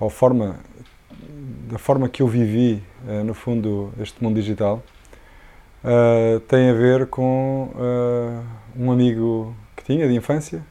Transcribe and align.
ou 0.00 0.10
forma, 0.10 0.58
da 1.68 1.78
forma 1.78 2.08
que 2.08 2.22
eu 2.22 2.26
vivi, 2.26 2.82
uh, 3.06 3.22
no 3.22 3.34
fundo, 3.34 3.92
este 4.00 4.22
mundo 4.24 4.34
digital, 4.34 4.82
uh, 5.84 6.40
tem 6.40 6.70
a 6.70 6.72
ver 6.72 7.06
com 7.06 7.70
um 8.76 8.90
amigo 8.90 9.54
que 9.76 9.84
tinha 9.84 10.08
de 10.08 10.14
infância, 10.14 10.62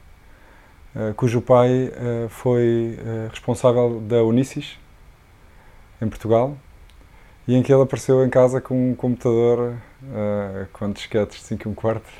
cujo 1.16 1.40
pai 1.40 1.92
foi 2.28 2.98
responsável 3.30 4.00
da 4.00 4.24
Unisys, 4.24 4.76
em 6.02 6.08
Portugal, 6.08 6.56
e 7.46 7.54
em 7.54 7.62
que 7.62 7.72
ele 7.72 7.82
apareceu 7.82 8.24
em 8.24 8.28
casa 8.28 8.60
com 8.60 8.90
um 8.90 8.94
computador 8.94 9.74
com 10.72 10.90
disquetes 10.90 11.38
de 11.38 11.44
5 11.44 11.68
e 11.68 11.70
um 11.70 11.74
quarto 11.74 12.10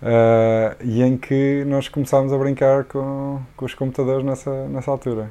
Uh, 0.00 0.72
e 0.82 1.02
em 1.02 1.18
que 1.18 1.62
nós 1.66 1.86
começámos 1.86 2.32
a 2.32 2.38
brincar 2.38 2.84
com, 2.84 3.38
com 3.54 3.66
os 3.66 3.74
computadores 3.74 4.24
nessa, 4.24 4.66
nessa 4.68 4.90
altura. 4.90 5.30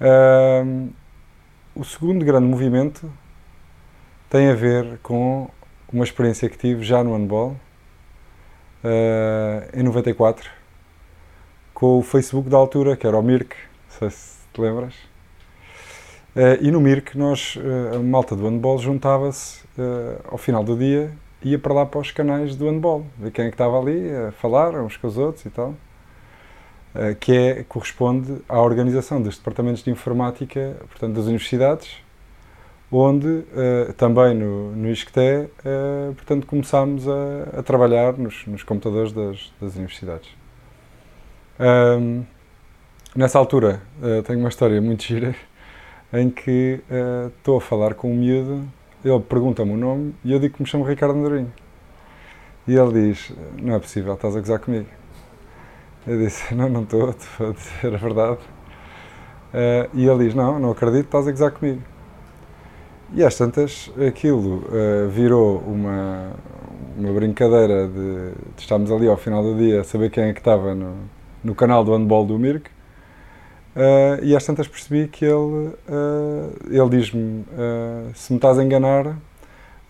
Uh, 0.00 0.90
o 1.74 1.84
segundo 1.84 2.24
grande 2.24 2.46
movimento 2.46 3.10
tem 4.28 4.48
a 4.48 4.54
ver 4.54 4.98
com 5.02 5.48
uma 5.92 6.04
experiência 6.04 6.48
que 6.48 6.58
tive 6.58 6.82
já 6.82 7.02
no 7.02 7.16
handball, 7.16 7.56
uh, 8.84 9.78
em 9.78 9.82
94, 9.82 10.50
com 11.72 11.98
o 11.98 12.02
Facebook 12.02 12.48
da 12.48 12.56
altura, 12.56 12.96
que 12.96 13.06
era 13.06 13.16
o 13.16 13.22
Mirk, 13.22 13.54
não 13.56 13.98
sei 13.98 14.10
se 14.10 14.38
te 14.52 14.60
lembras. 14.60 14.94
e 16.60 16.70
no 16.70 16.80
Mirk, 16.80 17.16
nós, 17.16 17.58
a 17.94 17.98
malta 17.98 18.36
do 18.36 18.46
handball 18.48 18.78
juntava-se 18.78 19.64
ao 20.30 20.38
final 20.38 20.64
do 20.64 20.76
dia 20.76 21.10
ia 21.42 21.58
para 21.58 21.72
lá 21.72 21.86
para 21.86 22.00
os 22.00 22.10
canais 22.10 22.56
do 22.56 22.68
handball, 22.68 23.06
ver 23.18 23.30
quem 23.30 23.46
é 23.46 23.48
que 23.48 23.54
estava 23.54 23.78
ali 23.78 24.10
a 24.10 24.32
falar 24.32 24.74
uns 24.74 24.96
com 24.96 25.06
os 25.06 25.16
outros 25.16 25.44
e 25.46 25.50
tal, 25.50 25.70
uh, 25.70 25.76
que 27.20 27.32
é, 27.32 27.64
corresponde 27.64 28.38
à 28.48 28.60
organização 28.60 29.20
dos 29.20 29.36
departamentos 29.36 29.82
de 29.82 29.90
informática, 29.90 30.76
portanto, 30.88 31.14
das 31.14 31.26
universidades, 31.26 31.90
onde 32.90 33.26
uh, 33.26 33.92
também 33.96 34.34
no, 34.34 34.72
no 34.76 34.90
ISCTE, 34.90 35.20
uh, 35.20 36.14
portanto, 36.14 36.46
começámos 36.46 37.06
a, 37.08 37.58
a 37.58 37.62
trabalhar 37.62 38.12
nos, 38.14 38.46
nos, 38.46 38.62
computadores 38.62 39.12
das, 39.12 39.52
das 39.60 39.74
universidades. 39.74 40.28
Um, 41.58 42.24
nessa 43.14 43.38
altura, 43.38 43.80
tenho 44.26 44.38
uma 44.38 44.48
história 44.48 44.80
muito 44.80 45.02
gira, 45.02 45.34
em 46.12 46.30
que 46.30 46.80
estou 47.38 47.56
a 47.56 47.60
falar 47.60 47.94
com 47.94 48.12
um 48.12 48.16
miúdo 48.16 48.68
ele 49.08 49.20
pergunta-me 49.20 49.72
o 49.72 49.76
nome 49.76 50.14
e 50.24 50.32
eu 50.32 50.38
digo 50.38 50.56
que 50.56 50.62
me 50.62 50.68
chamo 50.68 50.84
Ricardo 50.84 51.16
Andorinho. 51.16 51.52
E 52.66 52.74
ele 52.74 52.92
diz: 52.92 53.32
Não 53.62 53.74
é 53.74 53.78
possível, 53.78 54.14
estás 54.14 54.36
a 54.36 54.40
gozar 54.40 54.58
comigo. 54.58 54.86
Eu 56.06 56.18
disse: 56.18 56.54
Não, 56.54 56.68
não 56.68 56.82
estou, 56.82 57.10
estou 57.10 57.50
a 57.50 57.52
dizer 57.52 57.94
a 57.94 57.98
verdade. 57.98 58.38
Uh, 59.52 59.88
e 59.94 60.06
ele 60.06 60.24
diz: 60.24 60.34
Não, 60.34 60.58
não 60.58 60.70
acredito, 60.70 61.06
estás 61.06 61.26
a 61.26 61.30
gozar 61.30 61.50
comigo. 61.50 61.82
E 63.12 63.22
às 63.24 63.36
tantas, 63.36 63.90
aquilo 64.06 64.64
uh, 64.66 65.08
virou 65.08 65.58
uma, 65.58 66.32
uma 66.96 67.12
brincadeira 67.12 67.86
de, 67.86 67.94
de, 67.94 68.32
estarmos 68.58 68.90
ali 68.90 69.08
ao 69.08 69.16
final 69.16 69.42
do 69.42 69.56
dia 69.56 69.80
a 69.80 69.84
saber 69.84 70.10
quem 70.10 70.24
é 70.24 70.32
que 70.32 70.40
estava 70.40 70.74
no, 70.74 70.94
no 71.44 71.54
canal 71.54 71.84
do 71.84 71.92
handball 71.96 72.26
do 72.26 72.38
Mirk 72.38 72.68
Uh, 73.76 74.24
e 74.24 74.34
às 74.34 74.42
tantas 74.42 74.66
percebi 74.66 75.06
que 75.06 75.22
ele, 75.22 75.34
uh, 75.34 76.56
ele 76.70 76.88
diz-me: 76.88 77.42
uh, 77.42 78.10
se 78.14 78.32
me 78.32 78.38
estás 78.38 78.58
a 78.58 78.64
enganar, 78.64 79.18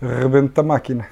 rebento-te 0.01 0.59
a 0.59 0.63
máquina. 0.63 1.07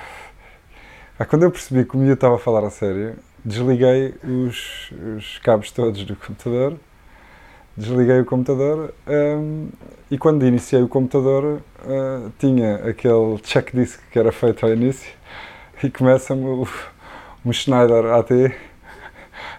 ah, 1.18 1.26
quando 1.26 1.42
eu 1.42 1.50
percebi 1.50 1.84
que 1.84 1.94
o 1.94 1.98
miúdo 1.98 2.14
estava 2.14 2.36
a 2.36 2.38
falar 2.38 2.64
a 2.64 2.70
sério, 2.70 3.14
desliguei 3.44 4.14
os, 4.24 4.92
os 5.16 5.38
cabos 5.38 5.70
todos 5.70 6.04
do 6.04 6.16
computador, 6.16 6.76
desliguei 7.76 8.20
o 8.20 8.24
computador 8.24 8.94
um, 9.06 9.68
e 10.10 10.18
quando 10.18 10.46
iniciei 10.46 10.82
o 10.82 10.88
computador 10.88 11.62
tinha 12.38 12.76
aquele 12.76 13.38
check 13.42 13.72
disk 13.72 14.00
que 14.10 14.18
era 14.18 14.32
feito 14.32 14.66
ao 14.66 14.72
início 14.72 15.10
e 15.82 15.88
começa-me 15.88 16.66
um 17.44 17.52
Schneider 17.52 18.04
AT 18.06 18.30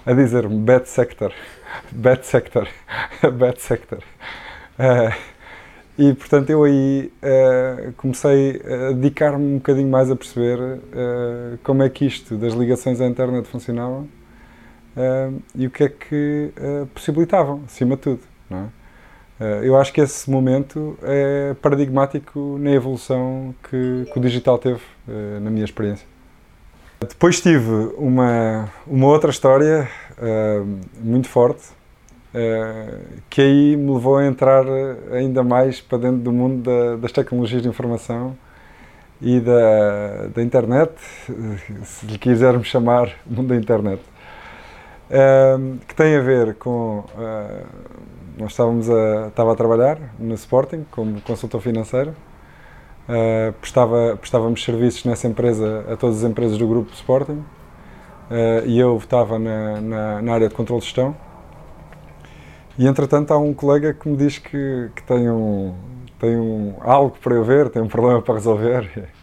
a 0.05 0.13
dizer-me 0.13 0.57
Bad 0.57 0.87
Sector. 0.87 1.33
Bad 1.91 2.25
sector. 2.25 2.67
Bad 3.21 3.61
sector. 3.61 4.03
Uh, 4.79 5.13
e 6.01 6.15
portanto 6.15 6.49
eu 6.49 6.63
aí 6.63 7.13
uh, 7.21 7.93
comecei 7.93 8.59
a 8.65 8.91
dedicar-me 8.91 9.45
um 9.45 9.57
bocadinho 9.57 9.87
mais 9.87 10.09
a 10.09 10.15
perceber 10.15 10.57
uh, 10.59 11.59
como 11.63 11.83
é 11.83 11.89
que 11.89 12.07
isto 12.07 12.35
das 12.37 12.53
ligações 12.53 12.99
à 12.99 13.05
internet 13.05 13.47
funcionava 13.47 14.03
e 15.55 15.67
o 15.67 15.71
que 15.71 15.85
é 15.85 15.87
que 15.87 16.51
possibilitavam, 16.93 17.61
acima 17.65 17.95
de 17.95 18.01
tudo. 18.01 18.19
É? 18.51 19.65
eu 19.65 19.77
acho 19.77 19.93
que 19.93 20.01
esse 20.01 20.29
momento 20.29 20.99
é 21.01 21.55
paradigmático 21.61 22.57
na 22.59 22.71
evolução 22.71 23.55
que, 23.63 24.05
que 24.11 24.19
o 24.19 24.21
digital 24.21 24.57
teve, 24.57 24.81
na 25.41 25.49
minha 25.49 25.63
experiência. 25.63 26.05
Depois 26.99 27.39
tive 27.39 27.71
uma, 27.97 28.69
uma 28.85 29.07
outra 29.07 29.31
história 29.31 29.87
muito 31.01 31.29
forte 31.29 31.63
Uh, 31.71 31.80
que 33.29 33.41
aí 33.41 33.75
me 33.75 33.93
levou 33.93 34.17
a 34.17 34.25
entrar 34.25 34.65
ainda 35.11 35.43
mais 35.43 35.81
para 35.81 35.97
dentro 35.97 36.19
do 36.19 36.31
mundo 36.31 36.63
da, 36.63 36.95
das 36.95 37.11
tecnologias 37.11 37.61
de 37.61 37.67
informação 37.67 38.35
e 39.21 39.39
da, 39.39 40.27
da 40.33 40.41
internet, 40.41 40.93
se 41.83 42.05
lhe 42.07 42.17
quisermos 42.17 42.67
chamar 42.67 43.11
mundo 43.25 43.49
da 43.49 43.55
internet, 43.55 44.01
uh, 45.09 45.77
que 45.87 45.93
tem 45.93 46.15
a 46.15 46.21
ver 46.21 46.55
com. 46.55 47.03
Uh, 47.15 47.65
nós 48.37 48.51
estávamos 48.51 48.89
a, 48.89 49.27
estava 49.27 49.51
a 49.51 49.55
trabalhar 49.55 49.99
no 50.17 50.33
Sporting 50.33 50.85
como 50.89 51.21
consultor 51.21 51.61
financeiro, 51.61 52.15
prestava, 53.59 54.17
prestávamos 54.19 54.63
serviços 54.63 55.03
nessa 55.03 55.27
empresa 55.27 55.85
a 55.91 55.97
todas 55.97 56.23
as 56.23 56.29
empresas 56.29 56.57
do 56.57 56.65
grupo 56.65 56.91
Sporting 56.93 57.43
e 58.65 58.79
eu 58.79 58.97
estava 58.97 59.37
na, 59.37 59.81
na, 59.81 60.21
na 60.21 60.33
área 60.33 60.47
de 60.47 60.55
controle 60.55 60.79
de 60.79 60.87
gestão 60.87 61.15
e 62.81 62.87
entretanto 62.87 63.31
há 63.31 63.37
um 63.37 63.53
colega 63.53 63.93
que 63.93 64.09
me 64.09 64.17
diz 64.17 64.39
que, 64.39 64.89
que 64.95 65.03
tem, 65.03 65.29
um, 65.29 65.71
tem 66.19 66.35
um, 66.35 66.73
algo 66.79 67.15
para 67.21 67.35
eu 67.35 67.43
ver, 67.43 67.69
tem 67.69 67.79
um 67.79 67.87
problema 67.87 68.23
para 68.23 68.33
resolver. 68.33 69.07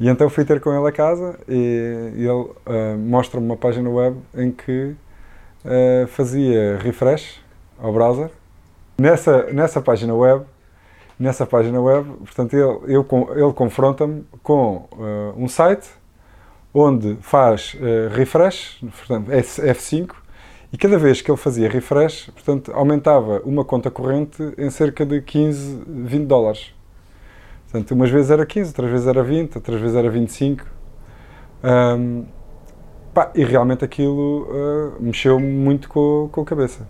E 0.00 0.08
então 0.08 0.28
fui 0.28 0.44
ter 0.44 0.58
com 0.58 0.72
ele 0.76 0.88
a 0.88 0.90
casa 0.90 1.38
e, 1.46 2.12
e 2.16 2.20
ele 2.22 2.30
uh, 2.30 2.98
mostra-me 2.98 3.46
uma 3.46 3.56
página 3.56 3.88
web 3.88 4.16
em 4.34 4.50
que 4.50 4.96
uh, 5.64 6.06
fazia 6.08 6.78
refresh 6.78 7.40
ao 7.78 7.92
browser. 7.92 8.30
Nessa, 8.98 9.44
nessa 9.52 9.80
página 9.80 10.12
web, 10.12 10.44
nessa 11.20 11.46
página 11.46 11.80
web, 11.80 12.10
portanto, 12.18 12.54
ele, 12.54 12.96
ele 13.36 13.52
confronta-me 13.54 14.24
com 14.42 14.88
uh, 14.92 15.34
um 15.36 15.46
site 15.46 15.88
onde 16.74 17.16
faz 17.20 17.76
refresh, 18.10 18.80
portanto, 18.80 19.30
F5, 19.30 20.21
e 20.72 20.78
cada 20.78 20.96
vez 20.98 21.20
que 21.20 21.30
ele 21.30 21.36
fazia 21.36 21.68
refresh, 21.68 22.30
portanto, 22.30 22.72
aumentava 22.72 23.42
uma 23.44 23.62
conta 23.62 23.90
corrente 23.90 24.42
em 24.56 24.70
cerca 24.70 25.04
de 25.04 25.20
15, 25.20 25.82
20 25.86 26.26
dólares. 26.26 26.72
Portanto, 27.64 27.90
umas 27.92 28.10
vezes 28.10 28.30
era 28.30 28.46
15, 28.46 28.70
outras 28.70 28.90
vezes 28.90 29.06
era 29.06 29.22
20, 29.22 29.56
outras 29.56 29.80
vezes 29.80 29.96
era 29.96 30.10
25. 30.10 30.64
Um, 31.62 32.24
pá, 33.12 33.30
e 33.34 33.44
realmente 33.44 33.84
aquilo 33.84 34.48
uh, 34.48 35.02
mexeu 35.02 35.38
muito 35.38 35.90
com, 35.90 36.30
com 36.32 36.40
a 36.40 36.44
cabeça. 36.44 36.88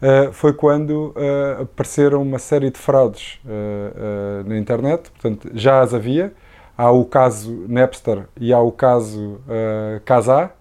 Uh, 0.00 0.32
foi 0.32 0.54
quando 0.54 1.14
uh, 1.14 1.60
apareceram 1.62 2.22
uma 2.22 2.38
série 2.38 2.70
de 2.70 2.78
fraudes 2.78 3.38
uh, 3.44 4.48
na 4.48 4.56
internet, 4.56 5.10
portanto 5.10 5.50
já 5.52 5.82
as 5.82 5.92
havia 5.92 6.32
há 6.76 6.90
o 6.90 7.04
caso 7.04 7.66
Napster 7.68 8.24
e 8.40 8.50
há 8.50 8.60
o 8.60 8.72
caso 8.72 9.42
uh, 9.46 10.00
Kazaa. 10.06 10.52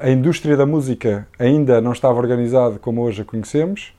A 0.00 0.08
indústria 0.08 0.56
da 0.56 0.64
música 0.64 1.26
ainda 1.38 1.80
não 1.80 1.90
estava 1.92 2.18
organizada 2.18 2.78
como 2.78 3.02
hoje 3.02 3.22
a 3.22 3.24
conhecemos. 3.24 3.96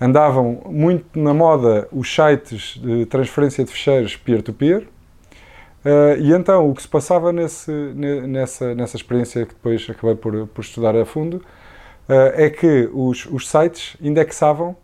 Andavam 0.00 0.62
muito 0.66 1.18
na 1.18 1.34
moda 1.34 1.86
os 1.92 2.12
sites 2.12 2.80
de 2.80 3.04
transferência 3.06 3.64
de 3.64 3.70
ficheiros 3.70 4.16
peer-to-peer. 4.16 4.88
Uh, 5.84 6.20
e 6.20 6.32
então 6.32 6.68
o 6.68 6.74
que 6.74 6.82
se 6.82 6.88
passava 6.88 7.32
nesse, 7.32 7.70
nessa, 7.70 8.74
nessa 8.74 8.96
experiência 8.96 9.46
que 9.46 9.54
depois 9.54 9.86
acabei 9.88 10.14
por, 10.14 10.46
por 10.48 10.60
estudar 10.62 10.94
a 10.94 11.04
fundo 11.06 11.36
uh, 11.36 12.32
é 12.34 12.50
que 12.50 12.88
os, 12.92 13.26
os 13.26 13.48
sites 13.48 13.96
indexavam 14.00 14.76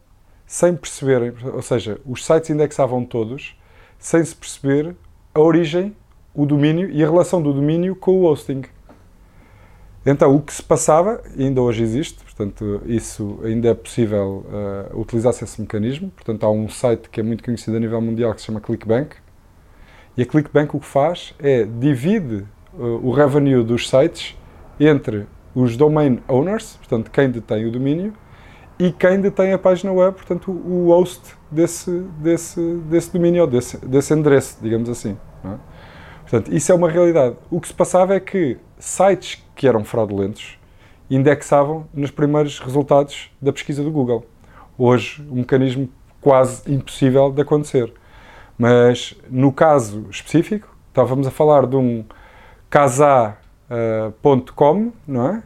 sem 0.47 0.75
perceberem, 0.75 1.33
ou 1.53 1.61
seja, 1.61 2.01
os 2.07 2.25
sites 2.25 2.51
indexavam 2.51 3.05
todos 3.05 3.59
sem 3.99 4.25
se 4.25 4.35
perceber 4.35 4.95
a 5.35 5.41
origem, 5.41 5.95
o 6.35 6.47
domínio 6.47 6.89
e 6.91 7.03
a 7.03 7.07
relação 7.07 7.43
do 7.43 7.53
domínio 7.53 7.97
com 7.97 8.21
o 8.21 8.25
hosting. 8.25 8.63
Então, 10.09 10.37
o 10.37 10.41
que 10.41 10.55
se 10.55 10.63
passava, 10.63 11.21
ainda 11.37 11.61
hoje 11.61 11.83
existe, 11.83 12.23
portanto, 12.23 12.81
isso 12.87 13.41
ainda 13.43 13.71
é 13.71 13.75
possível 13.75 14.47
uh, 14.47 15.01
utilizar-se 15.01 15.43
esse 15.43 15.61
mecanismo. 15.61 16.11
Portanto, 16.11 16.45
há 16.45 16.51
um 16.51 16.69
site 16.69 17.11
que 17.11 17.19
é 17.19 17.25
muito 17.25 17.43
conhecido 17.43 17.77
a 17.77 17.81
nível 17.81 18.01
mundial 18.01 18.33
que 18.33 18.41
se 18.41 18.47
chama 18.47 18.61
ClickBank. 18.61 19.17
E 20.17 20.23
a 20.23 20.27
ClickBank 20.27 20.77
o 20.77 20.79
que 20.79 20.87
faz 20.87 21.35
é 21.41 21.65
divide 21.65 22.47
uh, 22.73 23.01
o 23.03 23.11
revenue 23.11 23.65
dos 23.65 23.89
sites 23.89 24.39
entre 24.79 25.27
os 25.53 25.77
domain 25.77 26.21
owners, 26.29 26.77
portanto, 26.77 27.11
quem 27.11 27.29
detém 27.29 27.67
o 27.67 27.73
domínio, 27.73 28.15
e 28.79 28.93
quem 28.93 29.21
detém 29.21 29.53
a 29.55 29.59
página 29.59 29.91
web, 29.91 30.15
portanto, 30.15 30.53
o 30.53 30.87
host 30.89 31.35
desse, 31.51 31.91
desse, 32.19 32.61
desse 32.89 33.13
domínio, 33.13 33.43
ou 33.43 33.49
desse, 33.49 33.79
desse 33.79 34.15
endereço, 34.15 34.59
digamos 34.63 34.89
assim. 34.89 35.17
É? 35.45 35.55
Portanto, 36.21 36.55
isso 36.55 36.71
é 36.71 36.75
uma 36.75 36.89
realidade. 36.89 37.37
O 37.51 37.61
que 37.61 37.67
se 37.67 37.75
passava 37.75 38.15
é 38.15 38.21
que 38.21 38.59
sites 38.79 39.46
que 39.57 39.67
eram 39.67 39.85
fraudulentos 39.85 40.59
indexavam 41.11 41.87
nos 41.95 42.11
primeiros 42.11 42.59
resultados 42.59 43.31
da 43.41 43.53
pesquisa 43.53 43.83
do 43.83 43.91
Google. 43.91 44.27
Hoje, 44.77 45.27
um 45.31 45.37
mecanismo 45.37 45.89
quase 46.21 46.71
impossível 46.73 47.33
de 47.33 47.41
acontecer. 47.43 47.93
Mas, 48.59 49.15
no 49.31 49.53
caso 49.53 50.07
específico, 50.11 50.69
estávamos 50.89 51.27
a 51.27 51.31
falar 51.31 51.67
de 51.67 51.77
um 51.77 52.05
casa.com, 52.69 54.89
uh, 54.89 54.93
não 55.07 55.29
é? 55.29 55.43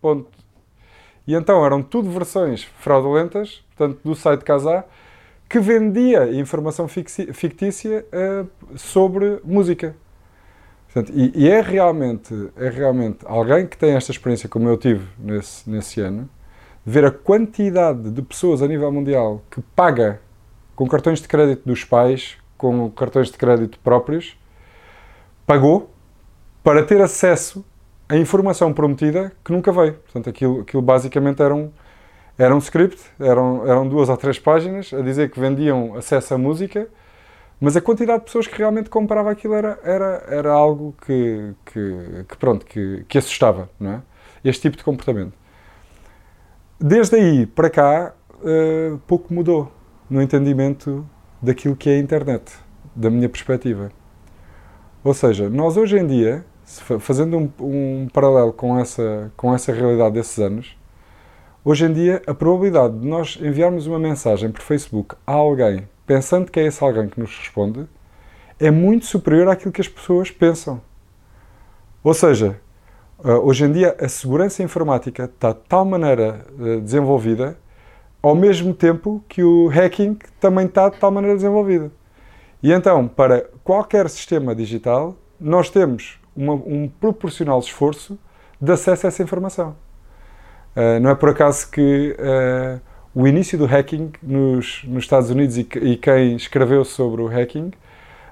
E 1.25 1.33
então 1.33 1.65
eram 1.65 1.81
tudo 1.81 2.09
versões 2.09 2.63
fraudulentas, 2.79 3.63
portanto, 3.75 3.99
do 4.03 4.15
site 4.15 4.43
Casar, 4.43 4.85
que 5.49 5.59
vendia 5.59 6.33
informação 6.33 6.87
fictícia 6.87 8.05
uh, 8.11 8.77
sobre 8.77 9.39
música. 9.43 9.95
Portanto, 10.85 11.13
e, 11.15 11.31
e, 11.35 11.49
é, 11.49 11.61
realmente, 11.61 12.49
é 12.55 12.69
realmente 12.69 13.19
alguém 13.25 13.65
que 13.65 13.77
tem 13.77 13.93
esta 13.93 14.11
experiência, 14.11 14.49
como 14.49 14.67
eu 14.67 14.77
tive 14.77 15.07
nesse, 15.17 15.69
nesse 15.69 16.01
ano, 16.01 16.29
ver 16.85 17.05
a 17.05 17.11
quantidade 17.11 18.11
de 18.11 18.21
pessoas 18.21 18.61
a 18.61 18.67
nível 18.67 18.91
mundial 18.91 19.41
que 19.49 19.61
paga 19.75 20.21
com 20.75 20.87
cartões 20.87 21.21
de 21.21 21.27
crédito 21.27 21.63
dos 21.65 21.83
pais, 21.83 22.37
com 22.57 22.89
cartões 22.91 23.31
de 23.31 23.37
crédito 23.37 23.79
próprios, 23.79 24.37
pagou 25.45 25.89
para 26.63 26.83
ter 26.83 27.01
acesso 27.01 27.63
à 28.07 28.17
informação 28.17 28.73
prometida 28.73 29.31
que 29.43 29.51
nunca 29.51 29.71
veio. 29.71 29.93
Portanto, 29.93 30.29
aquilo, 30.29 30.61
aquilo 30.61 30.81
basicamente 30.81 31.41
era 31.41 31.53
um, 31.53 31.71
era 32.37 32.55
um 32.55 32.57
script, 32.59 33.01
eram, 33.19 33.67
eram 33.67 33.87
duas 33.87 34.09
ou 34.09 34.17
três 34.17 34.39
páginas 34.39 34.93
a 34.93 35.01
dizer 35.01 35.29
que 35.29 35.39
vendiam 35.39 35.95
acesso 35.95 36.33
à 36.33 36.37
música, 36.37 36.87
mas 37.59 37.77
a 37.77 37.81
quantidade 37.81 38.19
de 38.19 38.25
pessoas 38.25 38.47
que 38.47 38.57
realmente 38.57 38.89
comprava 38.89 39.31
aquilo 39.31 39.53
era, 39.53 39.79
era, 39.83 40.23
era 40.27 40.51
algo 40.51 40.95
que, 41.05 41.53
que, 41.65 42.25
que 42.27 42.37
pronto, 42.37 42.65
que, 42.65 43.05
que 43.07 43.17
assustava, 43.17 43.69
não 43.79 43.91
é? 43.91 44.01
Este 44.43 44.63
tipo 44.63 44.75
de 44.75 44.83
comportamento. 44.83 45.33
Desde 46.79 47.15
aí 47.15 47.45
para 47.45 47.69
cá, 47.69 48.13
uh, 48.41 48.97
pouco 49.07 49.33
mudou 49.33 49.71
no 50.09 50.21
entendimento 50.21 51.07
daquilo 51.41 51.75
que 51.75 51.89
é 51.89 51.93
a 51.93 51.99
internet, 51.99 52.51
da 52.95 53.09
minha 53.09 53.29
perspectiva. 53.29 53.91
Ou 55.03 55.13
seja, 55.13 55.49
nós 55.49 55.77
hoje 55.77 55.97
em 55.97 56.05
dia, 56.05 56.45
fazendo 56.99 57.37
um, 57.37 57.51
um, 57.59 58.07
paralelo 58.11 58.53
com 58.53 58.77
essa, 58.77 59.31
com 59.35 59.53
essa 59.53 59.71
realidade 59.71 60.15
desses 60.15 60.37
anos, 60.39 60.77
hoje 61.63 61.85
em 61.85 61.93
dia 61.93 62.21
a 62.27 62.33
probabilidade 62.33 62.99
de 62.99 63.07
nós 63.07 63.37
enviarmos 63.41 63.87
uma 63.87 63.99
mensagem 63.99 64.51
por 64.51 64.61
Facebook 64.61 65.15
a 65.25 65.33
alguém, 65.33 65.87
pensando 66.05 66.51
que 66.51 66.59
é 66.59 66.65
esse 66.65 66.83
alguém 66.83 67.07
que 67.07 67.19
nos 67.19 67.37
responde, 67.37 67.87
é 68.59 68.71
muito 68.71 69.05
superior 69.05 69.49
àquilo 69.49 69.71
que 69.71 69.81
as 69.81 69.87
pessoas 69.87 70.31
pensam. 70.31 70.81
Ou 72.03 72.13
seja, 72.13 72.59
eh, 73.23 73.33
hoje 73.33 73.65
em 73.65 73.71
dia 73.71 73.95
a 73.99 74.07
segurança 74.07 74.61
informática 74.63 75.25
está 75.25 75.51
de 75.51 75.59
tal 75.67 75.85
maneira 75.85 76.45
eh, 76.59 76.79
desenvolvida 76.79 77.57
ao 78.21 78.35
mesmo 78.35 78.73
tempo 78.73 79.21
que 79.27 79.43
o 79.43 79.67
hacking 79.67 80.17
também 80.39 80.65
está 80.65 80.87
de 80.87 80.97
tal 80.97 81.11
maneira 81.11 81.35
desenvolvido. 81.35 81.91
E 82.63 82.71
então, 82.71 83.05
para 83.05 83.49
qualquer 83.65 84.09
sistema 84.09 84.55
digital, 84.55 85.17
nós 85.37 85.69
temos 85.69 86.17
uma, 86.35 86.53
um 86.53 86.89
proporcional 86.99 87.59
esforço 87.59 88.17
de 88.59 88.71
acesso 88.71 89.05
a 89.05 89.09
essa 89.09 89.23
informação. 89.23 89.75
Uh, 90.75 90.99
não 90.99 91.09
é 91.09 91.15
por 91.15 91.29
acaso 91.29 91.69
que 91.69 92.15
uh, 92.17 92.81
o 93.13 93.27
início 93.27 93.57
do 93.57 93.65
hacking 93.65 94.11
nos, 94.21 94.83
nos 94.85 95.03
Estados 95.03 95.29
Unidos 95.29 95.57
e, 95.57 95.67
e, 95.81 95.97
quem 95.97 96.35
escreveu 96.35 96.83
sobre 96.83 97.21
o 97.21 97.27
hacking 97.27 97.71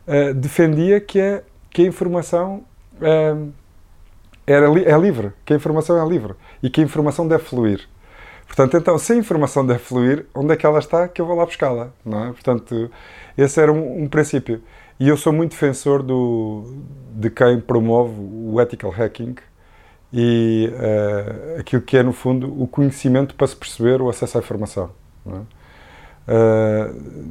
uh, 0.08 0.34
defendia 0.34 1.00
que, 1.00 1.20
é, 1.20 1.44
que 1.70 1.84
a 1.84 1.86
informação 1.86 2.64
era 4.46 4.68
li 4.68 4.86
é 4.86 4.98
livre, 4.98 5.32
que 5.44 5.54
a 5.54 5.56
informação 5.56 6.04
é 6.04 6.08
livre 6.08 6.36
e 6.62 6.70
que 6.70 6.82
a 6.82 6.84
informação 6.84 7.28
deve 7.28 7.44
fluir. 7.44 7.88
Portanto, 8.46 8.76
então, 8.76 8.98
se 8.98 9.14
a 9.14 9.16
informação 9.16 9.66
deve 9.66 9.80
fluir, 9.80 10.26
onde 10.36 10.54
é 10.54 10.58
que 10.58 10.66
ela 10.66 10.80
está 10.80 11.08
que 11.08 11.22
eu 11.22 11.26
vou 11.26 11.38
lá 11.38 11.46
buscá-la, 11.46 11.90
não 12.06 12.26
é? 12.26 12.32
Portanto, 12.34 12.92
esse 13.38 13.62
era 13.62 13.72
um, 13.72 14.04
um, 14.04 14.10
princípio. 14.10 14.62
E 15.02 15.10
eu 15.10 15.18
sou 15.18 15.34
muito 15.34 15.54
defensor 15.54 16.04
do, 16.04 16.76
de 17.16 17.32
quem 17.32 17.60
promove 17.60 18.14
o 18.20 18.62
ethical 18.62 18.92
hacking 18.92 19.34
e 20.14 20.72
uh, 20.72 21.60
aquilo 21.60 21.82
que 21.82 21.98
é, 21.98 22.04
no 22.04 22.14
fundo, 22.14 22.62
o 22.62 22.68
conhecimento 22.68 23.34
para 23.34 23.48
se 23.48 23.56
perceber 23.56 24.00
o 24.00 24.10
acesso 24.10 24.38
à 24.38 24.42
informação. 24.42 24.92
Uh, 25.26 25.42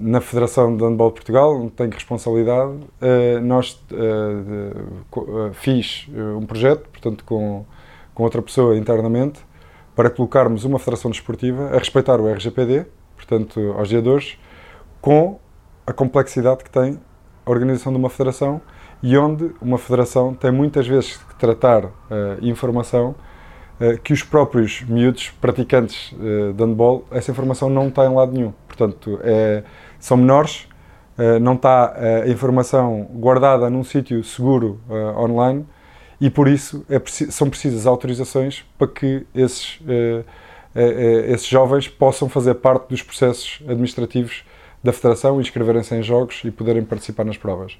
na 0.00 0.20
Federação 0.20 0.76
de 0.76 0.82
Handball 0.82 1.10
de 1.10 1.14
Portugal, 1.14 1.60
onde 1.60 1.70
tenho 1.70 1.92
responsabilidade, 1.92 2.72
uh, 2.72 3.40
nós 3.40 3.80
fiz 5.52 6.08
um 6.40 6.44
projeto, 6.44 6.88
portanto, 6.88 7.22
com, 7.24 7.64
com 8.12 8.24
outra 8.24 8.42
pessoa 8.42 8.76
internamente, 8.76 9.38
para 9.94 10.10
colocarmos 10.10 10.64
uma 10.64 10.80
federação 10.80 11.08
desportiva 11.08 11.68
a 11.68 11.78
respeitar 11.78 12.20
o 12.20 12.28
RGPD, 12.28 12.86
portanto, 13.14 13.60
aos 13.78 13.88
dia 13.88 14.02
com 15.00 15.38
a 15.86 15.92
complexidade 15.92 16.64
que 16.64 16.70
tem 16.70 16.98
organização 17.50 17.92
de 17.92 17.98
uma 17.98 18.08
federação 18.08 18.60
e 19.02 19.16
onde 19.16 19.50
uma 19.60 19.78
federação 19.78 20.34
tem 20.34 20.50
muitas 20.50 20.86
vezes 20.86 21.16
que 21.16 21.34
tratar 21.36 21.86
uh, 21.86 21.90
informação 22.42 23.14
uh, 23.80 23.98
que 24.02 24.12
os 24.12 24.22
próprios 24.22 24.82
miúdos 24.82 25.30
praticantes 25.40 26.12
uh, 26.12 26.52
de 26.52 26.62
handball, 26.62 27.04
essa 27.10 27.30
informação 27.30 27.70
não 27.70 27.88
está 27.88 28.04
em 28.04 28.14
lado 28.14 28.32
nenhum. 28.32 28.52
Portanto, 28.66 29.18
é, 29.22 29.62
são 29.98 30.16
menores, 30.16 30.66
não 31.42 31.52
está 31.52 31.94
a 32.24 32.28
informação 32.30 33.06
guardada 33.12 33.68
num 33.68 33.84
sítio 33.84 34.24
seguro 34.24 34.80
online 35.18 35.66
e 36.18 36.30
por 36.30 36.48
isso 36.48 36.82
é, 36.88 36.98
são 37.30 37.50
precisas 37.50 37.86
autorizações 37.86 38.64
para 38.78 38.86
que 38.86 39.26
esses, 39.34 39.80
esses 41.28 41.46
jovens 41.46 41.88
possam 41.88 42.26
fazer 42.26 42.54
parte 42.54 42.88
dos 42.88 43.02
processos 43.02 43.60
administrativos 43.68 44.44
da 44.82 44.92
Federação, 44.92 45.40
inscreverem-se 45.40 45.94
em 45.94 46.02
jogos 46.02 46.42
e 46.44 46.50
poderem 46.50 46.82
participar 46.82 47.24
nas 47.24 47.36
provas. 47.36 47.78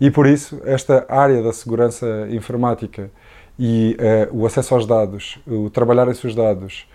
E 0.00 0.10
por 0.10 0.26
isso, 0.26 0.60
esta 0.64 1.06
área 1.08 1.42
da 1.42 1.52
segurança 1.52 2.26
informática 2.30 3.10
e 3.58 3.96
uh, 4.32 4.36
o 4.36 4.46
acesso 4.46 4.74
aos 4.74 4.86
dados, 4.86 5.38
o 5.46 5.70
trabalhar 5.70 6.08
em 6.08 6.14
seus 6.14 6.34
dados, 6.34 6.88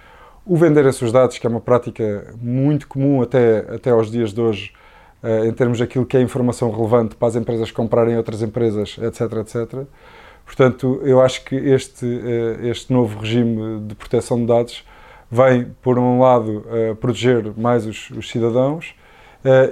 o 0.46 0.56
vender 0.56 0.86
esses 0.86 0.98
seus 0.98 1.12
dados, 1.12 1.38
que 1.38 1.46
é 1.46 1.50
uma 1.50 1.62
prática 1.62 2.34
muito 2.42 2.88
comum 2.88 3.22
até, 3.22 3.60
até 3.74 3.92
aos 3.92 4.10
dias 4.10 4.34
de 4.34 4.42
hoje, 4.42 4.74
uh, 5.24 5.46
em 5.46 5.54
termos 5.54 5.80
daquilo 5.80 6.06
que 6.06 6.18
é 6.18 6.22
informação 6.22 6.72
relevante 6.72 7.16
para 7.16 7.28
as 7.28 7.36
empresas 7.36 7.72
comprarem 7.72 8.18
outras 8.18 8.42
empresas, 8.42 8.98
etc., 9.02 9.22
etc., 9.40 9.88
Portanto, 10.46 11.02
eu 11.04 11.20
acho 11.20 11.44
que 11.44 11.56
este, 11.56 12.06
eh, 12.06 12.70
este 12.70 12.94
novo 12.94 13.20
regime 13.20 13.82
de 13.82 13.94
proteção 13.96 14.40
de 14.40 14.46
dados 14.46 14.82
vem, 15.30 15.76
por 15.82 16.00
um 16.00 16.22
lado, 16.22 16.66
proteger 17.02 17.52
mais 17.58 17.86
os, 17.86 18.10
os 18.12 18.30
cidadãos 18.30 18.96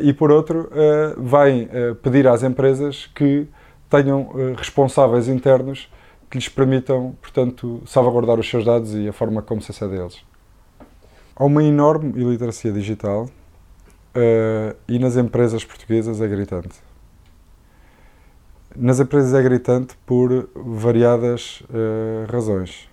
e, 0.01 0.13
por 0.13 0.31
outro, 0.31 0.69
vem 1.17 1.69
pedir 2.01 2.27
às 2.27 2.43
empresas 2.43 3.07
que 3.13 3.47
tenham 3.89 4.29
responsáveis 4.55 5.27
internos 5.27 5.91
que 6.29 6.37
lhes 6.37 6.49
permitam, 6.49 7.15
portanto, 7.21 7.81
salvaguardar 7.85 8.39
os 8.39 8.49
seus 8.49 8.65
dados 8.65 8.93
e 8.95 9.07
a 9.07 9.13
forma 9.13 9.41
como 9.41 9.61
se 9.61 9.71
acede 9.71 9.93
a 9.93 10.01
eles. 10.01 10.23
Há 11.35 11.45
uma 11.45 11.63
enorme 11.63 12.19
iliteracia 12.19 12.71
digital 12.71 13.29
e 14.87 14.97
nas 14.97 15.17
empresas 15.17 15.63
portuguesas 15.63 16.21
é 16.21 16.27
gritante. 16.27 16.75
Nas 18.75 18.99
empresas 18.99 19.33
é 19.33 19.41
gritante 19.41 19.95
por 20.05 20.49
variadas 20.55 21.63
razões. 22.29 22.89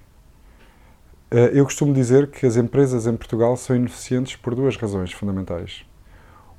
Eu 1.52 1.64
costumo 1.64 1.94
dizer 1.94 2.30
que 2.30 2.44
as 2.44 2.56
empresas 2.56 3.06
em 3.06 3.16
Portugal 3.16 3.56
são 3.56 3.74
ineficientes 3.74 4.36
por 4.36 4.54
duas 4.54 4.76
razões 4.76 5.12
fundamentais. 5.12 5.84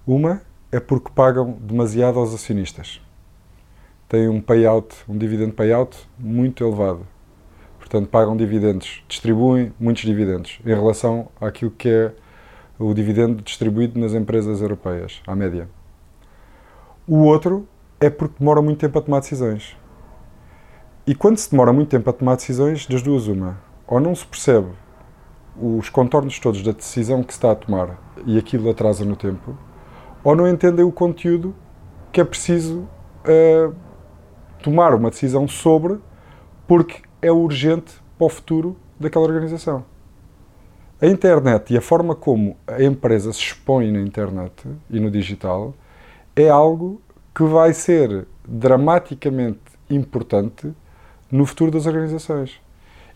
Uma 0.06 0.42
é 0.72 0.80
porque 0.80 1.10
pagam 1.14 1.58
demasiado 1.62 2.20
aos 2.20 2.34
acionistas 2.34 3.02
têm 4.14 4.30
um 4.30 4.40
payout, 4.40 4.96
um 5.10 5.18
dividend 5.18 5.54
payout 5.54 5.98
muito 6.20 6.64
elevado. 6.64 7.08
Portanto, 7.80 8.10
pagam 8.10 8.38
dividendos, 8.38 9.04
distribuem 9.08 9.74
muitos 9.80 10.04
dividendos 10.04 10.60
em 10.64 10.70
relação 10.70 11.30
àquilo 11.42 11.72
que 11.72 11.90
é 11.90 12.14
o 12.78 12.94
dividendo 12.94 13.42
distribuído 13.42 14.00
nas 14.00 14.14
empresas 14.14 14.62
europeias, 14.62 15.20
à 15.26 15.36
média. 15.36 15.68
O 17.08 17.24
outro 17.24 17.68
é 18.00 18.08
porque 18.08 18.36
demora 18.38 18.62
muito 18.62 18.78
tempo 18.78 19.00
a 19.00 19.02
tomar 19.02 19.22
decisões. 19.22 19.76
E 21.08 21.16
quando 21.16 21.38
se 21.38 21.50
demora 21.50 21.74
muito 21.74 21.90
tempo 21.90 22.08
a 22.08 22.14
tomar 22.14 22.36
decisões, 22.36 22.86
das 22.86 23.02
duas 23.02 23.28
uma, 23.28 23.58
ou 23.88 24.00
não 24.00 24.14
se 24.14 24.28
percebe 24.28 24.70
os 25.60 25.90
contornos 25.90 26.38
todos 26.40 26.62
da 26.62 26.72
decisão 26.72 27.24
que 27.24 27.34
se 27.34 27.38
está 27.40 27.52
a 27.52 27.56
tomar 27.56 27.98
e 28.28 28.38
aquilo 28.38 28.70
atrasa 28.70 29.04
no 29.04 29.16
tempo, 29.16 29.58
ou 30.24 30.36
não 30.36 30.48
entendem 30.48 30.86
o 30.86 30.92
conteúdo 30.92 31.56
que 32.12 32.22
é 32.22 32.24
preciso 32.24 32.88
uh, 33.26 33.76
tomar 34.62 34.94
uma 34.94 35.10
decisão 35.10 35.48
sobre, 35.48 36.00
porque 36.68 37.02
é 37.22 37.32
urgente 37.32 37.94
para 38.18 38.26
o 38.28 38.30
futuro 38.30 38.78
daquela 39.00 39.26
organização. 39.26 39.84
A 41.02 41.08
internet 41.08 41.74
e 41.74 41.78
a 41.78 41.82
forma 41.82 42.16
como 42.16 42.56
a 42.66 42.82
empresa 42.82 43.34
se 43.34 43.40
expõe 43.40 43.92
na 43.92 44.00
internet 44.00 44.66
e 44.90 45.00
no 45.00 45.12
digital 45.12 45.74
é 46.36 46.48
algo 46.50 47.02
que 47.36 47.44
vai 47.44 47.74
ser 47.74 48.26
dramaticamente 48.48 49.60
importante 49.90 50.74
no 51.30 51.46
futuro 51.46 51.72
das 51.72 51.86
organizações. 51.86 52.62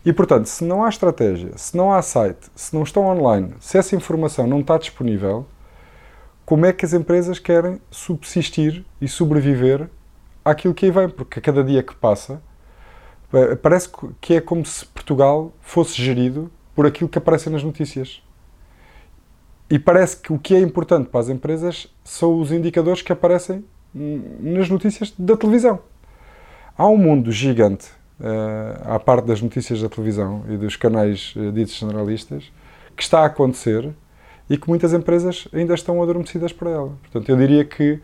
E, 0.04 0.12
portanto, 0.12 0.46
se 0.46 0.64
não 0.64 0.84
há 0.84 0.88
estratégia, 0.88 1.56
se 1.56 1.76
não 1.76 1.92
há 1.92 2.02
site, 2.02 2.50
se 2.54 2.74
não 2.74 2.82
estão 2.82 3.06
online, 3.06 3.54
se 3.60 3.78
essa 3.78 3.96
informação 3.96 4.46
não 4.46 4.60
está 4.60 4.76
disponível, 4.76 5.46
como 6.48 6.64
é 6.64 6.72
que 6.72 6.82
as 6.82 6.94
empresas 6.94 7.38
querem 7.38 7.78
subsistir 7.90 8.82
e 9.02 9.06
sobreviver 9.06 9.86
àquilo 10.42 10.72
que 10.72 10.86
aí 10.86 10.90
vem, 10.90 11.06
porque 11.06 11.40
a 11.40 11.42
cada 11.42 11.62
dia 11.62 11.82
que 11.82 11.94
passa 11.94 12.40
eh, 13.34 13.54
parece 13.54 13.90
que 14.18 14.32
é 14.32 14.40
como 14.40 14.64
se 14.64 14.86
Portugal 14.86 15.52
fosse 15.60 16.00
gerido 16.00 16.50
por 16.74 16.86
aquilo 16.86 17.06
que 17.06 17.18
aparece 17.18 17.50
nas 17.50 17.62
notícias. 17.62 18.22
E 19.68 19.78
parece 19.78 20.16
que 20.16 20.32
o 20.32 20.38
que 20.38 20.54
é 20.54 20.58
importante 20.60 21.10
para 21.10 21.20
as 21.20 21.28
empresas 21.28 21.94
são 22.02 22.40
os 22.40 22.50
indicadores 22.50 23.02
que 23.02 23.12
aparecem 23.12 23.62
nas 23.92 24.70
notícias 24.70 25.12
da 25.18 25.36
televisão. 25.36 25.80
Há 26.78 26.88
um 26.88 26.96
mundo 26.96 27.30
gigante 27.30 27.90
uh, 28.20 28.94
à 28.94 28.98
parte 28.98 29.26
das 29.26 29.42
notícias 29.42 29.82
da 29.82 29.88
televisão 29.90 30.46
e 30.48 30.56
dos 30.56 30.76
canais 30.76 31.34
uh, 31.36 31.52
ditos 31.52 31.74
generalistas 31.74 32.50
que 32.96 33.02
está 33.02 33.20
a 33.20 33.26
acontecer 33.26 33.92
e 34.48 34.56
que 34.56 34.68
muitas 34.68 34.92
empresas 34.92 35.46
ainda 35.52 35.74
estão 35.74 36.02
adormecidas 36.02 36.52
para 36.52 36.70
ela. 36.70 36.92
Portanto, 37.02 37.28
eu 37.28 37.36
diria 37.36 37.64
que 37.64 38.00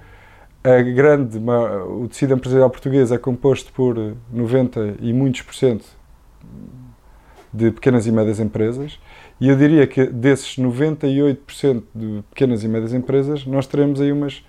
a 0.62 0.80
grande, 0.80 1.38
o 1.38 2.08
tecido 2.08 2.34
empresarial 2.34 2.70
português 2.70 3.12
é 3.12 3.18
composto 3.18 3.72
por 3.72 3.96
90 4.32 4.96
e 5.00 5.12
muitos 5.12 5.42
por 5.42 5.54
cento 5.54 5.84
de 7.52 7.70
pequenas 7.70 8.06
e 8.06 8.12
médias 8.12 8.40
empresas 8.40 8.98
e 9.40 9.48
eu 9.48 9.56
diria 9.56 9.86
que 9.86 10.06
desses 10.06 10.56
98% 10.56 11.82
de 11.94 12.24
pequenas 12.30 12.64
e 12.64 12.68
médias 12.68 12.94
empresas 12.94 13.44
nós 13.46 13.66
teremos 13.66 14.00
aí 14.00 14.10
umas, 14.10 14.44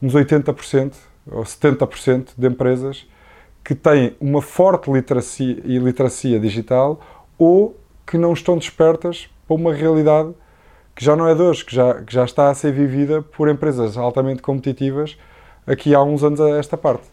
uns 0.00 0.14
80% 0.14 0.94
ou 1.30 1.42
70% 1.42 2.30
de 2.36 2.46
empresas 2.46 3.06
que 3.62 3.74
têm 3.74 4.16
uma 4.20 4.40
forte 4.42 4.90
literacia, 4.90 5.60
literacia 5.64 6.38
digital 6.38 7.00
ou 7.38 7.78
que 8.06 8.16
não 8.16 8.32
estão 8.32 8.56
despertas 8.56 9.28
para 9.46 9.56
uma 9.56 9.72
realidade 9.72 10.32
que 10.94 11.04
já 11.04 11.16
não 11.16 11.26
é 11.28 11.34
de 11.34 11.42
hoje, 11.42 11.64
que 11.64 11.74
já, 11.74 12.02
que 12.02 12.12
já 12.12 12.24
está 12.24 12.50
a 12.50 12.54
ser 12.54 12.72
vivida 12.72 13.20
por 13.20 13.48
empresas 13.48 13.96
altamente 13.96 14.42
competitivas 14.42 15.16
aqui 15.66 15.94
há 15.94 16.02
uns 16.02 16.22
anos 16.22 16.40
a 16.40 16.50
esta 16.50 16.76
parte. 16.76 17.04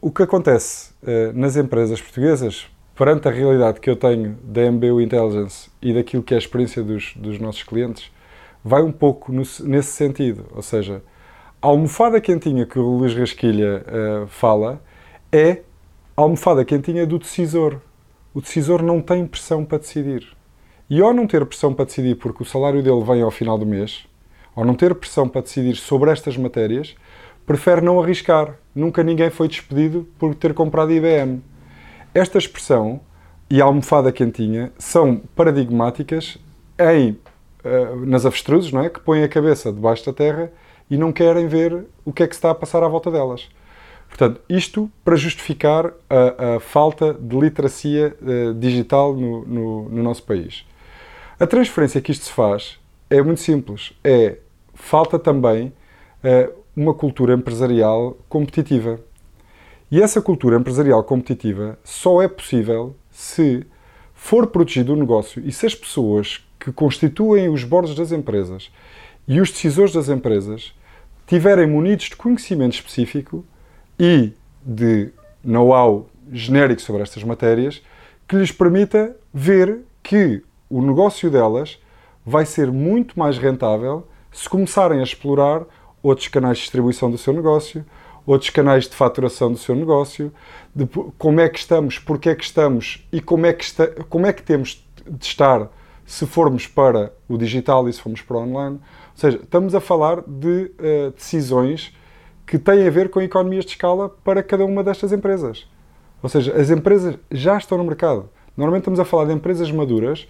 O 0.00 0.10
que 0.10 0.22
acontece 0.22 0.92
uh, 1.02 1.32
nas 1.32 1.56
empresas 1.56 2.00
portuguesas, 2.00 2.66
perante 2.94 3.26
a 3.26 3.30
realidade 3.30 3.80
que 3.80 3.88
eu 3.88 3.96
tenho 3.96 4.36
da 4.42 4.70
MBU 4.70 5.00
Intelligence 5.00 5.70
e 5.80 5.94
daquilo 5.94 6.22
que 6.22 6.34
é 6.34 6.36
a 6.36 6.38
experiência 6.38 6.82
dos, 6.82 7.14
dos 7.16 7.38
nossos 7.38 7.62
clientes, 7.62 8.12
vai 8.62 8.82
um 8.82 8.92
pouco 8.92 9.32
no, 9.32 9.42
nesse 9.62 9.92
sentido. 9.92 10.46
Ou 10.54 10.62
seja, 10.62 11.02
a 11.60 11.66
almofada 11.68 12.20
quentinha 12.20 12.66
que 12.66 12.78
o 12.78 12.82
Luís 12.82 13.14
Rasquilha 13.14 13.84
uh, 13.86 14.26
fala 14.26 14.82
é 15.32 15.62
a 16.16 16.20
almofada 16.20 16.64
quentinha 16.64 17.06
do 17.06 17.18
decisor. 17.18 17.80
O 18.34 18.40
decisor 18.40 18.82
não 18.82 19.00
tem 19.00 19.26
pressão 19.26 19.64
para 19.64 19.78
decidir. 19.78 20.36
E 20.88 21.00
ao 21.00 21.14
não 21.14 21.26
ter 21.26 21.44
pressão 21.46 21.72
para 21.72 21.86
decidir 21.86 22.16
porque 22.16 22.42
o 22.42 22.46
salário 22.46 22.82
dele 22.82 23.02
vem 23.02 23.22
ao 23.22 23.30
final 23.30 23.56
do 23.56 23.64
mês, 23.64 24.06
ao 24.54 24.64
não 24.64 24.74
ter 24.74 24.94
pressão 24.94 25.28
para 25.28 25.40
decidir 25.40 25.76
sobre 25.76 26.10
estas 26.10 26.36
matérias, 26.36 26.94
prefere 27.46 27.80
não 27.80 28.00
arriscar. 28.00 28.56
Nunca 28.74 29.02
ninguém 29.02 29.30
foi 29.30 29.48
despedido 29.48 30.06
por 30.18 30.34
ter 30.34 30.54
comprado 30.54 30.92
IBM. 30.92 31.42
Esta 32.14 32.38
expressão 32.38 33.00
e 33.50 33.60
a 33.60 33.64
almofada 33.64 34.12
quentinha 34.12 34.72
são 34.78 35.20
paradigmáticas 35.34 36.38
em, 36.78 37.10
uh, 37.64 38.06
nas 38.06 38.26
avestruzes, 38.26 38.72
não 38.72 38.82
é? 38.82 38.88
que 38.88 39.00
põem 39.00 39.22
a 39.22 39.28
cabeça 39.28 39.72
debaixo 39.72 40.06
da 40.06 40.12
terra 40.12 40.52
e 40.90 40.96
não 40.96 41.12
querem 41.12 41.46
ver 41.46 41.86
o 42.04 42.12
que 42.12 42.22
é 42.22 42.26
que 42.26 42.34
está 42.34 42.50
a 42.50 42.54
passar 42.54 42.82
à 42.82 42.88
volta 42.88 43.10
delas. 43.10 43.48
Portanto, 44.08 44.40
isto 44.48 44.90
para 45.04 45.16
justificar 45.16 45.92
a, 46.08 46.56
a 46.56 46.60
falta 46.60 47.12
de 47.12 47.36
literacia 47.36 48.16
uh, 48.22 48.54
digital 48.54 49.14
no, 49.14 49.44
no, 49.44 49.88
no, 49.88 50.02
nosso 50.02 50.22
país. 50.22 50.64
A 51.38 51.46
transferência 51.46 52.00
que 52.00 52.12
isto 52.12 52.26
se 52.26 52.32
faz 52.32 52.78
é 53.10 53.20
muito 53.20 53.40
simples. 53.40 53.92
É 54.04 54.38
falta 54.72 55.18
também 55.18 55.72
uh, 56.22 56.52
uma 56.76 56.94
cultura 56.94 57.34
empresarial 57.34 58.16
competitiva. 58.28 59.00
E 59.90 60.00
essa 60.00 60.22
cultura 60.22 60.56
empresarial 60.56 61.02
competitiva 61.02 61.78
só 61.82 62.22
é 62.22 62.28
possível 62.28 62.94
se 63.10 63.66
for 64.14 64.46
protegido 64.46 64.92
o 64.92 64.96
negócio 64.96 65.42
e 65.44 65.52
se 65.52 65.66
as 65.66 65.74
pessoas 65.74 66.44
que 66.58 66.72
constituem 66.72 67.48
os 67.48 67.64
bordos 67.64 67.94
das 67.94 68.10
empresas 68.12 68.70
e 69.26 69.40
os 69.40 69.50
decisores 69.50 69.92
das 69.92 70.08
empresas 70.08 70.72
tiverem 71.26 71.66
munidos 71.66 72.06
de 72.06 72.16
conhecimento 72.16 72.74
específico 72.74 73.44
e 73.98 74.32
de 74.64 75.10
know-how 75.44 76.08
genérico 76.32 76.80
sobre 76.80 77.02
estas 77.02 77.22
matérias 77.22 77.82
que 78.26 78.36
lhes 78.36 78.50
permita 78.50 79.14
ver 79.32 79.80
que 80.02 80.42
o 80.68 80.82
negócio 80.82 81.30
delas 81.30 81.78
vai 82.24 82.46
ser 82.46 82.70
muito 82.72 83.18
mais 83.18 83.38
rentável 83.38 84.06
se 84.32 84.48
começarem 84.48 85.00
a 85.00 85.02
explorar 85.02 85.64
outros 86.02 86.28
canais 86.28 86.58
de 86.58 86.62
distribuição 86.64 87.10
do 87.10 87.16
seu 87.16 87.32
negócio, 87.32 87.84
outros 88.26 88.50
canais 88.50 88.88
de 88.88 88.94
faturação 88.94 89.52
do 89.52 89.58
seu 89.58 89.74
negócio, 89.74 90.32
de 90.74 90.86
como 91.18 91.40
é 91.40 91.48
que 91.48 91.58
estamos, 91.58 91.98
porque 91.98 92.30
é 92.30 92.34
que 92.34 92.44
estamos 92.44 93.06
e 93.12 93.20
como 93.20 93.46
é 93.46 93.52
que, 93.52 93.64
está, 93.64 93.86
como 94.08 94.26
é 94.26 94.32
que 94.32 94.42
temos 94.42 94.84
de 95.06 95.24
estar 95.24 95.70
se 96.06 96.26
formos 96.26 96.66
para 96.66 97.12
o 97.28 97.38
digital 97.38 97.88
e 97.88 97.92
se 97.92 98.00
formos 98.00 98.20
para 98.22 98.36
o 98.36 98.40
online. 98.40 98.76
Ou 98.76 99.16
seja, 99.16 99.38
estamos 99.42 99.74
a 99.74 99.80
falar 99.80 100.22
de 100.26 100.70
uh, 100.78 101.10
decisões 101.12 101.94
que 102.46 102.58
têm 102.58 102.86
a 102.86 102.90
ver 102.90 103.08
com 103.08 103.20
economias 103.20 103.64
de 103.64 103.72
escala 103.72 104.08
para 104.08 104.42
cada 104.42 104.64
uma 104.64 104.82
destas 104.82 105.12
empresas. 105.12 105.66
Ou 106.22 106.28
seja, 106.28 106.54
as 106.54 106.70
empresas 106.70 107.16
já 107.30 107.56
estão 107.56 107.78
no 107.78 107.84
mercado. 107.84 108.28
Normalmente 108.56 108.82
estamos 108.82 109.00
a 109.00 109.04
falar 109.04 109.26
de 109.26 109.32
empresas 109.32 109.70
maduras, 109.70 110.26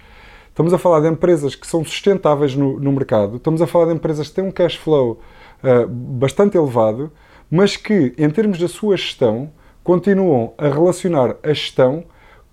estamos 0.55 0.73
a 0.73 0.79
falar 0.79 1.01
de 1.01 1.09
empresas 1.09 1.57
que 1.57 1.67
são 1.67 1.85
sustentáveis 1.85 2.55
no, 2.55 2.79
no 2.79 2.93
mercado, 2.93 3.39
estamos 3.39 3.61
a 3.61 3.67
falar 3.67 3.87
de 3.87 3.95
empresas 3.95 4.29
que 4.29 4.37
têm 4.37 4.45
um 4.45 4.53
cash 4.53 4.77
flow 4.77 5.21
uh, 5.65 5.89
bastante 5.89 6.57
elevado, 6.57 7.11
mas 7.51 7.77
que, 7.77 8.15
em 8.17 8.31
termos 8.31 8.61
da 8.61 8.69
sua 8.69 8.97
gestão, 8.97 9.51
continuam 9.83 10.55
a 10.57 10.69
relacionar 10.69 11.35
a 11.43 11.49
gestão 11.49 12.05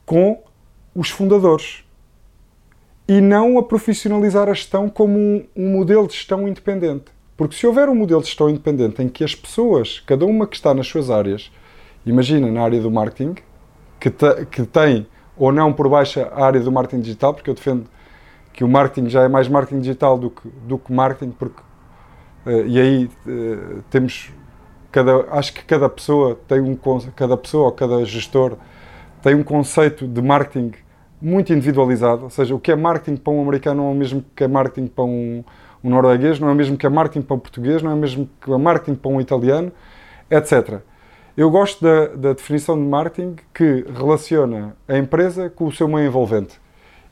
com 0.03 0.43
os 0.96 1.12
fundadores 1.12 1.84
e 3.08 3.22
não 3.22 3.60
a 3.60 3.63
profissionalizar 3.63 4.50
a 4.50 4.53
gestão 4.53 4.89
como 4.89 5.20
um, 5.20 5.46
um, 5.55 5.72
modelo 5.72 6.08
de 6.08 6.13
gestão 6.13 6.48
independente. 6.48 7.05
Porque 7.38 7.55
se 7.55 7.67
houver 7.67 7.88
um 7.88 7.96
modelo 7.96 8.22
de 8.22 8.27
gestão 8.27 8.50
independente 8.50 9.01
em 9.01 9.08
que 9.08 9.24
as 9.24 9.36
pessoas, 9.36 10.00
cada 10.00 10.25
uma 10.25 10.48
que 10.48 10.55
está 10.55 10.74
nas 10.74 10.88
suas 10.88 11.12
áreas, 11.12 11.51
imagina 12.03 12.51
na 12.51 12.63
área 12.63 12.81
do 12.81 12.89
marketing, 12.89 13.36
que, 14.00 14.10
te, 14.10 14.46
que 14.48 14.63
tem 14.63 15.05
ou 15.38 15.51
não 15.51 15.73
por 15.73 15.89
baixo 15.89 16.19
a 16.19 16.45
área 16.45 16.59
do 16.59 16.71
marketing 16.71 17.01
digital, 17.01 17.33
porque 17.33 17.50
eu 17.50 17.53
defendo 17.53 17.85
que 18.53 18.63
o 18.63 18.67
marketing 18.67 19.09
já 19.09 19.23
é 19.23 19.27
mais 19.27 19.47
marketing 19.47 19.81
digital 19.81 20.17
do 20.17 20.29
que, 20.29 20.47
do 20.67 20.77
que 20.77 20.91
marketing, 20.91 21.31
porque 21.31 21.61
Uh, 22.43 22.65
e 22.65 22.79
aí 22.79 23.09
uh, 23.27 23.83
temos 23.91 24.31
cada 24.91 25.27
acho 25.31 25.53
que 25.53 25.63
cada 25.63 25.88
pessoa 25.88 26.39
tem 26.47 26.59
um 26.59 26.75
cada 27.15 27.38
pessoa 27.38 27.65
ou 27.65 27.71
cada 27.71 28.03
gestor 28.03 28.57
tem 29.21 29.35
um 29.35 29.43
conceito 29.43 30.07
de 30.07 30.21
marketing 30.23 30.71
muito 31.21 31.53
individualizado, 31.53 32.23
ou 32.23 32.31
seja, 32.31 32.55
o 32.55 32.59
que 32.59 32.71
é 32.71 32.75
marketing 32.75 33.15
para 33.15 33.31
um 33.31 33.41
americano 33.43 33.83
não 33.83 33.89
é 33.89 33.93
o 33.93 33.95
mesmo 33.95 34.25
que 34.35 34.43
é 34.43 34.47
marketing 34.47 34.88
para 34.88 35.03
um, 35.03 35.43
um 35.83 35.89
norueguês, 35.91 36.39
não 36.39 36.50
é 36.50 36.51
o 36.51 36.55
mesmo 36.55 36.75
que 36.75 36.85
é 36.88 36.89
marketing 36.89 37.21
para 37.21 37.35
um 37.35 37.39
português, 37.39 37.83
não 37.83 37.91
é 37.91 37.93
o 37.93 37.97
mesmo 37.97 38.27
que 38.43 38.51
é 38.51 38.57
marketing 38.57 38.95
para 38.95 39.11
um 39.11 39.21
italiano, 39.21 39.71
etc. 40.31 40.81
Eu 41.35 41.50
gosto 41.50 41.83
da, 41.83 42.07
da 42.07 42.33
definição 42.33 42.75
de 42.75 42.83
marketing 42.83 43.35
que 43.53 43.85
relaciona 43.93 44.75
a 44.88 44.97
empresa 44.97 45.50
com 45.50 45.65
o 45.65 45.71
seu 45.71 45.88
meio 45.88 46.07
envolvente. 46.07 46.59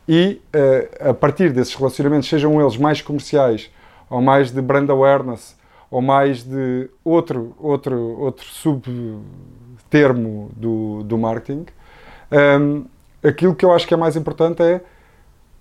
E 0.07 0.41
uh, 0.55 1.09
a 1.09 1.13
partir 1.13 1.53
desses 1.53 1.73
relacionamentos, 1.75 2.27
sejam 2.27 2.59
eles 2.59 2.77
mais 2.77 3.01
comerciais, 3.01 3.69
ou 4.09 4.21
mais 4.21 4.51
de 4.51 4.61
brand 4.61 4.89
awareness, 4.89 5.55
ou 5.89 6.01
mais 6.01 6.43
de 6.43 6.89
outro, 7.03 7.55
outro, 7.59 7.97
outro 8.19 8.45
subtermo 8.45 10.51
do, 10.55 11.03
do 11.03 11.17
marketing, 11.17 11.65
um, 12.31 12.35
ehm, 12.35 12.85
aquilo 13.23 13.55
que 13.55 13.65
eu 13.65 13.71
acho 13.71 13.87
que 13.87 13.93
é 13.93 13.97
mais 13.97 14.15
importante 14.15 14.61
é 14.61 14.81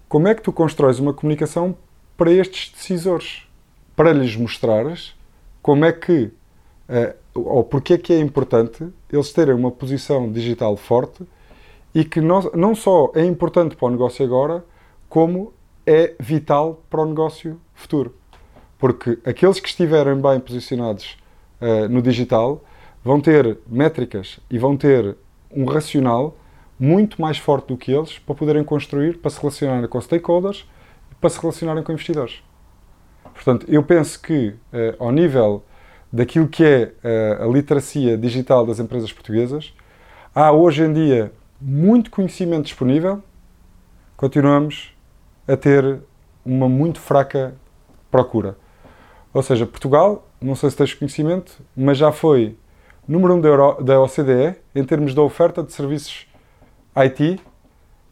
como 0.09 0.29
é 0.29 0.35
que 0.35 0.43
tu 0.43 0.53
constróis 0.53 0.99
uma 0.99 1.13
comunicação 1.13 1.77
para 2.17 2.31
estes 2.31 2.73
decisores, 2.73 3.47
para 3.95 4.13
lhes 4.13 4.37
mostrares 4.37 5.15
como 5.63 5.85
é 5.85 5.93
que, 5.93 6.31
uh, 6.89 7.15
ou 7.47 7.65
porque 7.65 7.95
é 7.95 7.99
que 7.99 8.13
é 8.13 8.19
importante 8.19 8.87
eles 9.13 9.33
terem 9.33 9.55
uma 9.55 9.71
posição 9.71 10.31
digital 10.31 10.77
forte 10.77 11.25
e 11.95 12.05
que 12.05 12.21
não, 12.21 12.43
não 12.55 12.75
só 12.75 13.11
é 13.15 13.25
importante 13.25 13.77
para 13.77 13.89
o 13.89 13.91
negócio 13.91 14.25
agora, 14.25 14.65
como 15.09 15.53
é 15.87 16.15
vital 16.21 16.83
para 16.91 17.01
o 17.01 17.07
negócio 17.07 17.61
futuro. 17.75 18.15
Porque 18.79 19.19
aqueles 19.25 19.59
que 19.59 19.69
estiverem 19.69 20.21
bem 20.21 20.39
posicionados 20.39 21.17
uh, 21.61 21.89
no 21.89 22.03
digital 22.03 22.63
vão 23.03 23.21
ter 23.21 23.59
métricas 23.67 24.39
e 24.51 24.59
vão 24.59 24.77
ter 24.77 25.17
um 25.51 25.65
racional 25.65 26.37
muito 26.79 27.21
mais 27.21 27.39
forte 27.39 27.69
do 27.69 27.77
que 27.77 27.91
eles 27.91 28.19
para 28.19 28.35
poderem 28.35 28.63
construir, 28.63 29.19
para 29.19 29.31
se 29.31 29.41
relacionarem 29.41 29.89
com 29.89 30.01
stakeholders 30.01 30.69
e 31.11 31.15
para 31.15 31.31
se 31.31 31.41
relacionarem 31.41 31.83
com 31.83 31.93
investidores. 31.93 32.43
Portanto, 33.35 33.67
eu 33.69 33.83
penso 33.83 34.21
que, 34.21 34.49
uh, 34.49 34.57
ao 34.99 35.11
nível 35.11 35.63
daquilo 36.13 36.49
que 36.49 36.65
é 36.65 36.93
uh, 37.05 37.45
a 37.45 37.53
literacia 37.53 38.17
digital 38.17 38.67
das 38.67 38.79
empresas 38.79 39.13
portuguesas, 39.13 39.75
há 40.35 40.53
hoje 40.53 40.83
em 40.83 40.93
dia 40.93 41.33
muito 41.61 42.11
conhecimento 42.11 42.65
disponível, 42.65 43.23
continuamos 44.17 44.95
a 45.47 45.57
ter 45.57 46.01
uma 46.45 46.69
muito 46.69 47.01
fraca 47.01 47.55
procura. 48.11 48.57
Ou 49.33 49.43
seja, 49.43 49.67
Portugal, 49.67 50.27
não 50.41 50.55
sei 50.55 50.71
se 50.71 50.77
tens 50.77 50.95
conhecimento, 50.95 51.61
mas 51.77 51.99
já 51.99 52.11
foi 52.11 52.57
número 53.07 53.35
um 53.35 53.41
da, 53.41 53.51
da 53.81 54.01
OCDE 54.01 54.57
em 54.75 54.85
termos 54.85 55.15
da 55.15 55.23
oferta 55.23 55.63
de 55.63 55.73
serviços 55.73 56.27
IT 56.95 57.23
uh, 57.23 57.41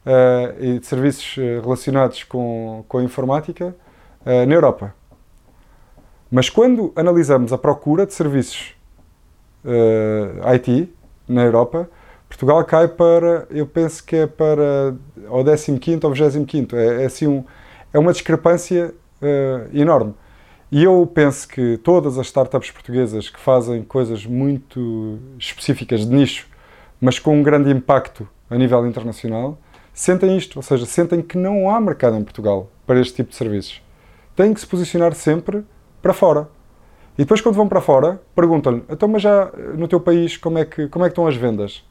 eh, 0.06 0.54
e 0.60 0.78
de 0.78 0.86
serviços 0.86 1.36
eh, 1.38 1.60
relacionados 1.60 2.22
com, 2.24 2.84
com 2.88 2.98
a 2.98 3.02
informática 3.02 3.76
uh, 4.24 4.46
na 4.46 4.54
Europa. 4.54 4.94
Mas 6.30 6.48
quando 6.48 6.92
analisamos 6.96 7.52
a 7.52 7.58
procura 7.58 8.04
de 8.04 8.12
serviços 8.12 8.74
uh, 9.64 10.48
IT 10.54 10.92
na 11.28 11.44
Europa, 11.44 11.88
Portugal 12.28 12.64
cai 12.64 12.88
para, 12.88 13.46
eu 13.50 13.66
penso 13.66 14.04
que 14.04 14.16
é 14.16 14.26
para 14.26 14.96
o 15.28 15.44
15 15.44 16.00
ou 16.04 16.12
25. 16.12 16.76
É, 16.76 17.02
é, 17.02 17.06
assim 17.06 17.26
um, 17.26 17.44
é 17.92 17.98
uma 17.98 18.12
discrepância 18.12 18.94
enorme. 19.72 20.14
E 20.70 20.82
eu 20.82 21.08
penso 21.12 21.46
que 21.46 21.78
todas 21.78 22.18
as 22.18 22.26
startups 22.26 22.70
portuguesas 22.70 23.30
que 23.30 23.38
fazem 23.38 23.82
coisas 23.82 24.26
muito 24.26 25.18
específicas 25.38 26.00
de 26.00 26.14
nicho, 26.14 26.48
mas 27.00 27.18
com 27.18 27.38
um 27.38 27.42
grande 27.42 27.70
impacto 27.70 28.28
a 28.50 28.56
nível 28.56 28.84
internacional, 28.86 29.58
sentem 29.94 30.36
isto, 30.36 30.56
ou 30.56 30.62
seja, 30.62 30.84
sentem 30.84 31.22
que 31.22 31.38
não 31.38 31.70
há 31.70 31.80
mercado 31.80 32.16
em 32.16 32.24
Portugal 32.24 32.68
para 32.84 33.00
este 33.00 33.14
tipo 33.14 33.30
de 33.30 33.36
serviços. 33.36 33.80
Têm 34.34 34.52
que 34.52 34.60
se 34.60 34.66
posicionar 34.66 35.14
sempre 35.14 35.64
para 36.02 36.12
fora. 36.12 36.48
E 37.14 37.22
depois, 37.22 37.40
quando 37.40 37.54
vão 37.54 37.68
para 37.68 37.80
fora, 37.80 38.20
perguntam-lhe: 38.34 38.82
então, 38.88 39.08
mas 39.08 39.22
já 39.22 39.50
no 39.76 39.88
teu 39.88 40.00
país, 40.00 40.36
como 40.36 40.58
é, 40.58 40.64
que, 40.64 40.88
como 40.88 41.04
é 41.04 41.08
que 41.08 41.12
estão 41.12 41.26
as 41.26 41.36
vendas? 41.36 41.84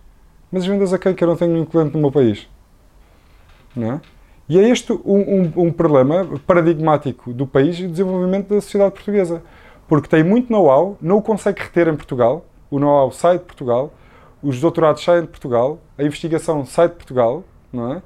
Mas 0.51 0.63
as 0.63 0.69
vendas 0.69 0.93
a 0.93 0.99
quem? 0.99 1.13
Que 1.13 1.23
eu 1.23 1.27
não 1.27 1.35
tenho 1.35 1.51
nenhum 1.51 1.65
cliente 1.65 1.93
no 1.93 1.99
meu 1.99 2.11
país. 2.11 2.47
Não 3.75 3.93
é? 3.93 4.01
E 4.47 4.59
é 4.59 4.69
este 4.69 4.93
um, 4.93 4.99
um, 5.05 5.53
um, 5.63 5.71
problema 5.71 6.27
paradigmático 6.45 7.33
do 7.33 7.47
país 7.47 7.79
e 7.79 7.83
do 7.83 7.91
desenvolvimento 7.91 8.49
da 8.53 8.61
sociedade 8.61 8.93
portuguesa. 8.93 9.41
Porque 9.87 10.07
tem 10.07 10.23
muito 10.23 10.51
know-how, 10.51 10.97
não 11.01 11.17
o 11.17 11.21
consegue 11.21 11.61
reter 11.61 11.87
em 11.87 11.95
Portugal, 11.95 12.45
o 12.69 12.79
know-how 12.79 13.11
sai 13.11 13.39
de 13.39 13.43
Portugal, 13.43 13.91
os 14.41 14.59
doutorados 14.59 15.03
saem 15.03 15.21
de 15.21 15.27
Portugal, 15.27 15.79
a 15.97 16.03
investigação 16.03 16.65
sai 16.65 16.87
de 16.89 16.95
Portugal, 16.95 17.43
não 17.73 17.93
é? 17.93 18.01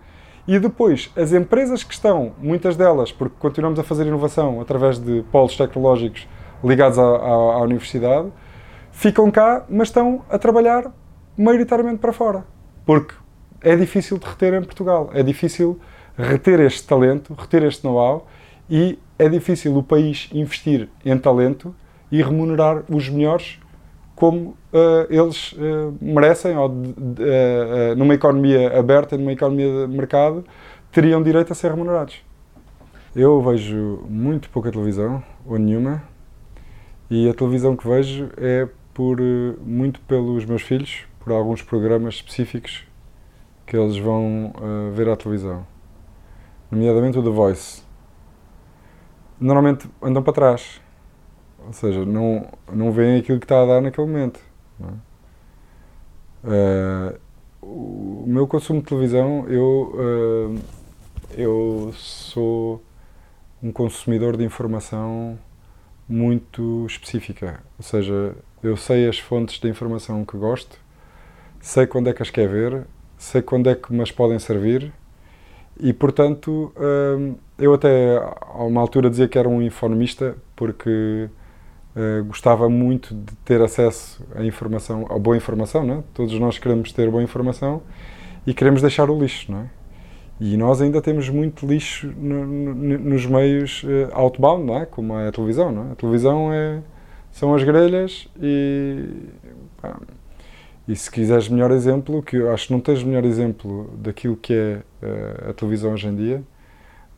E 0.51 0.57
depois, 0.57 1.11
as 1.15 1.31
empresas 1.31 1.83
que 1.83 1.93
estão, 1.93 2.31
muitas 2.39 2.75
delas, 2.75 3.11
porque 3.11 3.35
continuamos 3.37 3.77
a 3.77 3.83
fazer 3.83 4.07
inovação 4.07 4.59
através 4.59 4.97
de 4.97 5.21
polos 5.31 5.55
tecnológicos 5.55 6.27
ligados 6.63 6.97
à, 6.97 7.03
à, 7.03 7.05
à 7.05 7.61
universidade, 7.61 8.29
ficam 8.91 9.29
cá, 9.29 9.63
mas 9.69 9.89
estão 9.89 10.25
a 10.27 10.39
trabalhar 10.39 10.91
maioritariamente 11.37 11.99
para 11.99 12.11
fora. 12.11 12.45
Porque 12.83 13.13
é 13.61 13.75
difícil 13.75 14.17
de 14.17 14.25
reter 14.25 14.55
em 14.55 14.63
Portugal, 14.63 15.11
é 15.13 15.21
difícil 15.21 15.79
reter 16.17 16.59
este 16.61 16.87
talento, 16.87 17.35
reter 17.37 17.61
este 17.61 17.85
know-how 17.85 18.25
e 18.67 18.97
é 19.19 19.29
difícil 19.29 19.77
o 19.77 19.83
país 19.83 20.29
investir 20.33 20.89
em 21.05 21.15
talento 21.15 21.75
e 22.11 22.23
remunerar 22.23 22.85
os 22.89 23.07
melhores 23.07 23.59
como 24.19 24.49
uh, 24.73 25.07
eles 25.09 25.53
uh, 25.53 25.95
merecem, 26.01 26.57
ou 26.57 26.67
uh, 26.69 27.95
numa 27.95 28.13
economia 28.13 28.77
aberta, 28.77 29.17
numa 29.17 29.31
economia 29.31 29.87
de 29.87 29.95
mercado, 29.95 30.43
teriam 30.91 31.23
direito 31.23 31.53
a 31.53 31.55
ser 31.55 31.71
remunerados. 31.71 32.21
Eu 33.15 33.41
vejo 33.41 34.03
muito 34.09 34.49
pouca 34.49 34.71
televisão, 34.71 35.23
ou 35.45 35.57
nenhuma, 35.57 36.03
e 37.09 37.29
a 37.29 37.33
televisão 37.33 37.77
que 37.77 37.87
vejo 37.87 38.29
é 38.35 38.67
por 38.93 39.19
muito 39.65 40.01
pelos 40.01 40.43
meus 40.43 40.63
filhos, 40.63 41.05
por 41.21 41.31
alguns 41.31 41.61
programas 41.61 42.15
específicos 42.15 42.85
que 43.65 43.77
eles 43.77 43.97
vão 43.97 44.53
ver 44.93 45.07
à 45.07 45.15
televisão, 45.15 45.65
nomeadamente 46.69 47.17
o 47.17 47.23
The 47.23 47.29
Voice. 47.29 47.83
Normalmente 49.39 49.89
andam 50.01 50.21
para 50.21 50.33
trás 50.33 50.81
ou 51.65 51.73
seja, 51.73 52.05
não, 52.05 52.47
não 52.71 52.91
veem 52.91 53.19
aquilo 53.19 53.39
que 53.39 53.45
está 53.45 53.61
a 53.61 53.65
dar 53.65 53.81
naquele 53.81 54.07
momento. 54.07 54.39
É? 54.81 55.09
Uh, 56.41 57.19
o 57.61 58.23
meu 58.27 58.47
consumo 58.47 58.79
de 58.79 58.87
televisão, 58.87 59.45
eu, 59.47 59.93
uh, 59.93 60.59
eu 61.37 61.91
sou 61.93 62.81
um 63.61 63.71
consumidor 63.71 64.37
de 64.37 64.43
informação 64.43 65.37
muito 66.07 66.85
específica. 66.87 67.61
Ou 67.77 67.83
seja, 67.83 68.35
eu 68.63 68.77
sei 68.77 69.07
as 69.07 69.19
fontes 69.19 69.59
de 69.59 69.67
informação 69.67 70.25
que 70.25 70.37
gosto, 70.37 70.79
sei 71.59 71.85
quando 71.85 72.09
é 72.09 72.13
que 72.13 72.21
as 72.21 72.29
quer 72.29 72.47
ver, 72.47 72.87
sei 73.17 73.41
quando 73.41 73.69
é 73.69 73.75
que 73.75 73.91
me 73.93 74.01
as 74.01 74.11
podem 74.11 74.39
servir 74.39 74.93
e, 75.79 75.93
portanto, 75.93 76.73
uh, 76.75 77.37
eu 77.57 77.73
até 77.73 78.17
a 78.17 78.63
uma 78.63 78.81
altura 78.81 79.09
dizia 79.09 79.29
que 79.29 79.37
era 79.37 79.47
um 79.47 79.61
informista 79.61 80.35
porque 80.55 81.29
Uh, 81.95 82.23
gostava 82.25 82.69
muito 82.69 83.15
de 83.15 83.35
ter 83.43 83.61
acesso 83.61 84.23
à 84.35 84.43
informação, 84.43 85.07
à 85.09 85.17
boa 85.17 85.35
informação, 85.35 85.83
não 85.83 85.95
é? 85.95 86.03
Todos 86.13 86.39
nós 86.39 86.59
queremos 86.59 86.91
ter 86.91 87.09
boa 87.09 87.23
informação 87.23 87.81
e 88.45 88.53
queremos 88.53 88.81
deixar 88.81 89.09
o 89.09 89.19
lixo, 89.19 89.51
não 89.51 89.61
é? 89.61 89.69
E 90.39 90.55
nós 90.55 90.81
ainda 90.81 91.01
temos 91.01 91.27
muito 91.29 91.65
lixo 91.65 92.07
no, 92.15 92.45
no, 92.45 92.99
nos 92.99 93.25
meios 93.25 93.83
uh, 93.83 94.09
outbound, 94.13 94.65
não 94.65 94.77
é? 94.77 94.85
Como 94.85 95.17
é 95.17 95.27
a 95.27 95.31
televisão, 95.31 95.71
não 95.71 95.89
é? 95.89 95.91
A 95.91 95.95
televisão 95.95 96.53
é, 96.53 96.81
são 97.31 97.53
as 97.55 97.63
grelhas 97.63 98.27
e... 98.39 99.09
Pá, 99.81 99.99
e 100.87 100.95
se 100.95 101.11
quiseres 101.11 101.47
melhor 101.47 101.69
exemplo, 101.69 102.23
que 102.23 102.37
eu 102.37 102.51
acho 102.51 102.67
que 102.67 102.73
não 102.73 102.79
tens 102.79 103.03
melhor 103.03 103.23
exemplo 103.23 103.93
daquilo 103.97 104.35
que 104.35 104.53
é 104.53 104.81
uh, 105.03 105.49
a 105.49 105.53
televisão 105.53 105.93
hoje 105.93 106.07
em 106.07 106.15
dia, 106.15 106.43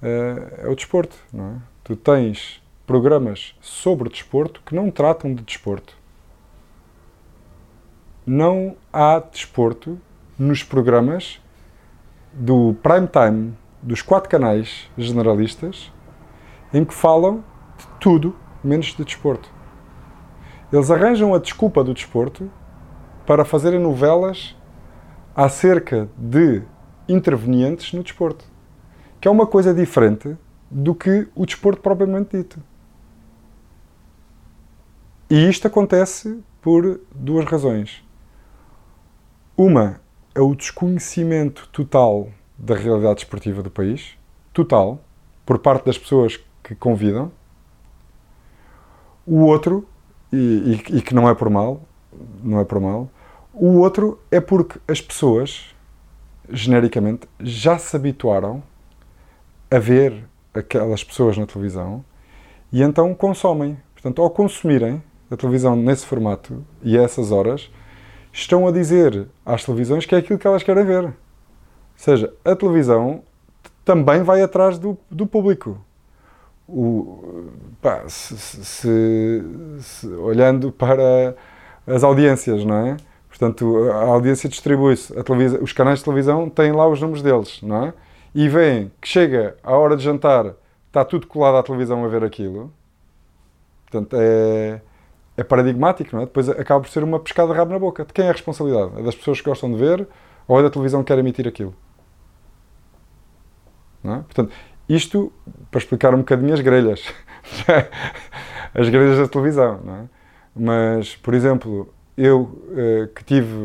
é 0.02 0.68
o 0.68 0.76
desporto, 0.76 1.16
não 1.32 1.46
é? 1.46 1.54
Tu 1.84 1.96
tens 1.96 2.61
programas 2.92 3.56
sobre 3.62 4.10
desporto 4.10 4.62
que 4.66 4.76
não 4.76 4.92
tratam 4.92 5.34
de 5.34 5.42
desporto. 5.44 5.96
Não 8.26 8.76
há 8.92 9.18
desporto 9.18 9.98
nos 10.38 10.62
programas 10.62 11.42
do 12.34 12.76
prime 12.84 13.08
time 13.08 13.54
dos 13.82 14.02
quatro 14.02 14.30
canais 14.30 14.92
generalistas 14.98 15.90
em 16.74 16.84
que 16.84 16.94
falam 16.94 17.46
de 17.78 17.88
tudo 17.98 18.36
menos 18.62 18.88
de 18.88 19.06
desporto. 19.06 19.50
Eles 20.70 20.92
arranjam 20.92 21.34
a 21.34 21.40
desculpa 21.40 21.86
do 21.86 21.94
desporto 21.94 22.52
para 23.26 23.46
fazerem 23.46 23.80
novelas 23.80 24.54
acerca 25.34 26.10
de 26.18 26.62
intervenientes 27.08 27.94
no 27.94 28.04
desporto, 28.04 28.44
que 29.22 29.30
é 29.30 29.32
uma 29.32 29.48
coisa 29.48 29.74
diferente 29.74 30.36
do 30.70 30.94
que 30.94 31.30
o 31.34 31.46
desporto 31.46 31.82
propriamente 31.82 32.36
dito. 32.36 32.71
E 35.32 35.48
isto 35.48 35.66
acontece 35.66 36.44
por 36.62 37.00
duas 37.16 37.46
razões. 37.46 38.04
Uma 39.56 40.02
é 40.36 40.42
o 40.42 40.54
desconhecimento 40.54 41.70
total 41.70 42.28
da 42.58 42.76
realidade 42.76 43.22
esportiva 43.22 43.64
do 43.64 43.72
país, 43.72 44.18
total, 44.52 45.00
por 45.46 45.60
parte 45.60 45.86
das 45.86 45.98
pessoas 45.98 46.38
que 46.62 46.76
convidam. 46.76 47.32
O 49.26 49.46
outro, 49.46 49.88
e, 50.34 50.84
e, 50.92 50.98
e 50.98 51.02
que 51.02 51.16
não 51.16 51.30
é 51.30 51.34
por 51.34 51.50
mal, 51.50 51.82
não 52.44 52.60
é 52.60 52.66
por 52.66 52.82
mal, 52.82 53.10
o 53.54 53.78
outro 53.78 54.20
é 54.30 54.42
porque 54.42 54.82
as 54.86 55.00
pessoas, 55.00 55.74
genericamente, 56.50 57.26
já 57.40 57.78
se 57.78 57.96
habituaram 57.96 58.62
a 59.72 59.80
ver 59.80 60.28
aquelas 60.54 61.06
pessoas 61.06 61.38
na 61.38 61.46
televisão 61.46 62.04
e 62.70 62.82
então 62.84 63.16
consomem. 63.16 63.78
Portanto, 63.94 64.22
ao 64.22 64.30
consumirem 64.30 65.02
a 65.32 65.38
televisão 65.38 65.76
nesse 65.76 66.06
formato 66.06 66.64
e 66.84 66.98
a 66.98 67.04
essas 67.04 67.32
horas, 67.32 67.72
estão 68.34 68.68
a 68.68 68.72
dizer 68.72 69.28
às 69.46 69.64
televisões 69.64 70.06
que 70.06 70.14
é 70.14 70.18
aquilo 70.18 70.38
que 70.38 70.46
elas 70.46 70.62
querem 70.62 70.86
ver. 70.86 71.06
Ou 71.06 71.14
seja, 71.96 72.34
a 72.44 72.56
televisão 72.56 73.24
também 73.86 74.24
vai 74.24 74.42
atrás 74.42 74.78
do, 74.78 74.98
do 75.10 75.26
público. 75.26 75.78
O, 76.68 77.50
pá, 77.82 78.04
se, 78.08 78.38
se, 78.38 79.44
se, 79.80 80.08
olhando 80.08 80.72
para 80.72 81.36
as 81.88 82.04
audiências, 82.04 82.64
não 82.64 82.76
é? 82.76 82.98
Portanto, 83.28 83.90
a 83.92 84.06
audiência 84.06 84.50
distribui-se. 84.50 85.14
Os 85.62 85.74
canais 85.74 86.00
de 86.00 86.06
televisão 86.06 86.50
têm 86.50 86.72
lá 86.72 86.88
os 86.88 87.02
números 87.02 87.22
deles, 87.22 87.60
não 87.62 87.86
é? 87.86 87.94
E 88.36 88.48
veem 88.48 88.92
que 89.02 89.08
chega 89.08 89.58
a 89.64 89.76
hora 89.76 89.98
de 89.98 90.04
jantar, 90.04 90.54
está 90.88 91.04
tudo 91.04 91.28
colado 91.28 91.58
à 91.58 91.64
televisão 91.64 92.04
a 92.06 92.08
ver 92.08 92.24
aquilo. 92.24 92.72
Portanto, 93.86 94.16
é, 94.20 94.82
é 95.38 95.44
paradigmático, 95.44 96.16
não 96.16 96.24
é? 96.24 96.26
Depois 96.26 96.50
acaba 96.50 96.82
por 96.82 96.90
ser 96.90 97.04
uma 97.04 97.20
pescada 97.20 97.52
de 97.52 97.58
rabo 97.58 97.72
na 97.72 97.80
boca. 97.80 98.06
De 98.06 98.14
quem 98.14 98.26
é 98.26 98.30
a 98.30 98.32
responsabilidade? 98.32 99.00
É 99.00 99.04
das 99.04 99.16
pessoas 99.16 99.40
que 99.40 99.50
gostam 99.50 99.72
de 99.72 99.78
ver 99.78 100.08
ou 100.48 100.60
é 100.60 100.64
da 100.64 100.70
televisão 100.70 101.02
que 101.02 101.08
quer 101.08 101.20
emitir 101.20 101.48
aquilo? 101.48 101.74
Não 104.04 104.16
é? 104.16 104.18
Portanto, 104.20 104.52
isto 104.90 105.32
para 105.70 105.80
explicar 105.80 106.14
um 106.14 106.20
bocadinho 106.20 106.54
as 106.54 106.62
grelhas. 106.62 107.04
as 108.74 108.90
grelhas 108.90 109.18
da 109.18 109.28
televisão, 109.28 109.80
não 109.84 109.96
é? 109.96 110.04
Mas, 110.54 111.16
por 111.16 111.34
exemplo, 111.34 111.94
eu 112.18 112.62
eh, 112.76 113.10
que 113.16 113.24
tive 113.24 113.56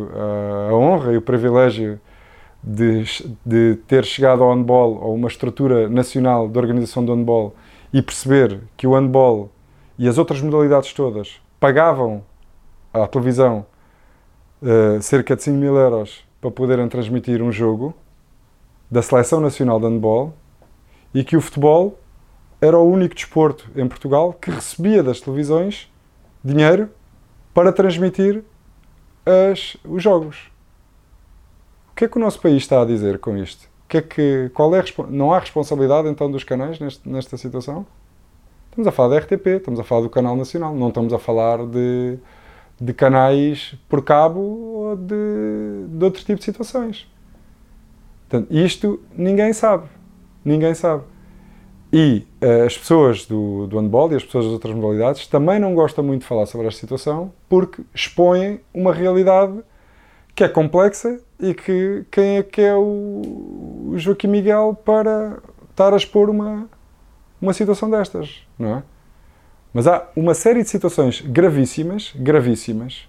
a 0.71 0.73
honra 0.73 1.13
e 1.13 1.17
o 1.17 1.23
privilégio 1.23 2.01
de, 2.63 3.03
de 3.45 3.77
ter 3.89 4.05
chegado 4.05 4.45
ao 4.45 4.55
handball, 4.55 5.03
a 5.03 5.09
uma 5.09 5.27
estrutura 5.27 5.89
nacional 5.89 6.49
de 6.49 6.57
organização 6.59 7.05
do 7.05 7.13
handball, 7.13 7.57
e 7.93 8.01
perceber 8.01 8.61
que 8.77 8.87
o 8.87 8.95
handball 8.95 9.51
e 9.99 10.09
as 10.09 10.17
outras 10.17 10.41
modalidades 10.41 10.93
todas 10.93 11.41
pagavam 11.59 12.25
à 12.93 13.07
televisão 13.07 13.67
uh, 14.63 15.01
cerca 15.03 15.37
de 15.37 15.43
5 15.43 15.57
mil 15.57 15.77
euros 15.77 16.25
para 16.41 16.51
poderem 16.51 16.89
transmitir 16.89 17.43
um 17.43 17.51
jogo 17.51 17.95
da 18.91 19.03
Seleção 19.03 19.41
Nacional 19.41 19.81
de 19.81 19.87
Handball 19.87 20.35
e 21.15 21.25
que 21.25 21.37
o 21.37 21.41
futebol 21.41 21.99
era 22.61 22.79
o 22.79 22.91
único 22.91 23.15
desporto 23.15 23.71
em 23.77 23.87
Portugal 23.87 24.33
que 24.33 24.51
recebia 24.51 25.03
das 25.03 25.21
televisões 25.21 25.93
dinheiro 26.43 26.91
para 27.53 27.73
transmitir 27.73 28.45
as, 29.25 29.77
os 29.85 30.03
jogos. 30.03 30.51
O 31.91 31.97
que 31.97 32.05
é 32.05 32.09
que 32.09 32.17
o 32.17 32.21
nosso 32.21 32.41
país 32.41 32.59
está 32.59 32.83
a 32.83 32.85
dizer 32.85 33.19
com 33.19 33.37
isto? 33.37 33.69
Que 33.89 33.99
é 33.99 34.03
que, 34.03 34.51
qual 34.53 34.75
é 34.75 34.85
não 35.09 35.33
há 35.33 35.39
responsabilidade 35.39 36.09
então 36.09 36.31
dos 36.31 36.45
canais 36.45 36.79
neste, 36.79 37.09
nesta 37.09 37.37
situação? 37.37 37.87
Estamos 38.77 38.89
a 38.89 38.93
falar 38.93 39.09
da 39.09 39.19
RTP, 39.21 39.47
estamos 39.47 39.81
a 39.81 39.85
falar 39.85 40.03
do 40.03 40.11
canal 40.11 40.37
nacional, 40.37 40.75
não 40.75 40.89
estamos 40.89 41.11
a 41.11 41.19
falar 41.19 41.65
de, 41.65 42.19
de 42.79 42.93
canais 42.93 43.75
por 43.89 44.05
cabo 44.05 44.39
ou 44.39 44.97
de, 44.97 45.87
de 45.89 46.05
outro 46.05 46.23
tipo 46.23 46.39
de 46.39 46.45
situações. 46.45 47.11
Portanto, 48.29 48.55
isto 48.55 49.01
ninguém 49.17 49.55
sabe. 49.55 49.89
Ninguém 50.45 50.75
sabe. 50.75 51.05
E 51.91 52.27
uh, 52.45 52.67
as 52.67 52.77
pessoas 52.77 53.25
do, 53.25 53.67
do 53.67 53.79
handball 53.79 54.13
e 54.13 54.17
as 54.17 54.23
pessoas 54.23 54.45
das 54.45 54.53
outras 54.53 54.75
modalidades 54.75 55.27
também 55.27 55.59
não 55.59 55.75
gostam 55.75 56.05
muito 56.05 56.21
de 56.21 56.29
falar 56.29 56.45
sobre 56.45 56.67
esta 56.67 56.79
situação 56.79 57.33
porque 57.49 57.81
expõem 57.95 58.61
uma 58.75 58.93
realidade 58.93 59.59
que 60.35 60.45
é 60.45 60.49
complexa 60.51 61.19
e 61.41 61.55
que 61.55 62.05
quem 62.11 62.37
é 62.37 62.43
que 62.43 62.61
é 62.61 62.75
o, 62.75 62.83
o 62.83 63.95
Joaquim 63.97 64.29
Miguel 64.29 64.77
para 64.85 65.39
estar 65.71 65.95
a 65.95 65.97
expor 65.97 66.29
uma, 66.29 66.69
uma 67.41 67.53
situação 67.53 67.91
destas, 67.91 68.47
não 68.59 68.77
é? 68.77 68.83
Mas 69.73 69.87
há 69.87 70.09
uma 70.17 70.33
série 70.33 70.63
de 70.63 70.69
situações 70.69 71.21
gravíssimas, 71.21 72.15
gravíssimas, 72.17 73.09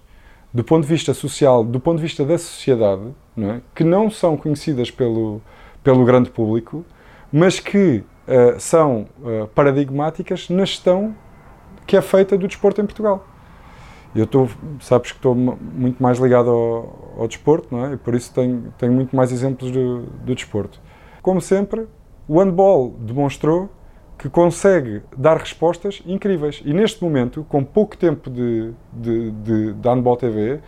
do 0.53 0.63
ponto 0.63 0.83
de 0.83 0.89
vista 0.89 1.13
social, 1.13 1.63
do 1.63 1.79
ponto 1.79 1.97
de 1.97 2.03
vista 2.03 2.25
da 2.25 2.37
sociedade, 2.37 3.13
não 3.35 3.51
é? 3.51 3.61
que 3.73 3.83
não 3.83 4.09
são 4.09 4.35
conhecidas 4.35 4.91
pelo, 4.91 5.41
pelo 5.83 6.03
grande 6.03 6.29
público, 6.29 6.85
mas 7.31 7.59
que 7.59 8.03
uh, 8.27 8.59
são 8.59 9.07
uh, 9.19 9.47
paradigmáticas 9.55 10.49
na 10.49 10.65
gestão 10.65 11.15
que 11.85 11.95
é 11.95 12.01
feita 12.01 12.37
do 12.37 12.47
desporto 12.47 12.81
em 12.81 12.85
Portugal. 12.85 13.25
Eu 14.15 14.23
estou, 14.23 14.49
sabes 14.81 15.11
que 15.11 15.17
estou 15.17 15.35
muito 15.35 16.01
mais 16.01 16.17
ligado 16.17 16.49
ao, 16.49 17.13
ao, 17.19 17.27
desporto, 17.27 17.67
não 17.71 17.85
é? 17.85 17.93
E 17.93 17.97
por 17.97 18.15
isso 18.15 18.33
tenho, 18.33 18.73
tenho 18.77 18.91
muito 18.91 19.15
mais 19.15 19.31
exemplos 19.31 19.69
do, 19.71 20.01
do 20.01 20.33
desporto. 20.33 20.81
Como 21.21 21.39
sempre, 21.39 21.87
o 22.27 22.39
handball 22.41 22.95
demonstrou 22.99 23.69
que 24.17 24.30
consegue 24.30 25.01
dar 25.15 25.38
respostas 25.38 26.01
incríveis. 26.06 26.62
E 26.65 26.73
neste 26.73 27.03
momento, 27.03 27.45
com 27.47 27.63
pouco 27.63 27.95
tempo 27.95 28.30
de, 28.30 28.71
de, 28.91 29.32
de, 29.32 29.73
de 29.73 29.89
Handball 29.89 30.17
TV, 30.17 30.60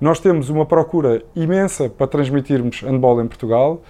nós 0.00 0.18
temos 0.20 0.48
uma 0.48 0.66
procura 0.66 1.22
imensa 1.36 1.88
para 1.88 2.06
transmitirmos 2.06 2.80
handball 2.82 3.22
em 3.22 3.26
Portugal, 3.26 3.82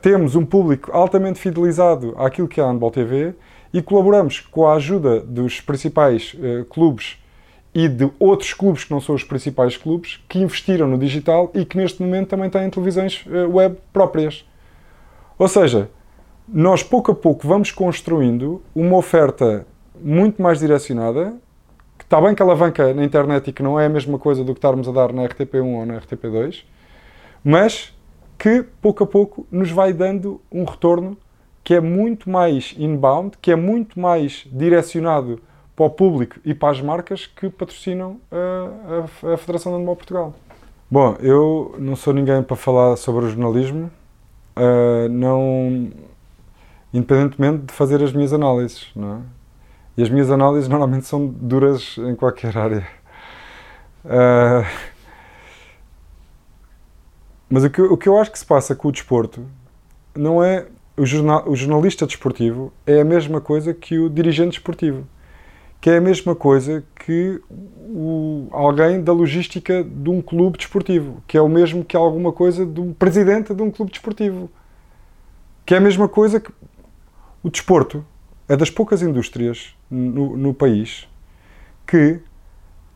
temos 0.00 0.34
um 0.34 0.44
público 0.44 0.90
altamente 0.92 1.38
fidelizado 1.38 2.14
àquilo 2.16 2.48
que 2.48 2.60
é 2.60 2.64
a 2.64 2.66
Handball 2.66 2.90
TV 2.90 3.34
e 3.72 3.82
colaboramos 3.82 4.40
com 4.40 4.66
a 4.66 4.74
ajuda 4.74 5.20
dos 5.20 5.60
principais 5.60 6.34
uh, 6.34 6.64
clubes 6.64 7.22
e 7.74 7.86
de 7.86 8.10
outros 8.18 8.54
clubes 8.54 8.84
que 8.84 8.90
não 8.90 9.00
são 9.00 9.14
os 9.14 9.22
principais 9.22 9.76
clubes 9.76 10.24
que 10.26 10.38
investiram 10.38 10.88
no 10.88 10.96
digital 10.96 11.50
e 11.54 11.64
que 11.66 11.76
neste 11.76 12.02
momento 12.02 12.28
também 12.28 12.48
têm 12.48 12.70
televisões 12.70 13.24
uh, 13.26 13.54
web 13.54 13.76
próprias. 13.92 14.44
Ou 15.38 15.46
seja, 15.46 15.90
nós 16.52 16.82
pouco 16.82 17.12
a 17.12 17.14
pouco 17.14 17.46
vamos 17.46 17.70
construindo 17.70 18.62
uma 18.74 18.96
oferta 18.96 19.66
muito 20.00 20.40
mais 20.40 20.58
direcionada, 20.58 21.34
que 21.98 22.04
está 22.04 22.20
bem 22.20 22.34
que 22.34 22.42
alavanca 22.42 22.94
na 22.94 23.04
internet 23.04 23.48
e 23.48 23.52
que 23.52 23.62
não 23.62 23.78
é 23.78 23.86
a 23.86 23.88
mesma 23.88 24.18
coisa 24.18 24.42
do 24.44 24.52
que 24.52 24.58
estarmos 24.58 24.88
a 24.88 24.92
dar 24.92 25.12
na 25.12 25.24
RTP1 25.28 25.64
ou 25.64 25.86
na 25.86 26.00
RTP2, 26.00 26.64
mas 27.44 27.94
que 28.38 28.64
pouco 28.80 29.04
a 29.04 29.06
pouco 29.06 29.46
nos 29.50 29.70
vai 29.70 29.92
dando 29.92 30.40
um 30.50 30.64
retorno 30.64 31.16
que 31.64 31.74
é 31.74 31.80
muito 31.80 32.30
mais 32.30 32.74
inbound, 32.78 33.36
que 33.42 33.50
é 33.50 33.56
muito 33.56 34.00
mais 34.00 34.46
direcionado 34.50 35.40
para 35.76 35.84
o 35.84 35.90
público 35.90 36.36
e 36.44 36.54
para 36.54 36.70
as 36.70 36.80
marcas 36.80 37.26
que 37.26 37.50
patrocinam 37.50 38.18
a, 38.32 39.28
a, 39.28 39.34
a 39.34 39.36
Federação 39.36 39.72
de 39.72 39.78
Handball 39.78 39.96
Portugal. 39.96 40.34
Bom, 40.90 41.16
eu 41.20 41.74
não 41.78 41.94
sou 41.94 42.14
ninguém 42.14 42.42
para 42.42 42.56
falar 42.56 42.96
sobre 42.96 43.26
o 43.26 43.28
jornalismo, 43.28 43.90
uh, 44.56 45.08
não, 45.10 45.90
independentemente 46.92 47.66
de 47.66 47.72
fazer 47.72 48.02
as 48.02 48.12
minhas 48.12 48.32
análises, 48.32 48.88
não 48.94 49.16
é? 49.16 49.18
E 49.96 50.02
as 50.02 50.08
minhas 50.08 50.30
análises 50.30 50.68
normalmente 50.68 51.06
são 51.06 51.26
duras 51.26 51.96
em 51.98 52.14
qualquer 52.14 52.56
área. 52.56 52.86
Uh, 54.04 54.64
mas 57.50 57.64
o 57.64 57.70
que, 57.70 57.82
o 57.82 57.96
que 57.96 58.08
eu 58.08 58.16
acho 58.18 58.30
que 58.30 58.38
se 58.38 58.46
passa 58.46 58.76
com 58.76 58.88
o 58.88 58.92
desporto 58.92 59.44
não 60.14 60.42
é. 60.42 60.66
O, 60.96 61.06
jornal, 61.06 61.48
o 61.48 61.54
jornalista 61.54 62.06
desportivo 62.06 62.72
é 62.84 63.00
a 63.00 63.04
mesma 63.04 63.40
coisa 63.40 63.72
que 63.72 63.98
o 63.98 64.10
dirigente 64.10 64.52
desportivo. 64.52 65.06
Que 65.80 65.90
é 65.90 65.98
a 65.98 66.00
mesma 66.00 66.34
coisa 66.34 66.84
que 66.96 67.40
o, 67.50 68.48
alguém 68.50 69.00
da 69.00 69.12
logística 69.12 69.84
de 69.84 70.10
um 70.10 70.20
clube 70.20 70.58
desportivo. 70.58 71.22
Que 71.26 71.36
é 71.36 71.40
o 71.40 71.48
mesmo 71.48 71.84
que 71.84 71.96
alguma 71.96 72.32
coisa 72.32 72.66
do 72.66 72.94
presidente 72.98 73.54
de 73.54 73.62
um 73.62 73.70
clube 73.70 73.92
desportivo. 73.92 74.50
Que 75.64 75.74
é 75.74 75.78
a 75.78 75.80
mesma 75.80 76.08
coisa 76.08 76.40
que 76.40 76.50
o 77.42 77.50
desporto 77.50 78.04
é 78.48 78.56
das 78.56 78.70
poucas 78.70 79.02
indústrias 79.02 79.76
no, 79.90 80.36
no 80.36 80.54
país 80.54 81.08
que 81.86 82.20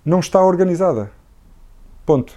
não 0.05 0.21
está 0.21 0.43
organizada. 0.43 1.13
Ponto. 2.05 2.37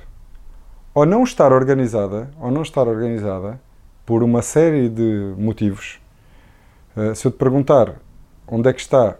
Ou 0.93 1.05
não 1.05 1.23
estar 1.23 1.51
organizada, 1.51 2.31
ou 2.39 2.51
não 2.51 2.61
estar 2.61 2.87
organizada 2.87 3.59
por 4.05 4.23
uma 4.23 4.41
série 4.41 4.87
de 4.87 5.33
motivos. 5.37 5.99
Uh, 6.95 7.13
se 7.15 7.27
eu 7.27 7.31
te 7.31 7.37
perguntar 7.37 7.99
onde 8.47 8.69
é 8.69 8.73
que 8.73 8.79
está. 8.79 9.17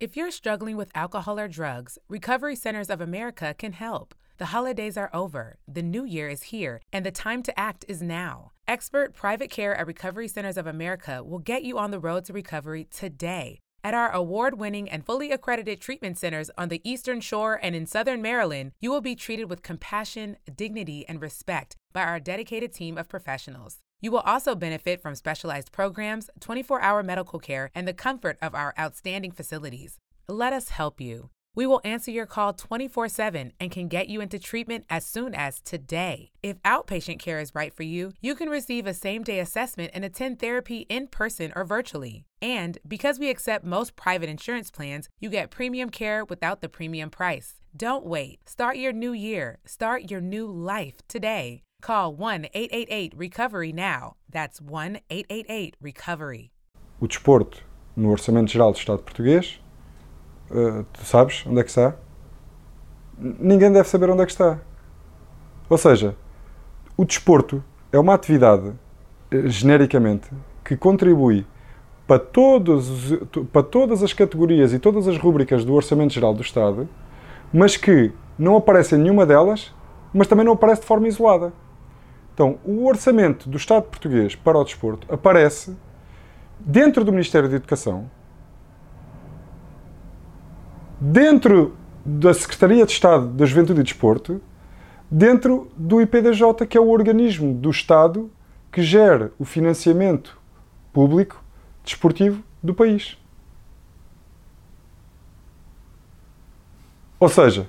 If 0.00 0.16
you're 0.16 0.30
struggling 0.30 0.76
with 0.76 0.88
alcohol 0.94 1.38
or 1.38 1.48
drugs, 1.48 1.98
Recovery 2.08 2.54
Centers 2.54 2.88
of 2.88 3.02
America 3.02 3.52
can 3.52 3.72
help. 3.72 4.14
The 4.38 4.54
holidays 4.54 4.96
are 4.96 5.10
over, 5.12 5.58
the 5.66 5.82
new 5.82 6.06
year 6.06 6.30
is 6.30 6.52
here, 6.52 6.80
and 6.92 7.04
the 7.04 7.10
time 7.10 7.42
to 7.42 7.52
act 7.58 7.84
is 7.88 8.00
now. 8.00 8.52
Expert 8.68 9.14
private 9.14 9.50
care 9.50 9.74
at 9.74 9.86
Recovery 9.86 10.28
Centers 10.28 10.58
of 10.58 10.66
America 10.66 11.24
will 11.24 11.38
get 11.38 11.62
you 11.62 11.78
on 11.78 11.90
the 11.90 11.98
road 11.98 12.26
to 12.26 12.34
recovery 12.34 12.84
today. 12.84 13.60
At 13.82 13.94
our 13.94 14.12
award 14.12 14.58
winning 14.58 14.90
and 14.90 15.06
fully 15.06 15.30
accredited 15.32 15.80
treatment 15.80 16.18
centers 16.18 16.50
on 16.58 16.68
the 16.68 16.82
Eastern 16.84 17.22
Shore 17.22 17.58
and 17.62 17.74
in 17.74 17.86
Southern 17.86 18.20
Maryland, 18.20 18.72
you 18.78 18.90
will 18.90 19.00
be 19.00 19.14
treated 19.14 19.48
with 19.48 19.62
compassion, 19.62 20.36
dignity, 20.54 21.08
and 21.08 21.22
respect 21.22 21.76
by 21.94 22.02
our 22.02 22.20
dedicated 22.20 22.74
team 22.74 22.98
of 22.98 23.08
professionals. 23.08 23.78
You 24.02 24.12
will 24.12 24.18
also 24.18 24.54
benefit 24.54 25.00
from 25.00 25.14
specialized 25.14 25.72
programs, 25.72 26.28
24 26.38 26.82
hour 26.82 27.02
medical 27.02 27.38
care, 27.38 27.70
and 27.74 27.88
the 27.88 27.94
comfort 27.94 28.36
of 28.42 28.54
our 28.54 28.74
outstanding 28.78 29.32
facilities. 29.32 29.96
Let 30.28 30.52
us 30.52 30.68
help 30.68 31.00
you. 31.00 31.30
We 31.58 31.66
will 31.66 31.80
answer 31.82 32.12
your 32.12 32.24
call 32.24 32.52
24 32.52 33.08
7 33.08 33.52
and 33.58 33.72
can 33.72 33.88
get 33.88 34.06
you 34.06 34.20
into 34.20 34.38
treatment 34.38 34.84
as 34.88 35.04
soon 35.04 35.34
as 35.34 35.60
today. 35.60 36.30
If 36.40 36.62
outpatient 36.62 37.18
care 37.18 37.40
is 37.40 37.52
right 37.52 37.74
for 37.74 37.82
you, 37.82 38.12
you 38.20 38.36
can 38.36 38.48
receive 38.48 38.86
a 38.86 38.94
same 38.94 39.24
day 39.24 39.40
assessment 39.40 39.90
and 39.92 40.04
attend 40.04 40.38
therapy 40.38 40.86
in 40.88 41.08
person 41.08 41.52
or 41.56 41.64
virtually. 41.64 42.24
And 42.40 42.78
because 42.86 43.18
we 43.18 43.28
accept 43.28 43.64
most 43.64 43.96
private 43.96 44.28
insurance 44.28 44.70
plans, 44.70 45.08
you 45.18 45.30
get 45.30 45.50
premium 45.50 45.90
care 45.90 46.24
without 46.24 46.60
the 46.60 46.68
premium 46.68 47.10
price. 47.10 47.54
Don't 47.76 48.06
wait. 48.06 48.38
Start 48.48 48.76
your 48.76 48.92
new 48.92 49.12
year. 49.12 49.58
Start 49.66 50.12
your 50.12 50.20
new 50.20 50.46
life 50.46 50.98
today. 51.08 51.62
Call 51.82 52.14
1 52.14 52.50
888 52.54 53.14
Recovery 53.16 53.72
now. 53.72 54.14
That's 54.30 54.60
1 54.60 55.00
888 55.10 55.76
Recovery. 55.80 56.52
O 57.02 57.08
desporto, 57.08 57.64
no 57.96 58.10
Orçamento 58.10 58.48
Geral 58.48 58.70
do 58.70 58.78
Estado 58.78 59.02
Português, 59.02 59.58
uh, 60.50 60.84
tu 60.92 61.04
sabes 61.04 61.44
onde 61.46 61.60
é 61.60 61.62
que 61.62 61.70
está? 61.70 61.94
Ninguém 63.18 63.72
deve 63.72 63.88
saber 63.88 64.10
onde 64.10 64.22
é 64.22 64.26
que 64.26 64.32
está. 64.32 64.58
Ou 65.68 65.78
seja, 65.78 66.16
o 66.96 67.04
desporto 67.04 67.62
é 67.92 67.98
uma 67.98 68.14
atividade, 68.14 68.68
uh, 68.68 69.48
genericamente, 69.48 70.30
que 70.64 70.76
contribui 70.76 71.46
para, 72.06 72.18
todos, 72.18 73.12
para 73.52 73.62
todas 73.62 74.02
as 74.02 74.12
categorias 74.12 74.72
e 74.72 74.78
todas 74.78 75.06
as 75.06 75.18
rúbricas 75.18 75.64
do 75.64 75.74
Orçamento 75.74 76.14
Geral 76.14 76.32
do 76.32 76.40
Estado, 76.40 76.88
mas 77.52 77.76
que 77.76 78.12
não 78.38 78.56
aparece 78.56 78.94
em 78.94 78.98
nenhuma 78.98 79.26
delas, 79.26 79.74
mas 80.12 80.26
também 80.26 80.44
não 80.44 80.54
aparece 80.54 80.80
de 80.80 80.86
forma 80.86 81.06
isolada. 81.06 81.52
Então, 82.32 82.58
o 82.64 82.86
orçamento 82.86 83.48
do 83.48 83.56
Estado 83.56 83.82
português 83.82 84.36
para 84.36 84.56
o 84.56 84.64
desporto 84.64 85.12
aparece 85.12 85.76
dentro 86.58 87.04
do 87.04 87.12
Ministério 87.12 87.48
da 87.48 87.56
Educação, 87.56 88.08
dentro 91.00 91.76
da 92.04 92.32
Secretaria 92.34 92.84
de 92.84 92.92
Estado 92.92 93.28
da 93.28 93.46
Juventude 93.46 93.80
e 93.80 93.84
Desporto, 93.84 94.40
dentro 95.10 95.70
do 95.76 96.00
IPDJ, 96.00 96.66
que 96.68 96.76
é 96.76 96.80
o 96.80 96.88
organismo 96.88 97.54
do 97.54 97.70
Estado 97.70 98.30
que 98.72 98.82
gera 98.82 99.32
o 99.38 99.44
financiamento 99.44 100.38
público 100.92 101.42
desportivo 101.84 102.42
do 102.62 102.74
país. 102.74 103.16
Ou 107.20 107.28
seja, 107.28 107.68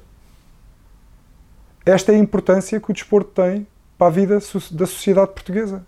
esta 1.85 2.11
é 2.11 2.15
a 2.15 2.19
importância 2.19 2.79
que 2.79 2.91
o 2.91 2.93
desporto 2.93 3.31
tem 3.31 3.65
para 3.97 4.07
a 4.07 4.11
vida 4.11 4.35
da 4.35 4.85
sociedade 4.85 5.31
portuguesa. 5.31 5.85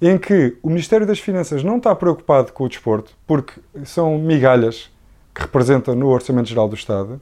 Em 0.00 0.18
que 0.18 0.58
o 0.62 0.68
Ministério 0.68 1.06
das 1.06 1.18
Finanças 1.18 1.64
não 1.64 1.78
está 1.78 1.94
preocupado 1.94 2.52
com 2.52 2.64
o 2.64 2.68
desporto, 2.68 3.16
porque 3.26 3.60
são 3.84 4.18
migalhas 4.18 4.93
que 5.34 5.42
representa 5.42 5.94
no 5.94 6.08
Orçamento 6.08 6.48
Geral 6.48 6.68
do 6.68 6.74
Estado, 6.74 7.20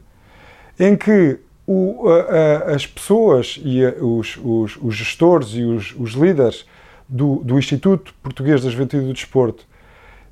em 0.79 0.95
que 0.95 1.39
o, 1.65 2.09
a, 2.09 2.71
a, 2.71 2.75
as 2.75 2.85
pessoas 2.85 3.59
e 3.63 3.85
a, 3.85 3.91
os, 4.03 4.37
os, 4.43 4.77
os, 4.81 4.95
gestores 4.95 5.49
e 5.49 5.63
os, 5.63 5.95
os 5.97 6.11
líderes 6.11 6.65
do, 7.07 7.37
do, 7.37 7.57
Instituto 7.57 8.13
Português 8.21 8.63
da 8.63 8.69
Juventude 8.69 9.03
e 9.03 9.07
do 9.07 9.13
Desporto 9.13 9.65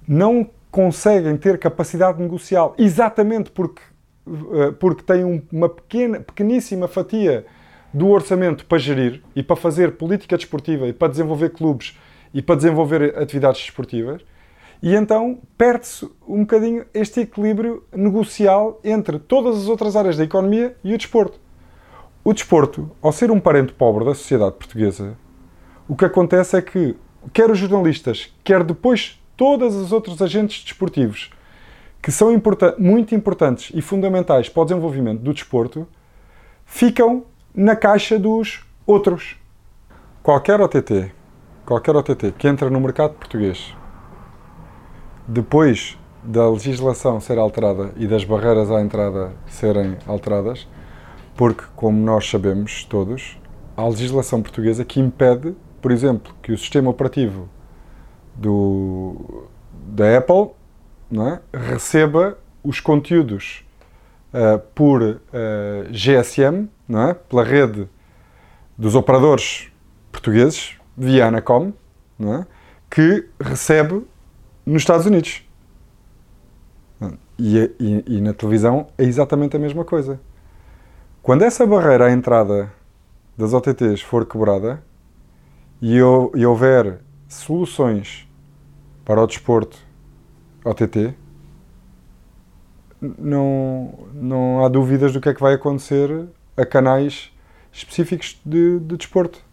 não 0.07 0.49
conseguem 0.69 1.37
ter 1.37 1.57
capacidade 1.57 2.21
negocial 2.21 2.75
exatamente 2.77 3.51
porque, 3.51 3.81
eh, 4.27 4.71
porque 4.79 5.03
têm 5.03 5.43
uma 5.51 5.69
pequena, 5.69 6.19
pequeníssima 6.19 6.87
fatia 6.87 7.45
do 7.93 8.09
orçamento 8.09 8.65
para 8.65 8.77
gerir 8.77 9.21
e 9.35 9.43
para 9.43 9.55
fazer 9.55 9.93
política 9.93 10.37
desportiva 10.37 10.87
e 10.87 10.93
para 10.93 11.09
desenvolver 11.09 11.49
clubes 11.49 11.97
e 12.33 12.41
para 12.41 12.55
desenvolver 12.55 13.17
atividades 13.17 13.61
desportivas. 13.61 14.21
E 14.81 14.95
então 14.95 15.39
perde-se 15.55 16.09
um 16.27 16.39
bocadinho 16.39 16.85
este 16.91 17.19
equilíbrio 17.19 17.83
negocial 17.93 18.79
entre 18.83 19.19
todas 19.19 19.57
as 19.57 19.67
outras 19.67 19.95
áreas 19.95 20.17
da 20.17 20.23
economia 20.23 20.75
e 20.83 20.93
o 20.93 20.97
desporto. 20.97 21.39
O 22.23 22.33
desporto, 22.33 22.89
ao 23.01 23.11
ser 23.11 23.29
um 23.29 23.39
parente 23.39 23.73
pobre 23.73 24.05
da 24.05 24.15
sociedade 24.15 24.55
portuguesa, 24.55 25.15
o 25.87 25.95
que 25.95 26.05
acontece 26.05 26.57
é 26.57 26.61
que 26.61 26.95
quer 27.31 27.51
os 27.51 27.59
jornalistas, 27.59 28.33
quer 28.43 28.63
depois 28.63 29.21
todos 29.37 29.75
os 29.75 29.91
outros 29.91 30.19
agentes 30.21 30.63
desportivos, 30.63 31.31
que 32.01 32.11
são 32.11 32.29
muito 32.79 33.13
importantes 33.13 33.71
e 33.75 33.81
fundamentais 33.81 34.49
para 34.49 34.61
o 34.61 34.65
desenvolvimento 34.65 35.21
do 35.21 35.33
desporto, 35.33 35.87
ficam 36.65 37.23
na 37.53 37.75
caixa 37.75 38.17
dos 38.17 38.65
outros. 38.85 39.35
Qualquer 40.23 40.59
OTT, 40.59 41.11
qualquer 41.65 41.95
OTT 41.95 42.33
que 42.37 42.47
entra 42.47 42.69
no 42.69 42.79
mercado 42.79 43.13
português, 43.13 43.75
depois 45.31 45.97
da 46.21 46.49
legislação 46.49 47.21
ser 47.21 47.37
alterada 47.37 47.93
e 47.95 48.05
das 48.05 48.25
barreiras 48.25 48.69
à 48.69 48.81
entrada 48.81 49.31
serem 49.47 49.97
alteradas, 50.05 50.67
porque, 51.37 51.63
como 51.73 51.97
nós 52.03 52.29
sabemos 52.29 52.83
todos, 52.83 53.39
há 53.77 53.87
legislação 53.87 54.41
portuguesa 54.41 54.83
que 54.83 54.99
impede, 54.99 55.55
por 55.81 55.89
exemplo, 55.89 56.33
que 56.41 56.51
o 56.51 56.57
sistema 56.57 56.89
operativo 56.89 57.47
do, 58.35 59.47
da 59.71 60.17
Apple 60.17 60.49
é, 61.13 61.39
receba 61.57 62.37
os 62.61 62.81
conteúdos 62.81 63.65
uh, 64.33 64.59
por 64.75 65.01
uh, 65.01 65.19
eh, 65.33 65.87
GSM, 65.91 66.69
é? 66.89 67.13
pela 67.13 67.43
rede 67.43 67.87
dos 68.77 68.95
operadores 68.95 69.71
portugueses, 70.11 70.77
via 70.95 71.27
Anacom, 71.27 71.71
é? 72.19 72.45
que 72.89 73.27
recebe 73.39 74.05
nos 74.65 74.81
Estados 74.81 75.05
Unidos. 75.05 75.43
E, 77.37 77.57
e, 77.79 78.17
e, 78.17 78.21
na 78.21 78.33
televisão 78.33 78.87
é 78.97 79.03
exatamente 79.03 79.55
a 79.55 79.59
mesma 79.59 79.83
coisa. 79.83 80.19
Quando 81.23 81.43
essa 81.43 81.65
barreira 81.65 82.05
à 82.05 82.11
entrada 82.11 82.71
das 83.35 83.53
OTTs 83.53 84.01
for 84.01 84.25
quebrada 84.25 84.83
e, 85.81 85.95
e 85.95 86.45
houver 86.45 86.99
soluções 87.27 88.27
para 89.03 89.21
o 89.23 89.25
desporto 89.25 89.79
OTT, 90.63 91.15
não, 93.01 94.07
não 94.13 94.63
há 94.63 94.69
dúvidas 94.69 95.13
do 95.13 95.19
que 95.19 95.29
é 95.29 95.33
que 95.33 95.41
vai 95.41 95.55
acontecer 95.55 96.27
a 96.55 96.65
canais 96.65 97.31
específicos 97.71 98.39
de, 98.45 98.79
de 98.79 98.97
desporto. 98.97 99.43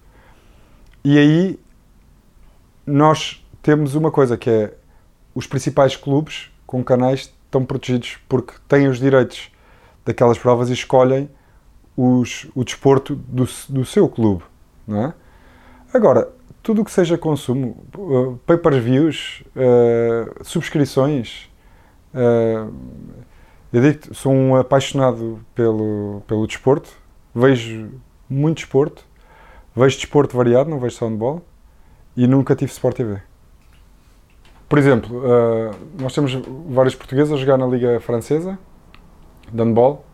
E 1.02 1.16
aí 1.16 1.58
nós 2.86 3.42
temos 3.62 3.94
uma 3.94 4.10
coisa 4.10 4.36
que 4.36 4.50
é 4.50 4.74
os 5.38 5.46
principais 5.46 5.94
clubes 5.94 6.50
com 6.66 6.82
canais 6.82 7.32
estão 7.44 7.64
protegidos 7.64 8.18
porque 8.28 8.54
têm 8.66 8.88
os 8.88 8.98
direitos 8.98 9.52
daquelas 10.04 10.36
provas 10.36 10.68
e 10.68 10.72
escolhem 10.72 11.30
os, 11.96 12.48
o 12.56 12.64
desporto 12.64 13.14
do, 13.14 13.48
do 13.68 13.84
seu 13.84 14.08
clube, 14.08 14.42
não 14.84 15.00
é? 15.00 15.14
Agora, 15.94 16.28
tudo 16.60 16.82
o 16.82 16.84
que 16.84 16.90
seja 16.90 17.16
consumo, 17.16 17.84
uh, 17.96 18.36
pay-per-views, 18.46 19.44
uh, 19.54 20.44
subscrições, 20.44 21.48
uh, 22.12 22.74
eu 23.72 23.80
digo 23.80 24.12
sou 24.16 24.32
um 24.32 24.56
apaixonado 24.56 25.38
pelo, 25.54 26.20
pelo 26.26 26.48
desporto, 26.48 26.90
vejo 27.32 27.92
muito 28.28 28.56
desporto, 28.56 29.04
vejo 29.74 29.96
desporto 29.98 30.36
variado, 30.36 30.68
não 30.68 30.80
vejo 30.80 30.96
só 30.96 31.06
handball, 31.06 31.44
e 32.16 32.26
nunca 32.26 32.56
tive 32.56 32.72
Sport 32.72 32.96
TV. 32.96 33.27
Por 34.68 34.78
exemplo, 34.78 35.18
uh, 35.18 35.74
nós 35.98 36.14
temos 36.14 36.38
vários 36.68 36.94
portugueses 36.94 37.32
a 37.32 37.36
jogar 37.36 37.56
na 37.56 37.66
Liga 37.66 37.98
Francesa, 38.00 38.58
de 39.50 39.62
handball, 39.62 40.04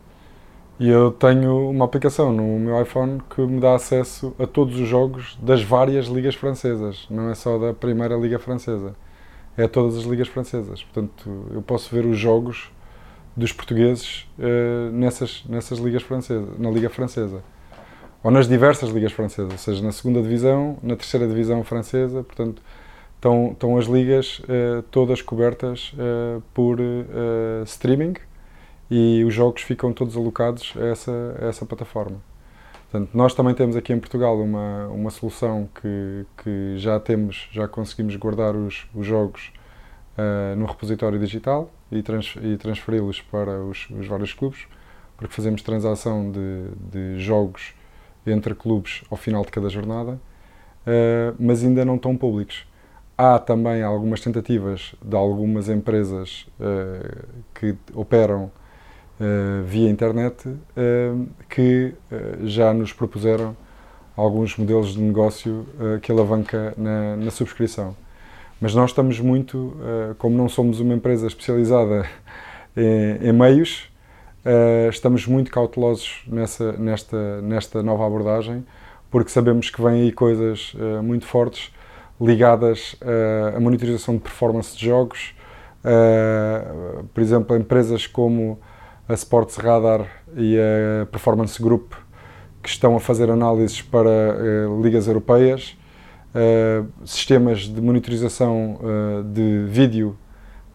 e 0.79 0.89
eu 0.89 1.11
tenho 1.11 1.69
uma 1.69 1.83
aplicação 1.85 2.31
no 2.31 2.59
meu 2.59 2.81
iPhone 2.81 3.21
que 3.29 3.41
me 3.41 3.59
dá 3.59 3.75
acesso 3.75 4.33
a 4.39 4.47
todos 4.47 4.79
os 4.79 4.87
jogos 4.87 5.37
das 5.41 5.61
várias 5.61 6.07
ligas 6.07 6.35
francesas, 6.35 7.05
não 7.09 7.29
é 7.29 7.35
só 7.35 7.57
da 7.57 7.73
primeira 7.73 8.15
Liga 8.15 8.39
Francesa, 8.39 8.95
é 9.57 9.63
a 9.63 9.69
todas 9.69 9.97
as 9.97 10.03
ligas 10.03 10.29
francesas. 10.29 10.83
Portanto, 10.83 11.29
eu 11.53 11.61
posso 11.61 11.93
ver 11.93 12.05
os 12.05 12.17
jogos 12.17 12.71
dos 13.35 13.51
portugueses 13.51 14.25
uh, 14.39 14.91
nessas, 14.91 15.43
nessas 15.49 15.79
ligas 15.79 16.03
francesas, 16.03 16.57
na 16.57 16.69
Liga 16.69 16.89
Francesa. 16.89 17.43
Ou 18.23 18.31
nas 18.31 18.47
diversas 18.47 18.89
ligas 18.89 19.11
francesas, 19.11 19.51
ou 19.51 19.57
seja, 19.57 19.83
na 19.83 19.91
segunda 19.91 20.21
divisão, 20.21 20.77
na 20.81 20.95
terceira 20.95 21.27
divisão 21.27 21.63
francesa, 21.63 22.23
portanto, 22.23 22.61
estão, 23.25 23.51
estão 23.51 23.77
as 23.77 23.85
ligas 23.85 24.39
uh, 24.39 24.83
todas 24.91 25.21
cobertas 25.21 25.93
uh, 25.93 26.41
por 26.53 26.77
streaming 27.65 28.13
e 28.89 29.23
os 29.23 29.33
jogos 29.33 29.63
ficam 29.63 29.91
todos 29.91 30.15
alocados 30.15 30.73
a 30.77 30.85
essa, 30.85 31.37
a 31.41 31.45
essa 31.45 31.65
plataforma. 31.65 32.17
Portanto, 32.95 33.09
nós 33.13 33.33
também 33.33 33.53
temos 33.53 33.75
aqui 33.75 33.91
em 33.91 33.99
Portugal 33.99 34.39
uma, 34.39 34.87
uma 34.87 35.09
solução 35.09 35.67
que, 35.81 36.25
que 36.41 36.77
já 36.77 36.99
temos, 36.99 37.49
já 37.51 37.67
conseguimos 37.67 38.15
guardar 38.15 38.55
os, 38.55 38.87
os 38.93 39.05
jogos 39.05 39.51
uh, 40.17 40.55
no 40.55 40.65
repositório 40.65 41.19
digital 41.19 41.69
e, 41.91 42.01
trans, 42.01 42.35
e 42.41 42.55
transferi-los 42.57 43.21
para 43.21 43.59
os, 43.61 43.89
os, 43.89 44.07
vários 44.07 44.33
clubes, 44.33 44.67
porque 45.17 45.33
fazemos 45.33 45.61
transação 45.61 46.31
de, 46.31 46.69
de, 46.91 47.19
jogos 47.19 47.73
entre 48.25 48.55
clubes 48.55 49.03
ao 49.09 49.17
final 49.17 49.43
de 49.43 49.51
cada 49.51 49.67
jornada, 49.67 50.11
uh, 50.13 51.35
mas 51.37 51.63
ainda 51.63 51.83
não 51.83 51.95
estão 51.95 52.15
públicos. 52.15 52.65
Há 53.17 53.39
também 53.39 53.81
algumas 53.81 54.19
tentativas 54.19 54.93
de 55.01 55.15
algumas 55.15 55.69
empresas 55.69 56.47
uh, 56.59 57.25
que 57.53 57.75
operam 57.93 58.51
via 59.63 59.89
internet 59.89 60.45
que 61.47 61.95
já 62.43 62.73
nos 62.73 62.91
propuseram 62.91 63.55
alguns 64.13 64.57
modelos 64.57 64.93
de 64.93 64.99
negócio 64.99 65.65
que 66.01 66.11
alavanca 66.11 66.73
na, 66.75 67.15
na 67.15 67.31
subscrição. 67.31 67.95
Mas 68.59 68.73
nós 68.73 68.91
estamos 68.91 69.19
muito, 69.19 69.57
uh, 69.57 70.15
como 70.17 70.37
não 70.37 70.47
somos 70.47 70.79
uma 70.79 70.93
empresa 70.93 71.27
especializada 71.27 72.09
em, 72.75 73.29
em 73.29 73.33
meios, 73.33 73.91
uh, 74.45 74.89
estamos 74.89 75.27
muito 75.27 75.51
cautelosos 75.51 76.23
nessa, 76.25 76.71
nesta, 76.73 77.41
nesta 77.41 77.83
nova 77.83 78.07
abordagem, 78.07 78.65
porque 79.11 79.29
sabemos 79.29 79.69
que 79.69 79.81
vêm 79.81 80.03
aí 80.03 80.11
coisas 80.11 80.73
uh, 80.75 81.03
muito 81.03 81.25
fortes 81.25 81.71
ligadas 82.19 82.95
à 83.55 83.59
monitorização 83.59 84.15
de 84.15 84.21
performance 84.21 84.77
de 84.77 84.85
jogos. 84.85 85.35
por 87.13 87.21
exemplo, 87.21 87.57
empresas 87.57 88.07
como 88.07 88.59
a 89.07 89.13
Sports 89.13 89.57
Radar 89.57 90.07
e 90.35 90.57
a 90.57 91.05
Performance 91.07 91.61
Group, 91.61 91.93
que 92.63 92.69
estão 92.69 92.95
a 92.95 92.99
fazer 92.99 93.29
análises 93.29 93.81
para 93.81 94.09
ligas 94.81 95.07
europeias 95.07 95.77
uh, 96.35 96.87
sistemas 97.05 97.61
de 97.61 97.81
monitorização 97.81 98.79
uh, 98.81 99.23
de 99.23 99.65
vídeo 99.67 100.17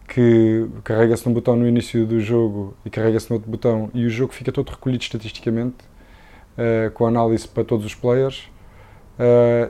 que 0.08 0.66
carrega-se 0.82 1.26
num 1.26 1.32
botão 1.32 1.54
no 1.54 1.68
início 1.68 2.04
do 2.04 2.20
jogo 2.20 2.74
e 2.84 2.90
carrega-se 2.90 3.30
no 3.30 3.36
outro 3.36 3.50
botão 3.50 3.90
e 3.94 4.04
o 4.06 4.10
jogo 4.10 4.32
fica 4.32 4.50
todo 4.50 4.70
recolhido 4.70 5.02
estatisticamente 5.02 5.84
uh, 6.56 6.90
com 6.92 7.06
análise 7.06 7.46
para 7.46 7.62
todos 7.62 7.84
os 7.84 7.94
players 7.94 8.50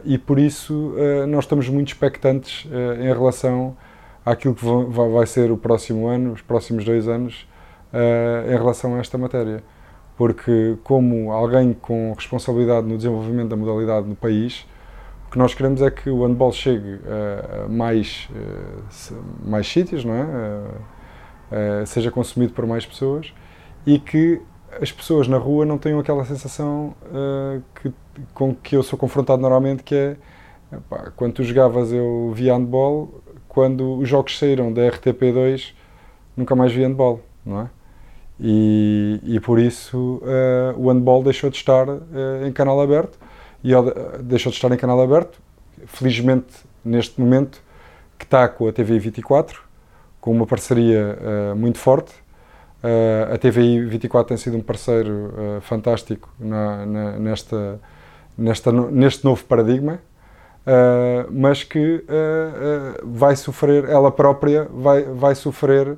e 0.04 0.18
por 0.18 0.38
isso 0.38 0.94
nós 1.28 1.44
estamos 1.44 1.68
muito 1.68 1.88
expectantes 1.88 2.68
em 3.00 3.12
relação 3.12 3.76
àquilo 4.24 4.54
que 4.54 4.64
vai 4.64 5.26
ser 5.26 5.50
o 5.50 5.56
próximo 5.56 6.06
ano, 6.06 6.32
os 6.32 6.42
próximos 6.42 6.84
dois 6.84 7.08
anos 7.08 7.48
em 8.46 8.56
relação 8.56 8.94
a 8.94 8.98
esta 8.98 9.18
matéria 9.18 9.62
porque 10.16 10.76
como 10.84 11.32
alguém 11.32 11.72
com 11.72 12.12
responsabilidade 12.12 12.86
no 12.86 12.96
desenvolvimento 12.96 13.48
da 13.48 13.56
modalidade 13.56 14.06
no 14.06 14.14
país 14.14 14.66
o 15.30 15.32
que 15.32 15.38
nós 15.38 15.54
queremos 15.54 15.80
é 15.80 15.88
que 15.92 16.10
o 16.10 16.26
handball 16.26 16.52
chegue 16.52 16.98
a, 17.06 17.68
mais, 17.68 18.28
mais 19.44 19.68
sítios, 19.68 20.04
não 20.04 20.12
é? 20.12 21.86
seja 21.86 22.10
consumido 22.10 22.52
por 22.52 22.66
mais 22.66 22.84
pessoas 22.84 23.32
e 23.86 23.96
que 24.00 24.42
as 24.80 24.90
pessoas 24.90 25.28
na 25.28 25.36
rua 25.36 25.66
não 25.66 25.76
tenham 25.76 26.00
aquela 26.00 26.24
sensação 26.24 26.94
uh, 27.06 27.62
que, 27.74 27.92
com 28.32 28.54
que 28.54 28.74
eu 28.74 28.82
sou 28.82 28.98
confrontado 28.98 29.40
normalmente, 29.40 29.82
que 29.82 29.94
é 29.94 30.16
epá, 30.72 31.12
quando 31.14 31.34
tu 31.34 31.44
jogavas 31.44 31.92
eu 31.92 32.32
via 32.34 32.54
handball, 32.54 33.22
quando 33.46 33.98
os 33.98 34.08
jogos 34.08 34.38
saíram 34.38 34.72
da 34.72 34.82
RTP2 34.82 35.74
nunca 36.36 36.56
mais 36.56 36.72
vi 36.72 36.82
handball, 36.82 37.20
não 37.44 37.60
é? 37.60 37.70
E, 38.42 39.20
e 39.22 39.40
por 39.40 39.58
isso 39.58 40.22
uh, 40.22 40.78
o 40.78 40.90
handball 40.90 41.22
deixou 41.22 41.50
de 41.50 41.56
estar 41.56 41.86
uh, 41.86 42.00
em 42.46 42.52
canal 42.52 42.80
aberto 42.80 43.18
e 43.62 43.70
deixou 44.22 44.50
de 44.50 44.56
estar 44.56 44.72
em 44.72 44.78
canal 44.78 44.98
aberto. 44.98 45.38
Felizmente, 45.84 46.64
neste 46.82 47.20
momento, 47.20 47.62
que 48.18 48.24
está 48.24 48.48
com 48.48 48.66
a 48.66 48.72
TVI 48.72 48.98
24, 48.98 49.62
com 50.18 50.32
uma 50.32 50.46
parceria 50.46 51.18
muito 51.54 51.78
forte. 51.78 52.12
Uh, 52.82 53.34
a 53.34 53.38
TVI 53.38 53.84
24 53.84 54.28
tem 54.28 54.36
sido 54.36 54.56
um 54.56 54.62
parceiro 54.62 55.12
uh, 55.12 55.60
fantástico 55.60 56.28
na, 56.38 56.86
na, 56.86 57.18
nesta, 57.18 57.80
nesta, 58.36 58.72
neste 58.72 59.24
novo 59.24 59.44
paradigma, 59.44 59.98
mas 61.32 61.64
que 61.64 62.04
vai 63.02 63.34
sofrer, 63.34 63.88
ela 63.88 64.12
própria 64.12 64.68
vai, 64.72 65.02
vai 65.02 65.34
sofrer 65.34 65.96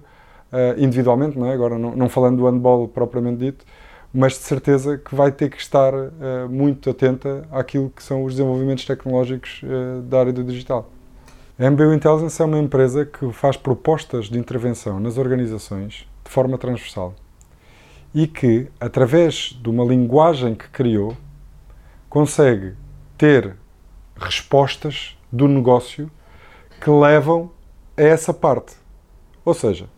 individualmente, 0.78 1.38
não 1.38 1.48
é? 1.48 1.52
agora 1.52 1.76
não, 1.76 1.94
não 1.94 2.08
falando 2.08 2.38
do 2.38 2.46
handball 2.46 2.88
propriamente 2.88 3.38
dito, 3.38 3.66
mas 4.12 4.34
de 4.34 4.40
certeza 4.40 4.98
que 4.98 5.14
vai 5.14 5.32
ter 5.32 5.48
que 5.48 5.60
estar 5.60 5.94
uh, 5.94 6.10
muito 6.50 6.90
atenta 6.90 7.46
àquilo 7.50 7.90
que 7.90 8.02
são 8.02 8.24
os 8.24 8.34
desenvolvimentos 8.34 8.84
tecnológicos 8.84 9.62
uh, 9.62 10.02
da 10.02 10.20
área 10.20 10.32
do 10.32 10.44
digital. 10.44 10.90
A 11.58 11.70
MBU 11.70 11.94
Intelligence 11.94 12.40
é 12.40 12.44
uma 12.44 12.58
empresa 12.58 13.06
que 13.06 13.32
faz 13.32 13.56
propostas 13.56 14.26
de 14.26 14.38
intervenção 14.38 15.00
nas 15.00 15.16
organizações 15.16 16.06
forma 16.32 16.56
transversal 16.56 17.14
e 18.14 18.26
que, 18.26 18.68
através 18.80 19.58
de 19.62 19.68
uma 19.68 19.84
linguagem 19.84 20.54
que 20.54 20.68
criou, 20.68 21.16
consegue 22.08 22.74
ter 23.16 23.56
respostas 24.16 25.16
do 25.30 25.46
negócio 25.46 26.10
que 26.80 26.90
levam 26.90 27.50
a 27.96 28.02
essa 28.02 28.34
parte. 28.34 28.74
Ou 29.44 29.54
seja, 29.54 29.88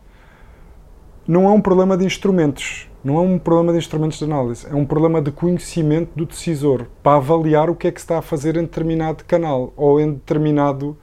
não 1.27 1.47
é 1.47 1.51
um 1.51 1.61
problema 1.61 1.97
de 1.97 2.05
instrumentos, 2.05 2.89
não 3.03 3.17
é 3.17 3.21
um 3.21 3.39
problema 3.39 3.73
de 3.73 3.79
instrumentos 3.79 4.19
de 4.19 4.25
análise, 4.25 4.67
é 4.67 4.75
um 4.75 4.85
problema 4.85 5.21
de 5.21 5.33
conhecimento 5.33 6.11
do 6.15 6.27
decisor 6.27 6.87
para 7.03 7.17
avaliar 7.17 7.71
o 7.71 7.75
que 7.75 7.89
é 7.89 7.93
que 7.93 8.01
está 8.01 8.19
a 8.19 8.23
fazer 8.23 8.57
em 8.57 8.63
determinado 8.63 9.25
canal 9.25 9.73
ou 9.77 10.01
em 10.01 10.13
determinado 10.13 10.97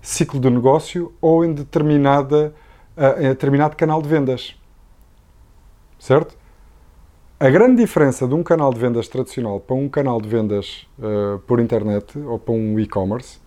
ciclo 0.00 0.40
de 0.40 0.50
negócio 0.50 1.12
ou 1.20 1.44
em, 1.44 1.52
determinada, 1.52 2.54
uh, 2.96 3.20
em 3.20 3.28
determinado 3.28 3.76
canal 3.76 4.02
de 4.02 4.08
vendas. 4.08 4.57
Certo? 5.98 6.36
A 7.40 7.50
grande 7.50 7.82
diferença 7.82 8.26
de 8.26 8.34
um 8.34 8.42
canal 8.42 8.72
de 8.72 8.80
vendas 8.80 9.06
tradicional 9.08 9.60
para 9.60 9.76
um 9.76 9.88
canal 9.88 10.20
de 10.20 10.28
vendas 10.28 10.86
uh, 10.98 11.38
por 11.40 11.60
internet 11.60 12.18
ou 12.18 12.38
para 12.38 12.54
um 12.54 12.78
e-commerce 12.80 13.38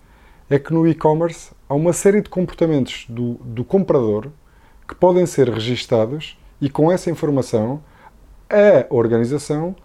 é 0.49 0.59
que 0.59 0.73
no 0.73 0.87
e-commerce 0.87 1.51
há 1.67 1.73
uma 1.73 1.93
série 1.93 2.21
de 2.21 2.29
comportamentos 2.29 3.05
do, 3.09 3.33
do 3.35 3.63
comprador 3.63 4.27
que 4.87 4.95
podem 4.95 5.25
ser 5.25 5.49
registados 5.49 6.37
e 6.59 6.69
com 6.69 6.91
essa 6.91 7.09
informação 7.09 7.81
a 8.49 8.93
organização 8.93 9.75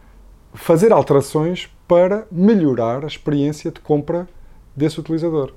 fazer 0.52 0.92
alterações 0.92 1.68
para 1.86 2.26
melhorar 2.30 3.04
a 3.04 3.06
experiência 3.06 3.70
de 3.70 3.80
compra 3.80 4.28
desse 4.74 4.98
utilizador. 4.98 5.52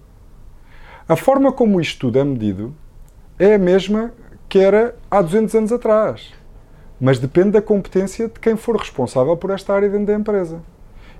A 1.07 1.15
forma 1.15 1.51
como 1.51 1.81
isto 1.81 1.99
tudo 2.01 2.19
é 2.19 2.23
medido 2.23 2.73
é 3.37 3.55
a 3.55 3.59
mesma 3.59 4.13
que 4.47 4.59
era 4.59 4.95
há 5.09 5.21
200 5.21 5.55
anos 5.55 5.71
atrás, 5.71 6.33
mas 6.99 7.19
depende 7.19 7.51
da 7.51 7.61
competência 7.61 8.27
de 8.27 8.39
quem 8.39 8.55
for 8.55 8.75
responsável 8.75 9.35
por 9.37 9.51
esta 9.51 9.73
área 9.73 9.89
dentro 9.89 10.07
da 10.07 10.13
empresa. 10.13 10.61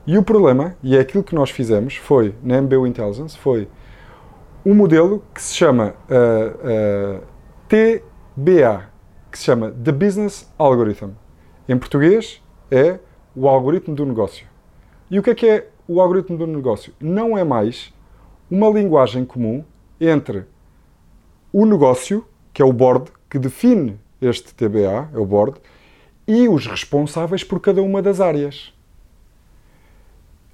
E 0.05 0.17
o 0.17 0.23
problema, 0.23 0.75
e 0.83 0.97
é 0.97 0.99
aquilo 0.99 1.23
que 1.23 1.35
nós 1.35 1.49
fizemos, 1.49 1.95
foi, 1.95 2.33
na 2.43 2.61
MBU 2.61 2.87
Intelligence, 2.87 3.37
foi 3.37 3.67
um 4.65 4.73
modelo 4.73 5.23
que 5.33 5.41
se 5.41 5.53
chama 5.53 5.93
uh, 6.09 7.19
uh, 7.19 7.23
TBA, 7.67 8.89
que 9.31 9.37
se 9.37 9.45
chama 9.45 9.71
The 9.71 9.91
Business 9.91 10.51
Algorithm. 10.57 11.11
Em 11.67 11.77
português, 11.77 12.41
é 12.71 12.99
o 13.35 13.47
algoritmo 13.47 13.95
do 13.95 14.05
negócio. 14.05 14.47
E 15.09 15.19
o 15.19 15.23
que 15.23 15.29
é 15.29 15.35
que 15.35 15.47
é 15.47 15.67
o 15.87 16.01
algoritmo 16.01 16.37
do 16.37 16.47
negócio? 16.47 16.93
Não 16.99 17.37
é 17.37 17.43
mais 17.43 17.93
uma 18.49 18.69
linguagem 18.69 19.23
comum 19.23 19.63
entre 19.99 20.45
o 21.53 21.65
negócio, 21.65 22.25
que 22.53 22.61
é 22.61 22.65
o 22.65 22.73
board, 22.73 23.11
que 23.29 23.39
define 23.39 23.99
este 24.21 24.53
TBA, 24.53 25.09
é 25.13 25.17
o 25.17 25.25
board, 25.25 25.59
e 26.27 26.47
os 26.47 26.67
responsáveis 26.67 27.43
por 27.43 27.59
cada 27.59 27.81
uma 27.81 28.01
das 28.01 28.21
áreas. 28.21 28.73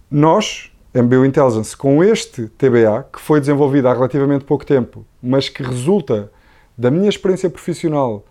Nós, 0.09 0.71
MBU 0.93 1.25
Intelligence, 1.25 1.75
com 1.75 2.03
este 2.03 2.47
TBA, 2.47 3.07
que 3.11 3.19
foi 3.19 3.39
desenvolvido 3.39 3.87
há 3.87 3.93
relativamente 3.93 4.45
pouco 4.45 4.65
tempo, 4.65 5.05
mas 5.21 5.49
que 5.49 5.61
resulta 5.63 6.31
da 6.77 6.89
minha 6.89 7.09
experiência 7.09 7.49
profissional 7.49 8.23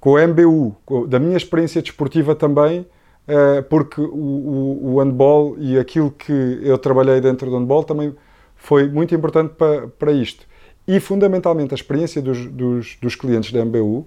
com 0.00 0.12
o 0.12 0.28
MBU, 0.28 0.76
da 1.08 1.18
minha 1.18 1.36
experiência 1.36 1.82
desportiva 1.82 2.34
também, 2.34 2.86
eh, 3.26 3.60
porque 3.62 4.00
o, 4.00 4.98
handball 4.98 5.56
e 5.58 5.78
aquilo 5.78 6.10
que 6.10 6.60
eu 6.62 6.78
trabalhei 6.78 7.20
dentro 7.20 7.50
do 7.50 7.58
handball 7.58 7.82
também 7.82 8.14
foi 8.54 8.88
muito 8.88 9.14
importante 9.14 9.54
para 9.98 10.12
isto. 10.12 10.46
E 10.86 11.00
fundamentalmente 11.00 11.74
a 11.74 11.76
experiência 11.76 12.22
dos, 12.22 12.46
dos, 12.46 12.96
dos 13.02 13.14
clientes 13.16 13.52
da 13.52 13.64
MBU 13.64 14.06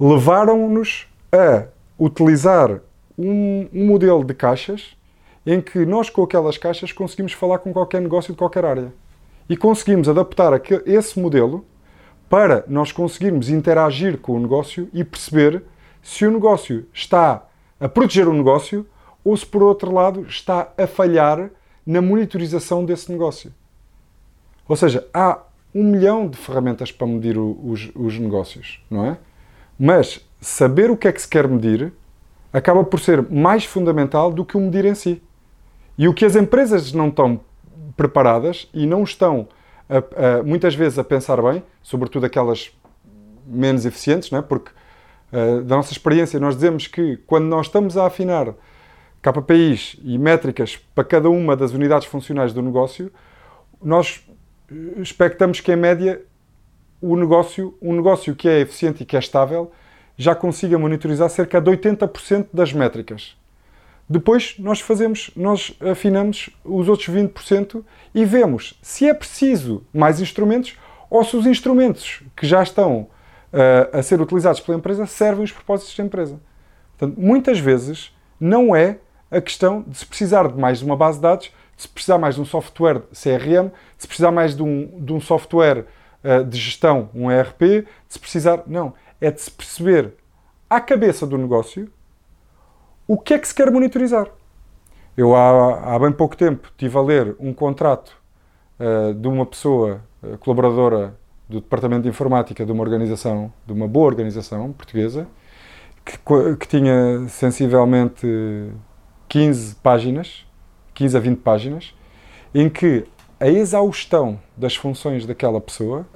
levaram-nos 0.00 1.06
a 1.30 1.66
utilizar 1.98 2.80
um, 3.18 3.68
um 3.72 3.86
modelo 3.86 4.24
de 4.24 4.32
caixas 4.32 4.96
em 5.46 5.60
que 5.60 5.84
nós 5.84 6.08
com 6.08 6.22
aquelas 6.22 6.56
caixas 6.56 6.90
conseguimos 6.90 7.34
falar 7.34 7.58
com 7.58 7.72
qualquer 7.72 8.00
negócio 8.00 8.32
de 8.32 8.38
qualquer 8.38 8.64
área. 8.64 8.92
E 9.48 9.56
conseguimos 9.56 10.08
adaptar 10.08 10.52
esse 10.86 11.20
modelo 11.20 11.64
para 12.30 12.64
nós 12.66 12.92
conseguirmos 12.92 13.50
interagir 13.50 14.18
com 14.18 14.32
o 14.36 14.40
negócio 14.40 14.88
e 14.92 15.04
perceber 15.04 15.62
se 16.02 16.24
o 16.24 16.30
negócio 16.30 16.86
está 16.94 17.46
a 17.78 17.88
proteger 17.88 18.26
o 18.26 18.32
negócio 18.32 18.86
ou 19.22 19.36
se, 19.36 19.44
por 19.44 19.62
outro 19.62 19.92
lado, 19.92 20.22
está 20.22 20.72
a 20.78 20.86
falhar 20.86 21.50
na 21.84 22.00
monitorização 22.00 22.84
desse 22.84 23.10
negócio. 23.12 23.52
Ou 24.66 24.76
seja, 24.76 25.06
há 25.12 25.40
um 25.74 25.82
milhão 25.82 26.28
de 26.28 26.38
ferramentas 26.38 26.90
para 26.90 27.06
medir 27.06 27.36
os, 27.36 27.90
os 27.94 28.18
negócios, 28.18 28.82
não 28.88 29.04
é? 29.04 29.18
Mas 29.82 30.20
saber 30.42 30.90
o 30.90 30.96
que 30.96 31.08
é 31.08 31.12
que 31.12 31.22
se 31.22 31.26
quer 31.26 31.48
medir 31.48 31.90
acaba 32.52 32.84
por 32.84 33.00
ser 33.00 33.22
mais 33.30 33.64
fundamental 33.64 34.30
do 34.30 34.44
que 34.44 34.54
o 34.54 34.60
medir 34.60 34.84
em 34.84 34.94
si. 34.94 35.22
E 35.96 36.06
o 36.06 36.12
que 36.12 36.26
as 36.26 36.36
empresas 36.36 36.92
não 36.92 37.08
estão 37.08 37.40
preparadas 37.96 38.68
e 38.74 38.86
não 38.86 39.02
estão 39.04 39.48
a, 39.88 40.40
a, 40.40 40.42
muitas 40.42 40.74
vezes 40.74 40.98
a 40.98 41.04
pensar 41.04 41.40
bem, 41.40 41.62
sobretudo 41.82 42.26
aquelas 42.26 42.70
menos 43.46 43.86
eficientes, 43.86 44.30
não 44.30 44.40
é? 44.40 44.42
porque 44.42 44.70
uh, 45.32 45.62
da 45.62 45.76
nossa 45.76 45.92
experiência 45.92 46.38
nós 46.38 46.56
dizemos 46.56 46.86
que 46.86 47.16
quando 47.26 47.46
nós 47.46 47.66
estamos 47.66 47.96
a 47.96 48.06
afinar 48.06 48.54
KPIs 49.22 49.96
e 50.02 50.18
métricas 50.18 50.76
para 50.94 51.04
cada 51.04 51.30
uma 51.30 51.56
das 51.56 51.72
unidades 51.72 52.06
funcionais 52.06 52.52
do 52.52 52.60
negócio, 52.60 53.10
nós 53.82 54.22
expectamos 54.98 55.60
que 55.60 55.72
em 55.72 55.76
média 55.76 56.22
o 57.00 57.16
negócio, 57.16 57.76
um 57.80 57.94
negócio 57.94 58.34
que 58.34 58.48
é 58.48 58.60
eficiente 58.60 59.02
e 59.02 59.06
que 59.06 59.16
é 59.16 59.18
estável 59.18 59.70
já 60.16 60.34
consiga 60.34 60.78
monitorizar 60.78 61.30
cerca 61.30 61.60
de 61.60 61.70
80% 61.70 62.48
das 62.52 62.72
métricas. 62.72 63.36
Depois 64.08 64.56
nós 64.58 64.80
fazemos, 64.80 65.30
nós 65.36 65.74
afinamos 65.80 66.50
os 66.64 66.88
outros 66.88 67.08
20% 67.08 67.82
e 68.14 68.24
vemos 68.24 68.78
se 68.82 69.08
é 69.08 69.14
preciso 69.14 69.84
mais 69.94 70.20
instrumentos 70.20 70.76
ou 71.08 71.24
se 71.24 71.36
os 71.36 71.46
instrumentos 71.46 72.22
que 72.36 72.46
já 72.46 72.62
estão 72.62 73.08
uh, 73.52 73.96
a 73.96 74.02
ser 74.02 74.20
utilizados 74.20 74.60
pela 74.60 74.76
empresa 74.76 75.06
servem 75.06 75.44
os 75.44 75.52
propósitos 75.52 75.96
da 75.96 76.04
empresa. 76.04 76.40
Portanto, 76.98 77.18
muitas 77.18 77.58
vezes 77.58 78.14
não 78.38 78.74
é 78.74 78.98
a 79.30 79.40
questão 79.40 79.84
de 79.86 79.96
se 79.96 80.06
precisar 80.06 80.48
de 80.48 80.58
mais 80.58 80.80
de 80.80 80.84
uma 80.84 80.96
base 80.96 81.18
de 81.18 81.22
dados, 81.22 81.46
de 81.76 81.82
se 81.82 81.88
precisar 81.88 82.18
mais 82.18 82.34
de 82.34 82.40
um 82.40 82.44
software 82.44 83.02
CRM, 83.12 83.68
de 83.68 84.02
se 84.02 84.06
precisar 84.06 84.30
mais 84.32 84.54
de 84.54 84.62
um, 84.62 84.86
de 85.04 85.12
um 85.12 85.20
software 85.20 85.86
uh, 86.24 86.44
de 86.44 86.58
gestão, 86.58 87.08
um 87.14 87.30
ERP, 87.30 87.60
de 87.60 87.86
se 88.08 88.18
precisar. 88.18 88.62
Não. 88.66 88.94
É 89.20 89.30
de 89.30 89.40
se 89.40 89.50
perceber 89.50 90.14
à 90.68 90.80
cabeça 90.80 91.26
do 91.26 91.36
negócio 91.36 91.90
o 93.06 93.18
que 93.18 93.34
é 93.34 93.38
que 93.38 93.48
se 93.48 93.54
quer 93.54 93.70
monitorizar. 93.70 94.28
Eu 95.16 95.34
há, 95.34 95.94
há 95.94 95.98
bem 95.98 96.12
pouco 96.12 96.36
tempo 96.36 96.68
estive 96.68 96.96
a 96.96 97.02
ler 97.02 97.36
um 97.38 97.52
contrato 97.52 98.16
uh, 98.78 99.12
de 99.12 99.28
uma 99.28 99.44
pessoa 99.44 100.00
uh, 100.22 100.38
colaboradora 100.38 101.18
do 101.48 101.60
Departamento 101.60 102.02
de 102.02 102.08
Informática 102.08 102.64
de 102.64 102.70
uma 102.70 102.82
organização, 102.82 103.52
de 103.66 103.72
uma 103.72 103.88
boa 103.88 104.06
organização 104.06 104.72
portuguesa, 104.72 105.26
que, 106.04 106.16
que 106.56 106.68
tinha 106.68 107.28
sensivelmente 107.28 108.26
15 109.28 109.74
páginas, 109.76 110.46
15 110.94 111.16
a 111.16 111.20
20 111.20 111.38
páginas, 111.38 111.94
em 112.54 112.68
que 112.68 113.04
a 113.40 113.48
exaustão 113.48 114.38
das 114.56 114.76
funções 114.76 115.26
daquela 115.26 115.60
pessoa, 115.60 116.06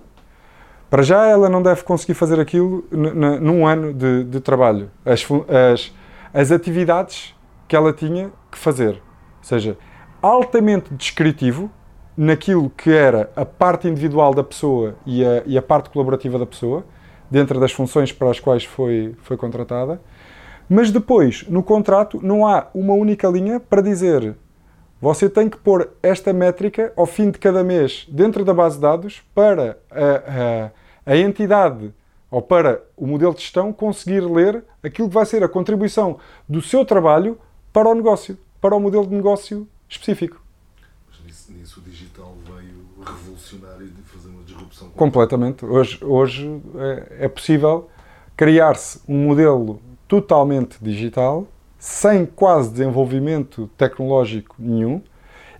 para 0.88 1.02
já 1.02 1.26
ela 1.26 1.48
não 1.48 1.62
deve 1.62 1.82
conseguir 1.82 2.14
fazer 2.14 2.38
aquilo 2.38 2.86
num 2.92 3.66
ano 3.66 3.92
de, 3.92 4.22
de 4.24 4.40
trabalho. 4.40 4.90
As, 5.04 5.26
as 5.72 5.92
as 6.34 6.50
atividades 6.50 7.32
que 7.68 7.76
ela 7.76 7.92
tinha 7.92 8.32
que 8.50 8.58
fazer. 8.58 8.94
Ou 8.94 9.44
seja, 9.44 9.78
altamente 10.20 10.92
descritivo 10.92 11.70
naquilo 12.16 12.68
que 12.70 12.90
era 12.90 13.30
a 13.36 13.44
parte 13.44 13.86
individual 13.86 14.34
da 14.34 14.42
pessoa 14.42 14.96
e 15.06 15.24
a, 15.24 15.44
e 15.46 15.56
a 15.56 15.62
parte 15.62 15.90
colaborativa 15.90 16.36
da 16.36 16.44
pessoa, 16.44 16.84
dentro 17.30 17.60
das 17.60 17.70
funções 17.70 18.12
para 18.12 18.30
as 18.30 18.40
quais 18.40 18.64
foi, 18.64 19.14
foi 19.22 19.36
contratada. 19.36 20.00
Mas 20.68 20.90
depois, 20.90 21.44
no 21.48 21.62
contrato, 21.62 22.18
não 22.20 22.46
há 22.46 22.66
uma 22.74 22.94
única 22.94 23.28
linha 23.28 23.60
para 23.60 23.80
dizer 23.80 24.34
você 25.04 25.28
tem 25.28 25.50
que 25.50 25.58
pôr 25.58 25.90
esta 26.02 26.32
métrica 26.32 26.90
ao 26.96 27.04
fim 27.04 27.30
de 27.30 27.38
cada 27.38 27.62
mês 27.62 28.06
dentro 28.08 28.42
da 28.42 28.54
base 28.54 28.76
de 28.76 28.80
dados 28.80 29.22
para 29.34 29.78
a, 29.90 30.70
a, 31.06 31.12
a 31.12 31.16
entidade 31.18 31.92
ou 32.30 32.40
para 32.40 32.82
o 32.96 33.06
modelo 33.06 33.34
de 33.34 33.42
gestão 33.42 33.70
conseguir 33.70 34.20
ler 34.20 34.64
aquilo 34.82 35.08
que 35.08 35.14
vai 35.14 35.26
ser 35.26 35.44
a 35.44 35.48
contribuição 35.48 36.18
do 36.48 36.62
seu 36.62 36.86
trabalho 36.86 37.38
para 37.70 37.86
o 37.86 37.94
negócio, 37.94 38.38
para 38.62 38.74
o 38.74 38.80
modelo 38.80 39.06
de 39.06 39.14
negócio 39.14 39.68
específico. 39.86 40.40
Mas 41.10 41.20
nisso, 41.22 41.52
nisso 41.52 41.80
o 41.80 41.82
digital 41.82 42.34
veio 42.46 42.86
revolucionar 43.04 43.76
e 43.82 43.90
fazer 44.04 44.28
uma 44.28 44.42
disrupção. 44.42 44.88
Completamente. 44.88 45.66
Hoje, 45.66 46.02
hoje 46.02 46.62
é, 46.76 47.26
é 47.26 47.28
possível 47.28 47.90
criar-se 48.34 49.02
um 49.06 49.18
modelo 49.26 49.82
totalmente 50.08 50.78
digital, 50.80 51.46
sem 51.84 52.24
quase 52.24 52.70
desenvolvimento 52.70 53.68
tecnológico 53.76 54.56
nenhum, 54.58 55.02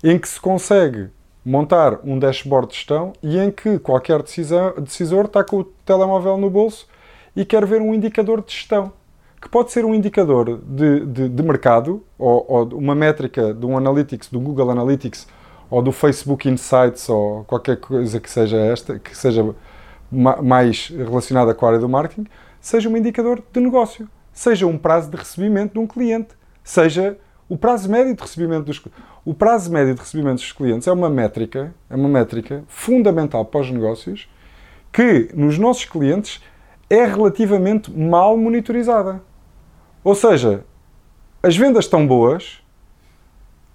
em 0.03 0.19
que 0.19 0.27
se 0.27 0.41
consegue 0.41 1.11
montar 1.45 2.01
um 2.03 2.19
dashboard 2.19 2.69
de 2.69 2.77
gestão 2.77 3.13
e 3.23 3.39
em 3.39 3.51
que 3.51 3.79
qualquer 3.79 4.23
decisor, 4.23 4.81
decisor 4.81 5.27
está 5.27 5.45
com 5.45 5.59
o 5.59 5.65
telemóvel 5.65 6.39
no 6.39 6.49
bolso 6.49 6.89
e 7.37 7.45
quer 7.45 7.67
ver 7.67 7.83
um 7.83 7.93
indicador 7.93 8.43
de 8.43 8.55
gestão, 8.55 8.91
que 9.39 9.51
pode 9.51 9.71
ser 9.71 9.85
um 9.85 9.95
indicador 9.95 10.63
de, 10.67 11.05
de, 11.05 11.29
de 11.29 11.43
mercado 11.43 12.03
ou, 12.19 12.47
ou, 12.49 12.65
uma 12.69 12.95
métrica 12.95 13.53
de 13.53 13.67
um 13.67 13.77
Analytics, 13.77 14.31
do 14.31 14.41
Google 14.41 14.71
Analytics 14.71 15.29
ou 15.69 15.83
do 15.83 15.93
Facebook 15.93 16.49
Insights 16.49 17.07
ou 17.07 17.45
qualquer 17.45 17.77
coisa 17.77 18.19
que 18.19 18.31
seja 18.31 18.57
esta, 18.57 18.99
que 18.99 19.15
seja 19.15 19.55
mais 20.11 20.89
relacionada 20.89 21.53
com 21.53 21.67
a 21.67 21.69
área 21.69 21.81
do 21.81 21.89
marketing, 21.89 22.27
seja 22.63 22.89
um 22.89 22.97
indicador 22.97 23.43
de 23.53 23.61
negócio, 23.61 24.09
seja 24.35 24.67
um 24.67 24.77
prazo 24.77 25.11
de 25.11 25.17
recebimento 25.17 25.73
de 25.73 25.79
um 25.79 25.87
cliente, 25.87 26.35
seja 26.63 27.17
o 27.49 27.57
prazo 27.57 27.89
médio 27.89 28.15
de 28.15 28.21
recebimento 28.21 28.65
dos 28.65 28.83
o 29.25 29.33
prazo 29.33 29.73
médio 29.73 29.95
de 29.95 30.01
recebimento 30.01 30.37
dos 30.37 30.53
clientes 30.53 30.87
é 30.87 30.93
uma 30.93 31.09
métrica, 31.09 31.75
é 31.89 31.95
uma 31.95 32.09
métrica 32.09 32.63
fundamental 32.69 33.45
para 33.45 33.61
os 33.61 33.71
negócios 33.71 34.29
que 34.93 35.31
nos 35.35 35.59
nossos 35.59 35.87
clientes 35.87 36.43
é 36.91 37.07
relativamente 37.07 37.91
mal 37.91 38.37
monitorizada. 38.37 39.23
Ou 40.03 40.15
seja, 40.15 40.65
as 41.43 41.57
vendas 41.57 41.87
estão 41.87 42.07
boas, 42.07 42.63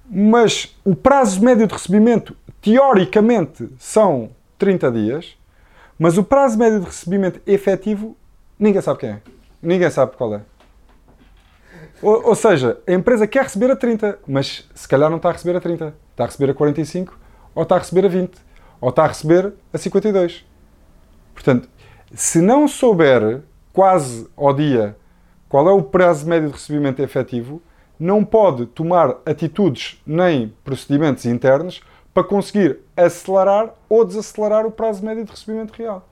mas 0.09 0.77
o 0.85 0.95
prazo 0.95 1.43
médio 1.43 1.65
de 1.65 1.73
recebimento 1.73 2.35
teoricamente 2.61 3.69
são 3.79 4.29
30 4.57 4.91
dias, 4.91 5.37
mas 5.97 6.17
o 6.17 6.23
prazo 6.23 6.57
médio 6.59 6.79
de 6.79 6.85
recebimento 6.85 7.41
efetivo 7.47 8.15
ninguém 8.59 8.81
sabe 8.81 8.99
quem 8.99 9.09
é. 9.09 9.21
Ninguém 9.61 9.89
sabe 9.89 10.15
qual 10.15 10.35
é. 10.35 10.41
Ou, 12.01 12.29
ou, 12.29 12.35
seja, 12.35 12.79
a 12.87 12.93
empresa 12.93 13.27
quer 13.27 13.43
receber 13.43 13.69
a 13.71 13.75
30, 13.75 14.19
mas 14.25 14.67
se 14.73 14.87
calhar 14.87 15.09
não 15.09 15.17
está 15.17 15.29
a 15.29 15.33
receber 15.33 15.57
a 15.57 15.61
30. 15.61 15.93
Está 16.11 16.23
a 16.23 16.27
receber 16.27 16.51
a 16.51 16.53
45, 16.53 17.17
ou 17.53 17.63
está 17.63 17.75
a 17.75 17.79
receber 17.79 18.05
a 18.05 18.09
20, 18.09 18.31
ou 18.79 18.89
está 18.89 19.03
a 19.03 19.07
receber 19.07 19.53
a 19.73 19.77
52. 19.77 20.45
Portanto, 21.33 21.69
se 22.13 22.41
não 22.41 22.67
souber 22.67 23.41
quase 23.73 24.27
ao 24.35 24.53
dia 24.53 24.95
qual 25.47 25.67
é 25.67 25.71
o 25.71 25.83
prazo 25.83 26.27
médio 26.27 26.49
de 26.49 26.53
recebimento 26.53 27.01
efetivo, 27.01 27.61
não 27.99 28.23
pode 28.23 28.65
tomar 28.67 29.17
atitudes 29.25 30.01
nem 30.05 30.53
procedimentos 30.63 31.25
internos 31.25 31.81
para 32.13 32.23
conseguir 32.23 32.79
acelerar 32.95 33.73
ou 33.89 34.05
desacelerar 34.05 34.65
o 34.65 34.71
prazo 34.71 35.05
médio 35.05 35.25
de 35.25 35.31
recebimento 35.31 35.73
real. 35.73 36.07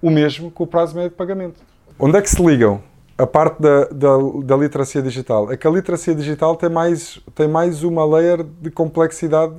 O 0.00 0.10
mesmo 0.10 0.50
com 0.50 0.64
o 0.64 0.66
prazo 0.66 0.94
médio 0.94 1.10
de 1.10 1.16
pagamento. 1.16 1.71
Onde 2.04 2.18
é 2.18 2.20
que 2.20 2.28
se 2.28 2.44
ligam 2.44 2.82
a 3.16 3.24
parte 3.24 3.62
da, 3.62 3.84
da, 3.84 4.16
da, 4.42 4.56
literacia 4.56 5.00
digital 5.00 5.52
é 5.52 5.56
que 5.56 5.68
a 5.68 5.70
literacia 5.70 6.12
digital 6.12 6.56
tem 6.56 6.68
mais, 6.68 7.20
tem 7.32 7.46
mais 7.46 7.84
uma 7.84 8.04
layer 8.04 8.42
de 8.42 8.72
complexidade 8.72 9.54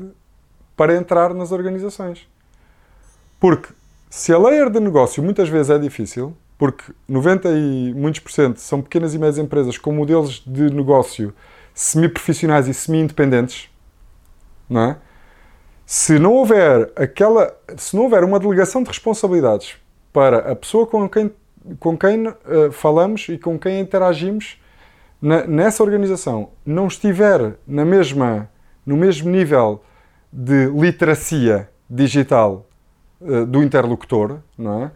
para 0.76 0.94
entrar 0.94 1.34
nas 1.34 1.54
organizações. 1.54 2.28
Porque 3.40 3.70
se 4.10 4.34
a 4.34 4.38
layer 4.38 4.70
de 4.70 4.82
negócio 4.82 5.24
muitas 5.24 5.48
vezes 5.48 5.70
é 5.70 5.80
difícil, 5.80 6.36
porque 6.58 6.92
90 7.08 7.48
e 7.50 7.94
muitos 7.94 8.20
por 8.20 8.34
cento 8.34 8.60
são 8.60 8.82
pequenas 8.82 9.14
e 9.14 9.18
médias 9.18 9.38
empresas 9.38 9.78
com 9.78 9.94
modelos 9.94 10.44
de 10.46 10.70
negócio 10.70 11.34
semi-profissionais 11.74 12.68
e 12.68 12.74
semi-independentes, 12.74 13.70
não 14.70 14.82
é? 14.82 14.98
Se 15.86 16.20
não 16.20 16.34
houver 16.34 16.92
aquela, 16.98 17.56
se 17.78 17.96
não 17.96 18.04
houver 18.04 18.26
uma 18.26 18.38
delegação 18.38 18.84
de 18.84 18.90
responsabilidades 18.90 19.78
para 20.12 20.52
a 20.52 20.56
pessoa 20.58 20.86
com 20.86 21.08
quem 21.08 21.32
com 21.80 21.98
quem 21.98 22.28
uh, 22.28 22.36
falamos 22.72 23.28
e 23.30 23.38
com 23.38 23.58
quem 23.58 23.80
interagimos 23.80 24.62
na, 25.22 25.46
nessa 25.48 25.84
organização 25.84 26.50
não 26.66 26.88
estiver 26.88 27.56
na 27.66 27.86
mesma, 27.86 28.50
no 28.86 28.98
mesmo 28.98 29.30
nível 29.30 29.82
de 30.32 30.66
literacia 30.68 31.70
digital 31.90 32.66
uh, 33.22 33.46
do 33.46 33.64
interlocutor, 33.64 34.40
não 34.58 34.84
é? 34.84 34.92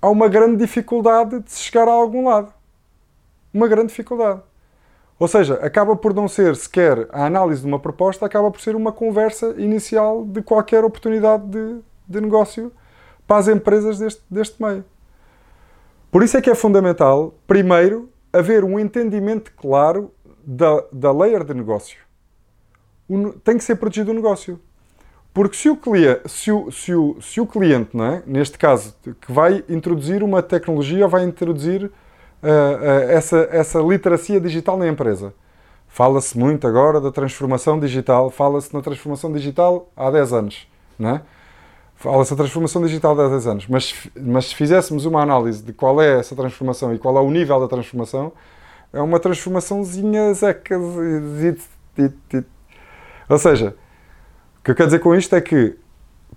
há 0.00 0.08
uma 0.08 0.28
grande 0.28 0.56
dificuldade 0.56 1.40
de 1.40 1.50
se 1.50 1.60
chegar 1.60 1.88
a 1.88 1.92
algum 1.92 2.28
lado. 2.28 2.52
Uma 3.52 3.68
grande 3.68 3.88
dificuldade. 3.88 4.40
Ou 5.18 5.26
seja, 5.26 5.54
acaba 5.54 5.96
por 5.96 6.14
não 6.14 6.28
ser 6.28 6.54
sequer 6.54 7.08
a 7.10 7.26
análise 7.26 7.62
de 7.62 7.66
uma 7.66 7.78
proposta, 7.78 8.24
acaba 8.24 8.50
por 8.50 8.60
ser 8.60 8.76
uma 8.76 8.92
conversa 8.92 9.54
inicial 9.58 10.24
de 10.24 10.42
qualquer 10.42 10.84
oportunidade 10.84 11.44
de, 11.48 11.80
de 12.06 12.20
negócio 12.20 12.72
para 13.26 13.38
as 13.38 13.48
empresas 13.48 13.98
deste, 13.98 14.22
deste 14.30 14.62
meio. 14.62 14.84
Por 16.10 16.22
isso 16.22 16.36
é 16.36 16.40
que 16.40 16.50
é 16.50 16.54
fundamental, 16.54 17.34
primeiro, 17.46 18.08
haver 18.32 18.64
um 18.64 18.78
entendimento 18.78 19.52
claro 19.56 20.12
da, 20.44 20.82
da 20.92 21.12
layer 21.12 21.44
de 21.44 21.52
negócio. 21.52 21.98
O, 23.08 23.32
tem 23.32 23.58
que 23.58 23.64
ser 23.64 23.76
protegido 23.76 24.10
o 24.10 24.14
negócio. 24.14 24.58
Porque 25.32 25.56
se 25.56 25.68
o, 25.68 25.76
cliente, 25.76 26.28
se 26.28 26.50
o, 26.50 26.70
se 26.72 26.94
o, 26.94 27.20
se 27.20 27.40
o 27.40 27.46
cliente, 27.46 27.96
não 27.96 28.04
é? 28.04 28.22
neste 28.26 28.58
caso, 28.58 28.94
que 29.20 29.30
vai 29.30 29.62
introduzir 29.68 30.22
uma 30.22 30.42
tecnologia, 30.42 31.06
vai 31.06 31.24
introduzir 31.24 31.84
uh, 31.84 31.90
uh, 31.90 33.10
essa, 33.10 33.48
essa 33.52 33.78
literacia 33.80 34.40
digital 34.40 34.76
na 34.76 34.88
empresa. 34.88 35.34
Fala-se 35.86 36.36
muito 36.38 36.66
agora 36.66 37.00
da 37.00 37.12
transformação 37.12 37.78
digital, 37.78 38.30
fala-se 38.30 38.72
na 38.74 38.80
transformação 38.80 39.32
digital 39.32 39.90
há 39.96 40.10
10 40.10 40.32
anos. 40.32 40.68
Não 40.98 41.10
é? 41.10 41.22
Fala-se 41.98 42.30
da 42.30 42.36
transformação 42.36 42.80
digital 42.82 43.20
há 43.20 43.28
10 43.28 43.46
anos, 43.48 43.66
mas, 43.66 44.08
mas 44.16 44.46
se 44.46 44.54
fizéssemos 44.54 45.04
uma 45.04 45.20
análise 45.20 45.60
de 45.64 45.72
qual 45.72 46.00
é 46.00 46.20
essa 46.20 46.36
transformação 46.36 46.94
e 46.94 46.98
qual 46.98 47.16
é 47.16 47.20
o 47.20 47.28
nível 47.28 47.58
da 47.58 47.66
transformação, 47.66 48.32
é 48.92 49.00
uma 49.00 49.18
transformaçãozinha 49.18 50.32
zeca. 50.32 50.78
Ou 53.28 53.38
seja, 53.38 53.74
o 54.60 54.62
que 54.62 54.70
eu 54.70 54.76
quero 54.76 54.86
dizer 54.86 55.00
com 55.00 55.12
isto 55.12 55.34
é 55.34 55.40
que 55.40 55.76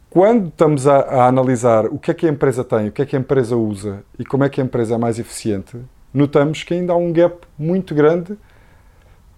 quando 0.10 0.48
estamos 0.48 0.88
a, 0.88 0.98
a, 0.98 1.28
analisar 1.28 1.86
o 1.86 2.00
que 2.00 2.10
é 2.10 2.14
que 2.16 2.26
a 2.26 2.30
empresa 2.30 2.64
tem, 2.64 2.88
o 2.88 2.92
que 2.92 3.04
é 3.04 3.06
que 3.06 3.16
a 3.16 3.20
empresa 3.20 3.56
usa 3.56 4.04
e 4.18 4.26
como 4.26 4.44
é 4.44 4.50
que 4.50 4.60
a 4.60 4.64
empresa 4.64 4.96
é 4.96 4.98
mais 4.98 5.20
eficiente, 5.20 5.78
notamos 6.12 6.64
que 6.64 6.74
ainda 6.74 6.94
há 6.94 6.98
um 6.98 7.14
gap 7.14 7.48
muito 7.56 7.94
grande 7.94 8.36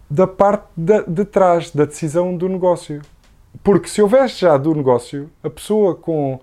da 0.10 0.26
parte 0.26 0.68
de, 0.78 1.04
de 1.04 1.26
trás 1.26 1.70
da 1.70 1.84
decisão 1.84 2.38
do 2.38 2.48
negócio. 2.48 3.02
Porque 3.62 3.88
se 3.88 4.02
houvesse 4.02 4.42
já 4.42 4.58
do 4.58 4.74
negócio, 4.74 5.30
a 5.44 5.50
pessoa 5.50 5.96
com, 5.96 6.40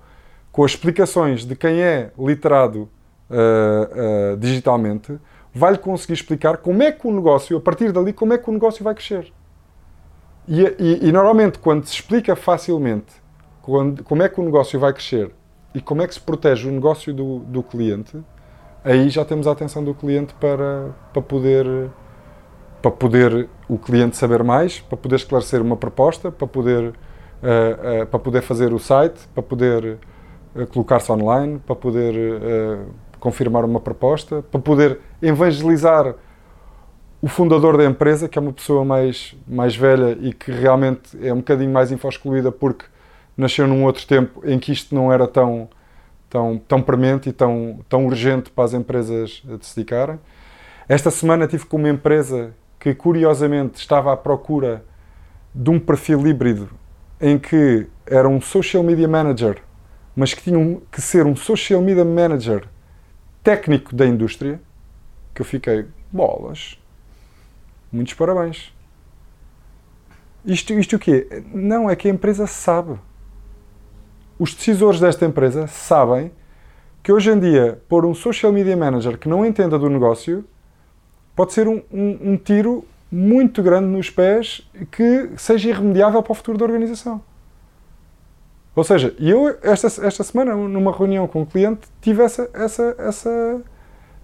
com 0.53 0.65
as 0.65 0.73
explicações 0.73 1.45
de 1.45 1.57
quem 1.57 1.81
é 1.81 2.11
literado 2.19 2.89
uh, 3.31 4.35
uh, 4.35 4.37
digitalmente 4.37 5.19
vai-lhe 5.53 5.79
conseguir 5.79 6.15
explicar 6.15 6.59
como 6.59 6.83
é 6.83 6.93
que 6.93 7.07
o 7.07 7.13
negócio, 7.13 7.57
a 7.57 7.61
partir 7.61 7.91
dali, 7.91 8.13
como 8.13 8.33
é 8.33 8.39
que 8.39 8.49
o 8.49 8.53
negócio 8.53 8.85
vai 8.85 8.95
crescer. 8.95 9.33
E, 10.47 10.63
e, 10.79 11.09
e 11.09 11.13
normalmente, 11.13 11.59
quando 11.59 11.85
se 11.87 11.95
explica 11.95 12.37
facilmente 12.37 13.21
quando, 13.63 14.03
como 14.03 14.23
é 14.23 14.29
que 14.29 14.41
o 14.41 14.45
negócio 14.45 14.79
vai 14.79 14.93
crescer 14.93 15.31
e 15.75 15.81
como 15.81 16.03
é 16.03 16.07
que 16.07 16.15
se 16.15 16.21
protege 16.21 16.69
o 16.69 16.73
negócio 16.73 17.15
do, 17.15 17.41
do 17.41 17.63
cliente, 17.63 18.19
aí 18.85 19.09
já 19.09 19.25
temos 19.25 19.47
a 19.47 19.53
atenção 19.53 19.85
do 19.85 19.95
cliente 19.95 20.35
para, 20.35 20.91
para 21.13 21.23
poder 21.23 21.91
para 22.81 22.91
poder 22.91 23.49
o 23.69 23.79
cliente 23.79 24.17
saber 24.17 24.43
mais, 24.43 24.81
para 24.81 24.97
poder 24.97 25.17
esclarecer 25.17 25.61
uma 25.61 25.77
proposta, 25.77 26.31
para 26.33 26.47
poder, 26.47 26.89
uh, 26.89 28.03
uh, 28.03 28.07
para 28.07 28.19
poder 28.19 28.43
fazer 28.43 28.73
o 28.73 28.79
site, 28.79 29.29
para 29.35 29.43
poder 29.43 29.99
uh, 30.55 30.67
colocar-se 30.69 31.11
online, 31.13 31.61
para 31.65 31.77
poder 31.77 32.15
confirmar 33.19 33.65
uma 33.65 33.81
proposta, 33.81 34.43
para 34.43 34.61
poder 34.61 34.99
evangelizar 35.21 36.15
o 37.21 37.29
fundador 37.29 37.77
da 37.77 37.85
empresa, 37.85 38.29
que 38.29 38.39
é 38.39 38.43
uma 38.43 38.53
pessoa 38.53 38.83
mais, 38.83 39.37
mais 39.47 39.77
velha 39.77 40.17
e 40.23 40.33
que 40.33 40.51
realmente 40.51 41.19
é 41.23 41.33
um 41.33 41.37
bocadinho 41.37 41.71
mais 41.71 41.93
infoscluída 41.93 42.51
porque 42.51 42.87
nasceu 43.37 43.69
num 43.69 43.85
outro 43.85 44.07
tempo 44.07 44.41
em 44.43 44.59
que 44.59 44.73
isto 44.73 44.95
não 44.95 45.13
era 45.13 45.29
tão, 45.29 45.69
tão, 46.31 46.59
tão 46.67 46.81
premente 46.81 47.29
e 47.29 47.33
tão, 47.33 47.81
tão 47.91 48.07
urgente 48.07 48.51
para 48.51 48.65
as 48.65 48.73
empresas 48.73 49.43
se 49.61 49.77
dedicarem. 49.77 50.19
Esta 50.89 51.11
semana 51.11 51.47
tive 51.47 51.67
com 51.67 51.77
uma 51.77 51.91
empresa 51.91 52.55
que 52.81 52.95
curiosamente 52.95 53.79
estava 53.79 54.13
à 54.13 54.17
procura 54.17 54.83
de 55.55 55.69
um 55.69 55.79
perfil 55.79 56.27
híbrido 56.27 56.71
em 57.21 57.39
que 57.39 57.87
era 58.07 58.27
um 58.27 58.41
social 58.41 58.83
media 58.83 59.07
manager, 59.07 59.63
mas 60.17 60.33
que 60.33 60.43
tinha 60.43 60.81
que 60.91 61.03
ser 61.03 61.27
um 61.27 61.37
social 61.37 61.83
media 61.83 62.05
manager 62.05 62.67
técnico 63.45 63.95
da 63.95 64.07
indústria, 64.07 64.59
que 65.35 65.43
eu 65.43 65.47
fiquei, 65.47 65.87
bolas, 66.11 66.79
muitos 67.93 68.15
parabéns. 68.15 68.75
Isto, 70.43 70.73
isto 70.73 70.97
o 70.97 70.99
quê? 70.99 71.45
Não, 71.53 71.91
é 71.91 71.95
que 71.95 72.09
a 72.09 72.11
empresa 72.11 72.47
sabe. 72.47 72.99
Os 74.39 74.55
decisores 74.55 74.99
desta 74.99 75.27
empresa 75.27 75.67
sabem 75.67 76.33
que 77.03 77.13
hoje 77.13 77.31
em 77.31 77.39
dia, 77.39 77.83
pôr 77.89 78.07
um 78.07 78.15
social 78.15 78.51
media 78.51 78.77
manager 78.77 79.19
que 79.19 79.29
não 79.29 79.45
entenda 79.45 79.79
do 79.79 79.91
negócio 79.91 80.45
pode 81.41 81.55
ser 81.55 81.67
um, 81.67 81.81
um, 81.91 82.33
um 82.33 82.37
tiro 82.37 82.85
muito 83.11 83.63
grande 83.63 83.87
nos 83.87 84.11
pés 84.11 84.61
que 84.93 85.31
seja 85.39 85.71
irremediável 85.71 86.23
para 86.23 86.33
o 86.33 86.35
futuro 86.35 86.59
da 86.59 86.67
organização. 86.67 87.23
Ou 88.77 88.85
seja, 88.85 89.15
eu 89.19 89.57
esta, 89.63 89.87
esta 90.07 90.23
semana, 90.23 90.55
numa 90.55 90.93
reunião 90.93 91.27
com 91.27 91.41
um 91.41 91.47
cliente, 91.47 91.89
tive 92.03 92.23
essa, 92.23 92.51
essa, 92.53 92.95
essa, 92.99 93.63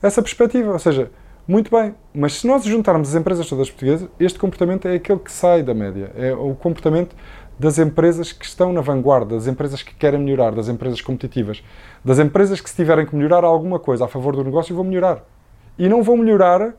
essa 0.03 0.21
perspectiva. 0.21 0.73
Ou 0.73 0.79
seja, 0.79 1.11
muito 1.49 1.71
bem, 1.71 1.95
mas 2.13 2.35
se 2.35 2.47
nós 2.47 2.65
juntarmos 2.65 3.09
as 3.09 3.15
empresas 3.15 3.49
todas 3.49 3.71
portuguesas, 3.71 4.11
este 4.21 4.39
comportamento 4.39 4.87
é 4.87 4.97
aquele 4.97 5.21
que 5.21 5.33
sai 5.33 5.63
da 5.63 5.73
média. 5.73 6.13
É 6.17 6.35
o 6.35 6.55
comportamento 6.55 7.17
das 7.59 7.79
empresas 7.79 8.31
que 8.31 8.45
estão 8.45 8.75
na 8.75 8.83
vanguarda, 8.83 9.37
das 9.37 9.47
empresas 9.47 9.83
que 9.83 9.95
querem 9.95 10.21
melhorar, 10.21 10.55
das 10.55 10.69
empresas 10.69 11.01
competitivas, 11.01 11.65
das 12.05 12.19
empresas 12.19 12.61
que 12.61 12.69
se 12.69 12.77
tiverem 12.77 13.07
que 13.07 13.17
melhorar 13.17 13.43
alguma 13.43 13.79
coisa 13.79 14.05
a 14.05 14.09
favor 14.09 14.37
do 14.37 14.45
negócio 14.45 14.77
vão 14.77 14.85
melhorar. 14.85 15.25
E 15.79 15.89
não 15.89 16.03
vão 16.03 16.19
melhorar 16.19 16.75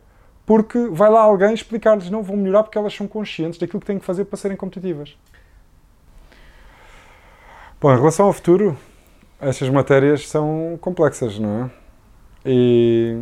porque 0.48 0.88
vai 0.88 1.10
lá 1.10 1.20
alguém 1.20 1.54
explicar-lhes, 1.54 2.10
não 2.10 2.24
vão 2.24 2.38
melhorar 2.38 2.64
porque 2.64 2.78
elas 2.78 2.94
são 2.94 3.06
conscientes 3.06 3.60
daquilo 3.60 3.82
que 3.82 3.86
têm 3.86 4.00
que 4.00 4.06
fazer 4.06 4.24
para 4.24 4.38
serem 4.38 4.56
competitivas. 4.56 5.18
Bom, 7.82 7.94
em 7.94 7.98
relação 7.98 8.28
ao 8.28 8.34
futuro, 8.34 8.76
estas 9.42 9.70
matérias 9.70 10.26
são 10.30 10.80
complexas, 10.80 11.38
não 11.38 11.66
é? 11.66 11.72
E 12.46 13.18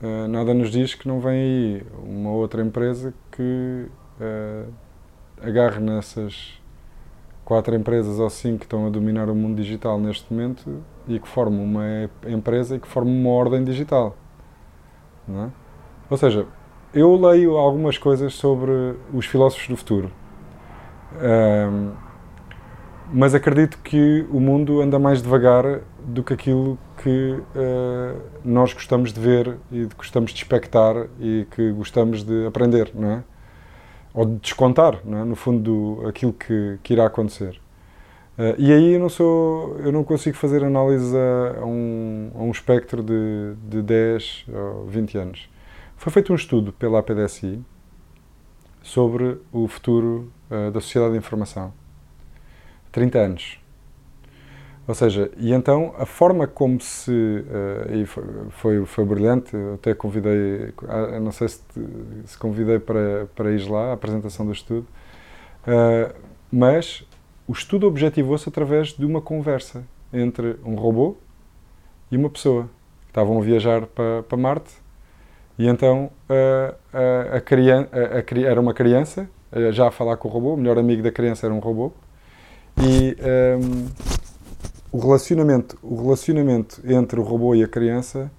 uh, 0.00 0.28
nada 0.28 0.54
nos 0.54 0.70
diz 0.70 0.94
que 0.94 1.08
não 1.08 1.18
vem 1.18 1.32
aí 1.32 1.86
uma 2.00 2.30
outra 2.30 2.62
empresa 2.62 3.12
que 3.32 3.88
uh, 4.20 4.72
agarre 5.42 5.80
nessas 5.80 6.62
quatro 7.44 7.74
empresas 7.74 8.20
ou 8.20 8.30
cinco 8.30 8.58
que 8.58 8.66
estão 8.66 8.86
a 8.86 8.90
dominar 8.90 9.28
o 9.28 9.34
mundo 9.34 9.56
digital 9.56 9.98
neste 9.98 10.32
momento 10.32 10.80
e 11.08 11.18
que 11.18 11.26
forme 11.26 11.60
uma 11.60 12.08
empresa 12.24 12.76
e 12.76 12.78
que 12.78 12.86
forme 12.86 13.10
uma 13.10 13.30
ordem 13.30 13.64
digital. 13.64 14.16
Não 15.26 15.46
é? 15.46 15.50
Ou 16.08 16.16
seja, 16.16 16.46
eu 16.92 17.14
leio 17.16 17.56
algumas 17.56 17.98
coisas 17.98 18.34
sobre 18.34 18.94
os 19.12 19.26
filósofos 19.26 19.68
do 19.68 19.76
futuro. 19.76 20.10
Um, 21.14 21.92
mas 23.12 23.34
acredito 23.34 23.78
que 23.78 24.26
o 24.30 24.38
mundo 24.38 24.80
anda 24.80 24.98
mais 24.98 25.22
devagar 25.22 25.80
do 26.04 26.22
que 26.22 26.34
aquilo 26.34 26.78
que 27.02 27.40
uh, 27.54 28.20
nós 28.44 28.72
gostamos 28.72 29.12
de 29.12 29.20
ver 29.20 29.56
e 29.72 29.86
de 29.86 29.94
gostamos 29.94 30.32
de 30.32 30.38
expectar 30.38 31.06
e 31.18 31.46
que 31.50 31.72
gostamos 31.72 32.22
de 32.22 32.46
aprender, 32.46 32.90
não 32.94 33.10
é? 33.10 33.24
Ou 34.12 34.26
de 34.26 34.36
descontar, 34.36 35.00
não 35.04 35.18
é? 35.18 35.24
no 35.24 35.36
fundo, 35.36 35.62
do, 35.98 36.06
aquilo 36.06 36.32
que, 36.32 36.78
que 36.82 36.92
irá 36.92 37.06
acontecer. 37.06 37.60
Uh, 38.38 38.54
e 38.58 38.72
aí 38.72 38.92
eu 38.92 39.00
não 39.00 39.08
sou, 39.08 39.76
eu 39.78 39.90
não 39.90 40.04
consigo 40.04 40.36
fazer 40.36 40.62
análise 40.62 41.16
a, 41.16 41.60
a, 41.60 41.64
um, 41.64 42.30
a 42.34 42.42
um 42.42 42.50
espectro 42.50 43.02
de, 43.02 43.54
de 43.68 43.82
10 43.82 44.46
ou 44.52 44.86
20 44.86 45.18
anos. 45.18 45.57
Foi 45.98 46.12
feito 46.12 46.32
um 46.32 46.36
estudo 46.36 46.72
pela 46.72 47.00
APDSI 47.00 47.60
sobre 48.80 49.36
o 49.52 49.66
futuro 49.66 50.32
uh, 50.48 50.70
da 50.70 50.80
sociedade 50.80 51.14
de 51.14 51.18
informação. 51.18 51.74
30 52.92 53.18
anos. 53.18 53.60
Ou 54.86 54.94
seja, 54.94 55.28
e 55.36 55.52
então 55.52 55.92
a 55.98 56.06
forma 56.06 56.46
como 56.46 56.80
se. 56.80 57.10
Uh, 57.10 57.96
e 57.96 58.06
foi, 58.06 58.24
foi, 58.50 58.86
foi 58.86 59.04
brilhante, 59.04 59.54
eu 59.54 59.74
até 59.74 59.92
convidei, 59.92 60.72
uh, 60.82 61.20
não 61.20 61.32
sei 61.32 61.48
se, 61.48 61.60
se 62.26 62.38
convidei 62.38 62.78
para, 62.78 63.26
para 63.34 63.50
ir 63.50 63.68
lá, 63.68 63.90
a 63.90 63.92
apresentação 63.94 64.46
do 64.46 64.52
estudo, 64.52 64.86
uh, 65.66 66.14
mas 66.50 67.04
o 67.48 67.52
estudo 67.52 67.88
objetivou-se 67.88 68.48
através 68.48 68.92
de 68.92 69.04
uma 69.04 69.20
conversa 69.20 69.84
entre 70.12 70.60
um 70.64 70.76
robô 70.76 71.16
e 72.08 72.16
uma 72.16 72.30
pessoa. 72.30 72.70
Estavam 73.08 73.36
a 73.38 73.42
viajar 73.42 73.84
para, 73.84 74.22
para 74.22 74.38
Marte 74.38 74.87
e 75.58 75.66
então 75.66 76.10
a, 76.28 77.36
a, 77.36 77.40
criança, 77.40 77.88
a, 77.92 78.40
era 78.40 78.60
uma 78.60 78.72
criança, 78.72 79.28
já 79.72 79.88
a 79.88 79.90
falar 79.90 80.16
com 80.16 80.28
o 80.28 80.30
robô, 80.30 80.54
o 80.54 80.56
melhor 80.56 80.78
amigo 80.78 81.02
da 81.02 81.10
criança 81.10 81.46
era 81.46 81.54
um 81.54 81.58
robô, 81.58 81.92
e 82.80 83.16
um, 83.60 83.88
o, 84.92 84.98
relacionamento, 84.98 85.76
o 85.82 86.00
relacionamento 86.02 86.80
entre 86.86 87.18
o 87.18 87.22
robô 87.22 87.54
e 87.54 87.64
a 87.64 87.68
criança 87.68 88.30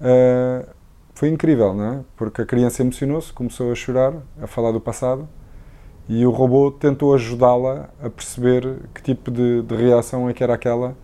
uh, 0.00 0.68
foi 1.12 1.28
incrível, 1.28 1.74
não 1.74 1.84
é? 1.84 2.00
Porque 2.16 2.42
a 2.42 2.46
criança 2.46 2.82
emocionou-se, 2.82 3.32
começou 3.32 3.72
a 3.72 3.74
chorar, 3.74 4.14
a 4.40 4.46
falar 4.46 4.70
do 4.70 4.80
passado, 4.80 5.28
e 6.08 6.24
o 6.24 6.30
robô 6.30 6.70
tentou 6.70 7.14
ajudá-la 7.14 7.88
a 8.02 8.08
perceber 8.08 8.76
que 8.94 9.02
tipo 9.02 9.30
de, 9.30 9.62
de 9.62 9.74
reação 9.74 10.28
é 10.28 10.32
que 10.32 10.42
era 10.42 10.54
aquela, 10.54 10.96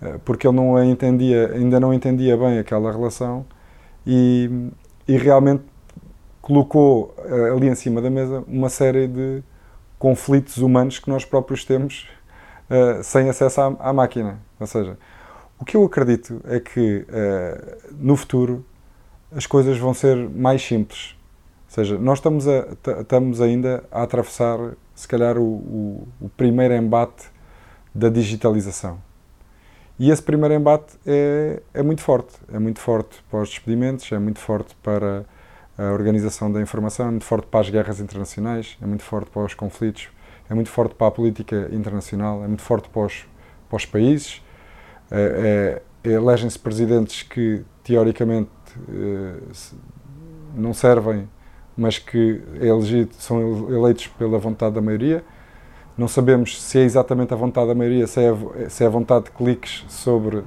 uh, 0.00 0.18
porque 0.24 0.46
ele 0.46 0.56
não 0.56 0.82
entendia, 0.82 1.52
ainda 1.54 1.80
não 1.80 1.92
entendia 1.92 2.36
bem 2.36 2.58
aquela 2.58 2.92
relação, 2.92 3.44
e, 4.06 4.70
e 5.06 5.16
realmente 5.16 5.64
colocou 6.40 7.14
eh, 7.24 7.50
ali 7.50 7.68
em 7.68 7.74
cima 7.74 8.00
da 8.00 8.10
mesa 8.10 8.44
uma 8.46 8.68
série 8.68 9.06
de 9.06 9.42
conflitos 9.98 10.58
humanos 10.58 10.98
que 10.98 11.08
nós 11.08 11.24
próprios 11.24 11.64
temos 11.64 12.08
uh, 12.68 13.04
sem 13.04 13.28
acesso 13.28 13.60
à, 13.60 13.76
à, 13.78 13.92
máquina. 13.92 14.40
Ou 14.58 14.66
seja, 14.66 14.98
o 15.60 15.64
que 15.64 15.76
eu 15.76 15.84
acredito 15.84 16.40
é 16.44 16.58
que 16.58 17.06
uh, 17.08 17.76
no 17.92 18.16
futuro 18.16 18.64
as 19.34 19.46
coisas 19.46 19.78
vão 19.78 19.94
ser 19.94 20.28
mais 20.28 20.60
simples. 20.60 21.16
Ou 21.68 21.74
seja, 21.74 21.98
nós 21.98 22.18
estamos, 22.18 22.48
a, 22.48 22.66
estamos 23.00 23.40
ainda 23.40 23.84
a 23.92 24.02
atravessar, 24.02 24.58
se 24.92 25.06
calhar, 25.06 25.38
o, 25.38 25.42
o, 25.42 26.08
o 26.20 26.28
primeiro 26.30 26.74
embate 26.74 27.26
da 27.94 28.08
digitalização. 28.08 28.98
E 30.02 30.10
esse 30.10 30.20
primeiro 30.20 30.52
embate 30.52 30.98
é, 31.06 31.62
é 31.72 31.80
muito 31.80 32.02
forte. 32.02 32.34
É 32.52 32.58
muito 32.58 32.80
forte 32.80 33.22
para 33.30 33.40
os 33.40 33.50
despedimentos, 33.50 34.10
é 34.10 34.18
muito 34.18 34.40
forte 34.40 34.74
para 34.82 35.24
a 35.78 35.92
organização 35.92 36.50
da 36.50 36.60
informação, 36.60 37.06
é 37.06 37.10
muito 37.10 37.24
forte 37.24 37.46
para 37.46 37.60
as 37.60 37.70
guerras 37.70 38.00
internacionais, 38.00 38.76
é 38.82 38.84
muito 38.84 39.04
forte 39.04 39.30
para 39.30 39.44
os 39.44 39.54
conflitos, 39.54 40.08
é 40.50 40.54
muito 40.54 40.70
forte 40.70 40.96
para 40.96 41.06
a 41.06 41.10
política 41.12 41.68
internacional, 41.70 42.42
é 42.42 42.48
muito 42.48 42.62
forte 42.62 42.88
para 42.88 43.02
os, 43.02 43.24
para 43.68 43.76
os 43.76 43.86
países. 43.86 44.42
É, 45.08 45.80
é, 46.04 46.10
Elegem-se 46.10 46.58
presidentes 46.58 47.22
que, 47.22 47.62
teoricamente, 47.84 48.50
eh, 48.88 49.38
não 50.52 50.74
servem, 50.74 51.28
mas 51.76 52.00
que 52.00 52.42
é 52.60 52.66
elegido, 52.66 53.14
são 53.20 53.72
eleitos 53.72 54.08
pela 54.08 54.36
vontade 54.36 54.74
da 54.74 54.80
maioria. 54.80 55.24
Não 55.96 56.08
sabemos 56.08 56.60
se 56.60 56.78
é 56.78 56.82
exatamente 56.82 57.34
a 57.34 57.36
vontade 57.36 57.68
da 57.68 57.74
maioria, 57.74 58.06
se 58.06 58.20
é, 58.20 58.68
se 58.68 58.82
é 58.82 58.86
a 58.86 58.90
vontade 58.90 59.26
de 59.26 59.30
cliques 59.32 59.84
sobre 59.88 60.38
uh, 60.38 60.46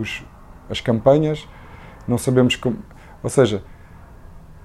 os, 0.00 0.24
as 0.68 0.80
campanhas. 0.80 1.48
Não 2.06 2.16
sabemos 2.16 2.56
como. 2.56 2.78
Ou 3.22 3.28
seja, 3.28 3.62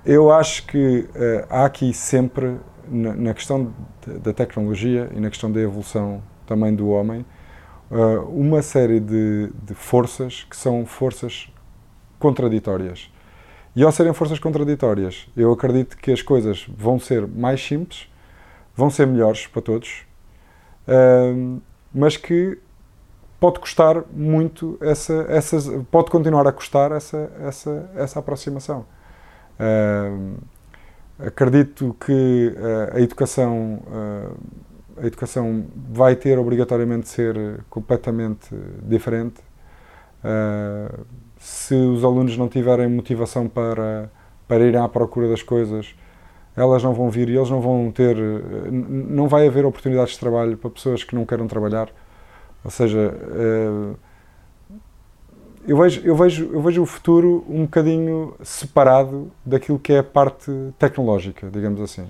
eu 0.05 0.31
acho 0.31 0.67
que 0.67 0.99
uh, 1.09 1.47
há 1.49 1.65
aqui 1.65 1.91
sempre, 1.93 2.57
na, 2.87 3.15
na 3.15 3.33
questão 3.33 3.73
de, 4.05 4.19
da 4.19 4.31
tecnologia 4.31 5.09
e 5.15 5.19
na 5.19 5.29
questão 5.29 5.51
da 5.51 5.59
evolução 5.59 6.21
também 6.45 6.75
do 6.75 6.89
homem, 6.89 7.25
uh, 7.89 8.21
uma 8.29 8.61
série 8.61 8.99
de, 8.99 9.51
de 9.63 9.73
forças 9.73 10.45
que 10.47 10.55
são 10.55 10.85
forças 10.85 11.51
contraditórias. 12.19 13.11
E 13.75 13.83
ao 13.83 13.91
serem 13.91 14.13
forças 14.13 14.39
contraditórias, 14.39 15.27
eu 15.35 15.51
acredito 15.51 15.97
que 15.97 16.11
as 16.11 16.21
coisas 16.21 16.65
vão 16.77 16.97
ser 16.97 17.27
mais 17.27 17.61
simples, 17.61 18.07
vão 18.75 18.89
ser 18.89 19.07
melhores 19.07 19.47
para 19.47 19.61
todos, 19.61 20.05
uh, 20.87 21.61
mas 21.93 22.17
que 22.17 22.57
pode 23.39 23.59
custar 23.59 24.03
muito 24.11 24.77
essa, 24.81 25.25
essas, 25.29 25.67
pode 25.89 26.11
continuar 26.11 26.47
a 26.47 26.51
custar 26.51 26.91
essa, 26.91 27.31
essa, 27.41 27.89
essa 27.95 28.19
aproximação. 28.19 28.85
Uh, 29.59 30.37
acredito 31.19 31.95
que 32.05 32.53
uh, 32.57 32.97
a 32.97 32.99
educação 32.99 33.81
a 34.97 35.05
educação 35.05 35.65
vai 35.91 36.15
ter 36.15 36.39
obrigatoriamente 36.39 37.03
de 37.03 37.09
ser 37.09 37.65
completamente 37.69 38.55
diferente. 38.81 39.41
se 41.37 41.75
os 41.75 42.01
alunos 42.01 42.37
não 42.37 42.47
tiverem 42.47 42.87
motivação 42.87 43.49
para, 43.49 44.09
para 44.47 44.63
irem 44.63 44.79
à 44.79 44.87
procura 44.87 45.27
das 45.27 45.43
coisas, 45.43 45.93
elas 46.55 46.81
não 46.83 46.93
vão 46.93 47.09
vir 47.09 47.29
e 47.29 47.35
eles 47.35 47.49
não 47.49 47.59
vão 47.59 47.91
ter. 47.91 48.15
Não 48.71 49.27
vai 49.27 49.47
haver 49.47 49.65
oportunidades 49.65 50.13
de 50.13 50.19
trabalho 50.19 50.57
para 50.57 50.69
pessoas 50.69 51.03
que 51.03 51.13
não 51.13 51.25
queiram 51.25 51.47
trabalhar. 51.47 51.89
Ou 52.63 52.71
seja, 52.71 53.13
eh, 53.33 53.95
eu 55.67 55.77
vejo, 55.77 56.01
eu 56.03 56.15
vejo, 56.15 56.49
eu 56.51 56.61
vejo 56.61 56.81
o 56.81 56.85
futuro 56.85 57.45
um 57.49 57.63
bocadinho 57.63 58.33
separado 58.41 59.31
daquilo 59.45 59.77
que 59.77 59.93
é 59.93 59.99
a 59.99 60.03
parte 60.03 60.51
tecnológica, 60.79 61.49
digamos 61.51 61.81
assim. 61.81 62.07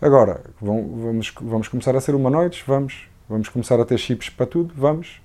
Agora, 0.00 0.40
vamos, 0.60 1.32
vamos 1.40 1.68
começar 1.68 1.94
a 1.94 2.00
ser 2.00 2.14
humanoides? 2.14 2.62
Vamos. 2.66 3.08
Vamos 3.28 3.48
começar 3.50 3.78
a 3.78 3.84
ter 3.84 3.98
chips 3.98 4.30
para 4.30 4.46
tudo? 4.46 4.72
Vamos. 4.74 5.20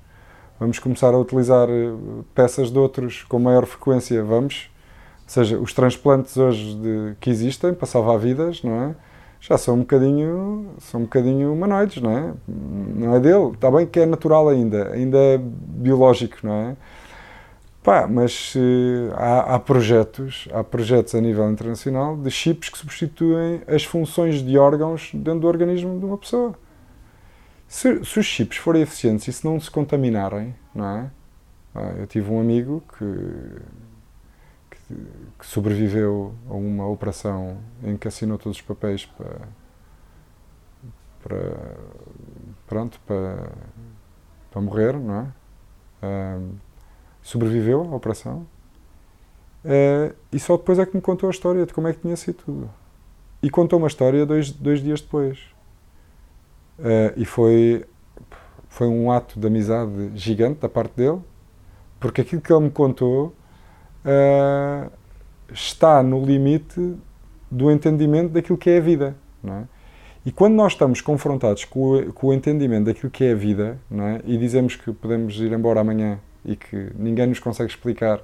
Vamos 0.59 0.79
começar 0.79 1.13
a 1.13 1.17
utilizar 1.17 1.69
eh, 1.69 1.93
peças 2.35 2.69
de 2.69 2.77
outros 2.77 3.23
com 3.23 3.39
maior 3.39 3.65
frequência? 3.65 4.21
Vamos 4.21 4.72
seja, 5.25 5.57
os 5.57 5.73
transplantes 5.73 6.37
hoje 6.37 6.75
de, 6.75 7.15
que 7.19 7.29
existem 7.29 7.73
para 7.73 7.85
salvar 7.87 8.17
vidas, 8.17 8.61
não 8.63 8.73
é? 8.73 8.95
Já 9.39 9.57
são 9.57 9.75
um 9.75 9.79
bocadinho, 9.79 10.73
são 10.79 11.01
um 11.01 11.03
bocadinho 11.03 11.51
humanoides, 11.51 12.01
não 12.01 12.11
é? 12.11 12.33
Não 12.47 13.15
é 13.15 13.19
dele. 13.19 13.51
Está 13.53 13.69
bem 13.69 13.85
que 13.85 13.99
é 13.99 14.05
natural 14.05 14.47
ainda, 14.47 14.93
ainda 14.93 15.17
é 15.17 15.37
biológico, 15.37 16.37
não 16.43 16.53
é? 16.53 16.75
Pá, 17.83 18.07
mas 18.07 18.55
uh, 18.55 19.13
há, 19.13 19.55
há, 19.55 19.59
projetos, 19.59 20.47
há 20.53 20.63
projetos 20.63 21.13
a 21.13 21.19
nível 21.19 21.51
internacional 21.51 22.15
de 22.15 22.31
chips 22.31 22.69
que 22.69 22.77
substituem 22.77 23.61
as 23.67 23.83
funções 23.83 24.41
de 24.41 24.57
órgãos 24.57 25.11
dentro 25.13 25.41
do 25.41 25.47
organismo 25.47 25.99
de 25.99 26.05
uma 26.05 26.17
pessoa. 26.17 26.55
Se, 27.67 28.05
se 28.05 28.19
os 28.19 28.25
chips 28.25 28.55
forem 28.55 28.81
eficientes 28.83 29.27
e 29.27 29.33
se 29.33 29.43
não 29.43 29.59
se 29.59 29.69
contaminarem, 29.69 30.55
não 30.73 30.85
é? 30.85 31.11
Ah, 31.75 31.93
eu 31.97 32.07
tive 32.07 32.31
um 32.31 32.39
amigo 32.39 32.81
que 32.97 33.05
que 34.87 35.45
sobreviveu 35.45 36.33
a 36.49 36.53
uma 36.53 36.87
operação 36.87 37.57
em 37.83 37.97
que 37.97 38.07
assinou 38.07 38.37
todos 38.37 38.57
os 38.57 38.61
papéis 38.61 39.05
para, 39.05 39.47
para 41.21 41.77
pronto 42.67 42.99
para, 43.05 43.51
para 44.51 44.61
morrer, 44.61 44.93
não 44.93 45.15
é? 45.15 45.27
Uh, 46.05 46.55
sobreviveu 47.21 47.81
à 47.81 47.95
operação 47.95 48.45
uh, 49.63 50.13
e 50.31 50.39
só 50.39 50.57
depois 50.57 50.77
é 50.77 50.85
que 50.85 50.95
me 50.95 51.01
contou 51.01 51.27
a 51.27 51.31
história 51.31 51.65
de 51.65 51.73
como 51.73 51.87
é 51.87 51.93
que 51.93 52.01
tinha 52.01 52.15
sido 52.15 52.43
tudo. 52.43 52.69
E 53.41 53.49
contou 53.49 53.79
uma 53.79 53.87
história 53.87 54.25
dois, 54.25 54.51
dois 54.51 54.81
dias 54.81 55.01
depois. 55.01 55.39
Uh, 56.79 57.13
e 57.15 57.25
foi, 57.25 57.85
foi 58.67 58.87
um 58.87 59.11
ato 59.11 59.39
de 59.39 59.47
amizade 59.47 60.11
gigante 60.15 60.59
da 60.59 60.69
parte 60.69 60.95
dele, 60.95 61.21
porque 61.99 62.21
aquilo 62.21 62.41
que 62.41 62.51
ele 62.51 62.65
me 62.65 62.71
contou 62.71 63.33
uh, 64.05 64.91
está 65.51 66.01
no 66.01 66.23
limite 66.23 66.95
do 67.49 67.71
entendimento 67.71 68.31
daquilo 68.31 68.57
que 68.57 68.69
é 68.69 68.77
a 68.77 68.81
vida. 68.81 69.15
É? 69.45 69.63
E 70.25 70.31
quando 70.31 70.53
nós 70.53 70.73
estamos 70.73 71.01
confrontados 71.01 71.65
com 71.65 71.97
o, 71.97 72.13
com 72.13 72.27
o 72.27 72.33
entendimento 72.33 72.85
daquilo 72.85 73.11
que 73.11 73.25
é 73.25 73.33
a 73.33 73.35
vida 73.35 73.77
é? 73.91 74.21
e 74.25 74.37
dizemos 74.37 74.75
que 74.75 74.91
podemos 74.91 75.35
ir 75.39 75.51
embora 75.51 75.81
amanhã 75.81 76.19
e 76.45 76.55
que 76.55 76.91
ninguém 76.95 77.27
nos 77.27 77.39
consegue 77.39 77.69
explicar, 77.69 78.21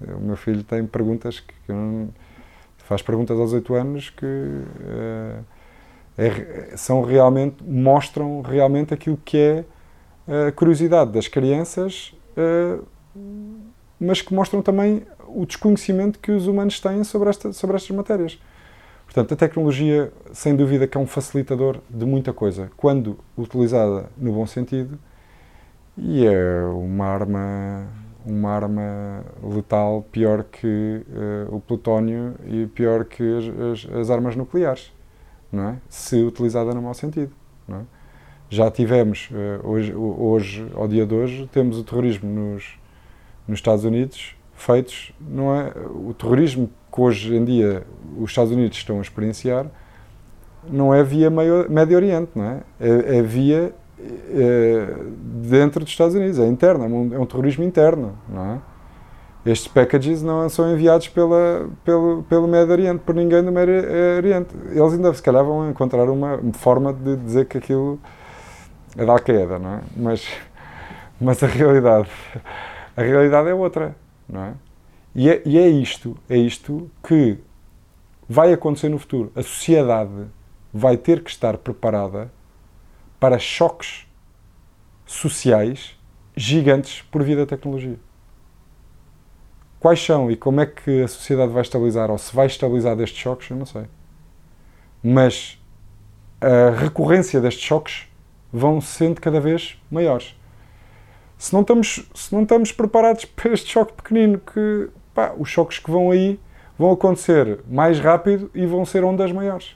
o 0.00 0.20
meu 0.20 0.36
filho 0.36 0.62
tem 0.62 0.86
perguntas 0.86 1.40
que, 1.40 1.52
que 1.66 1.72
não, 1.72 2.08
faz 2.90 3.02
perguntas 3.02 3.38
aos 3.38 3.52
oito 3.52 3.74
anos 3.74 4.10
que 4.10 4.26
uh, 4.26 5.44
é, 6.18 6.76
são 6.76 7.02
realmente 7.02 7.62
mostram 7.62 8.42
realmente 8.42 8.92
aquilo 8.92 9.16
que 9.24 9.38
é 9.38 9.64
a 10.48 10.52
curiosidade 10.52 11.12
das 11.12 11.28
crianças, 11.28 12.14
uh, 12.36 12.84
mas 14.00 14.22
que 14.22 14.32
mostram 14.32 14.62
também 14.62 15.02
o 15.28 15.44
desconhecimento 15.44 16.18
que 16.18 16.32
os 16.32 16.46
humanos 16.46 16.80
têm 16.80 17.04
sobre, 17.04 17.28
esta, 17.28 17.52
sobre 17.52 17.76
estas 17.76 17.94
matérias. 17.94 18.40
Portanto, 19.04 19.34
a 19.34 19.36
tecnologia, 19.36 20.12
sem 20.32 20.54
dúvida, 20.54 20.86
que 20.86 20.96
é 20.96 21.00
um 21.00 21.06
facilitador 21.06 21.78
de 21.90 22.06
muita 22.06 22.32
coisa, 22.32 22.70
quando 22.76 23.18
utilizada 23.36 24.08
no 24.16 24.32
bom 24.32 24.46
sentido, 24.46 24.98
e 25.98 26.24
é 26.24 26.64
uma 26.64 27.06
arma, 27.06 27.88
uma 28.24 28.50
arma 28.50 29.24
letal 29.42 30.06
pior 30.10 30.44
que 30.44 31.04
uh, 31.08 31.54
o 31.54 31.60
plutónio 31.60 32.36
e 32.46 32.66
pior 32.68 33.04
que 33.04 33.22
as, 33.22 33.44
as, 33.88 33.96
as, 33.96 34.10
armas 34.10 34.36
nucleares, 34.36 34.92
não 35.52 35.70
é? 35.70 35.76
Se 35.88 36.22
utilizada 36.22 36.72
no 36.72 36.80
mau 36.80 36.94
sentido, 36.94 37.32
não 37.66 37.78
é? 37.78 37.82
Já 38.48 38.70
tivemos, 38.70 39.28
uh, 39.30 39.68
hoje, 39.68 39.94
hoje, 39.94 40.70
ao 40.74 40.88
dia 40.88 41.04
de 41.04 41.14
hoje, 41.14 41.48
temos 41.52 41.78
o 41.78 41.84
terrorismo 41.84 42.30
nos, 42.30 42.79
nos 43.50 43.58
Estados 43.58 43.84
Unidos 43.84 44.34
feitos, 44.54 45.12
não 45.20 45.54
é? 45.54 45.72
O 45.90 46.14
terrorismo 46.14 46.70
que 46.92 47.00
hoje 47.00 47.34
em 47.34 47.44
dia 47.44 47.82
os 48.18 48.30
Estados 48.30 48.52
Unidos 48.52 48.76
estão 48.76 48.98
a 48.98 49.02
experienciar 49.02 49.66
não 50.68 50.92
é 50.92 51.02
via 51.02 51.30
Médio 51.30 51.96
Oriente, 51.96 52.32
não 52.34 52.44
é? 52.44 52.60
É, 52.78 53.18
é 53.18 53.22
via 53.22 53.72
é, 53.98 54.94
dentro 55.48 55.80
dos 55.80 55.90
Estados 55.90 56.14
Unidos, 56.14 56.38
é 56.38 56.46
interno, 56.46 56.84
é 56.84 56.88
um, 56.88 57.14
é 57.14 57.18
um, 57.18 57.26
terrorismo 57.26 57.64
interno, 57.64 58.18
não 58.28 58.52
é? 58.52 58.58
Estes 59.46 59.68
packages 59.68 60.22
não 60.22 60.46
são 60.50 60.70
enviados 60.70 61.08
pela, 61.08 61.66
pelo, 61.82 62.22
pelo 62.24 62.46
Médio 62.46 62.72
Oriente, 62.72 63.00
por 63.06 63.14
ninguém 63.14 63.42
do 63.42 63.50
Médio 63.50 63.74
Oriente. 64.18 64.54
Eles 64.70 64.92
ainda, 64.92 65.14
se 65.14 65.22
calhar, 65.22 65.42
vão 65.42 65.70
encontrar 65.70 66.04
uma 66.10 66.38
forma 66.52 66.92
de 66.92 67.16
dizer 67.16 67.46
que 67.46 67.56
aquilo 67.56 67.98
é 68.98 69.04
da 69.04 69.12
Al-Qaeda, 69.12 69.58
não 69.58 69.76
é? 69.76 69.80
Mas, 69.96 70.28
mas 71.18 71.42
a 71.42 71.46
realidade, 71.46 72.10
a 72.96 73.02
realidade 73.02 73.48
é 73.48 73.54
outra 73.54 73.96
não 74.30 74.44
é? 74.44 74.54
E 75.14 75.28
é, 75.28 75.42
e 75.44 75.58
é 75.58 75.68
isto, 75.68 76.16
é 76.28 76.36
isto 76.36 76.90
que 77.02 77.38
vai 78.28 78.52
acontecer 78.52 78.88
no 78.88 78.98
futuro. 78.98 79.32
A 79.34 79.42
sociedade 79.42 80.26
vai 80.72 80.96
ter 80.96 81.22
que 81.22 81.30
estar 81.30 81.58
preparada 81.58 82.32
para 83.18 83.38
choques 83.38 84.06
sociais 85.04 85.98
gigantes 86.36 87.02
por 87.02 87.24
via 87.24 87.36
da 87.36 87.46
tecnologia. 87.46 87.98
Quais 89.80 90.00
são 90.00 90.30
e 90.30 90.36
como 90.36 90.60
é 90.60 90.66
que 90.66 91.02
a 91.02 91.08
sociedade 91.08 91.52
vai 91.52 91.62
estabilizar, 91.62 92.10
ou 92.10 92.18
se 92.18 92.34
vai 92.34 92.46
estabilizar 92.46 92.94
destes 92.94 93.18
choques, 93.18 93.50
eu 93.50 93.56
não 93.56 93.66
sei. 93.66 93.86
Mas 95.02 95.60
a 96.40 96.70
recorrência 96.70 97.40
destes 97.40 97.64
choques 97.64 98.06
vão 98.52 98.80
sendo 98.80 99.20
cada 99.20 99.40
vez 99.40 99.80
maiores 99.90 100.36
se 101.40 101.54
não 101.54 101.62
estamos, 101.62 102.04
se 102.14 102.34
não 102.34 102.42
estamos 102.42 102.70
preparados 102.70 103.24
para 103.34 103.52
este 103.52 103.72
choque 103.72 103.94
pequenino, 103.94 104.38
que 104.38 104.90
pá, 105.14 105.34
os 105.38 105.48
choques 105.48 105.78
que 105.78 105.90
vão 105.90 106.10
aí 106.10 106.38
vão 106.78 106.92
acontecer 106.92 107.60
mais 107.68 107.98
rápido 107.98 108.50
e 108.54 108.66
vão 108.66 108.84
ser 108.84 109.02
ondas 109.04 109.32
maiores. 109.32 109.74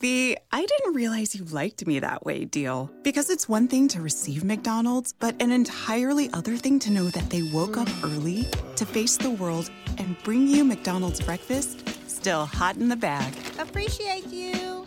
The 0.00 0.38
I 0.50 0.64
didn't 0.64 0.94
realize 0.94 1.34
you 1.34 1.44
liked 1.44 1.86
me 1.86 2.00
that 2.00 2.24
way 2.24 2.46
deal. 2.46 2.88
Because 3.04 3.30
it's 3.30 3.46
one 3.46 3.68
thing 3.68 3.86
to 3.88 4.00
receive 4.00 4.42
McDonald's, 4.42 5.12
but 5.12 5.34
an 5.42 5.52
entirely 5.52 6.30
other 6.32 6.56
thing 6.56 6.78
to 6.80 6.90
know 6.90 7.10
that 7.10 7.28
they 7.28 7.42
woke 7.52 7.76
up 7.76 7.88
early 8.02 8.46
to 8.76 8.86
face 8.86 9.18
the 9.18 9.30
world 9.30 9.70
and 9.98 10.16
bring 10.24 10.48
you 10.48 10.64
McDonald's 10.64 11.20
breakfast 11.20 11.86
still 12.20 12.46
hot 12.46 12.76
in 12.76 12.88
the 12.88 12.96
bag. 12.96 13.34
Appreciate 13.58 14.26
you. 14.26 14.86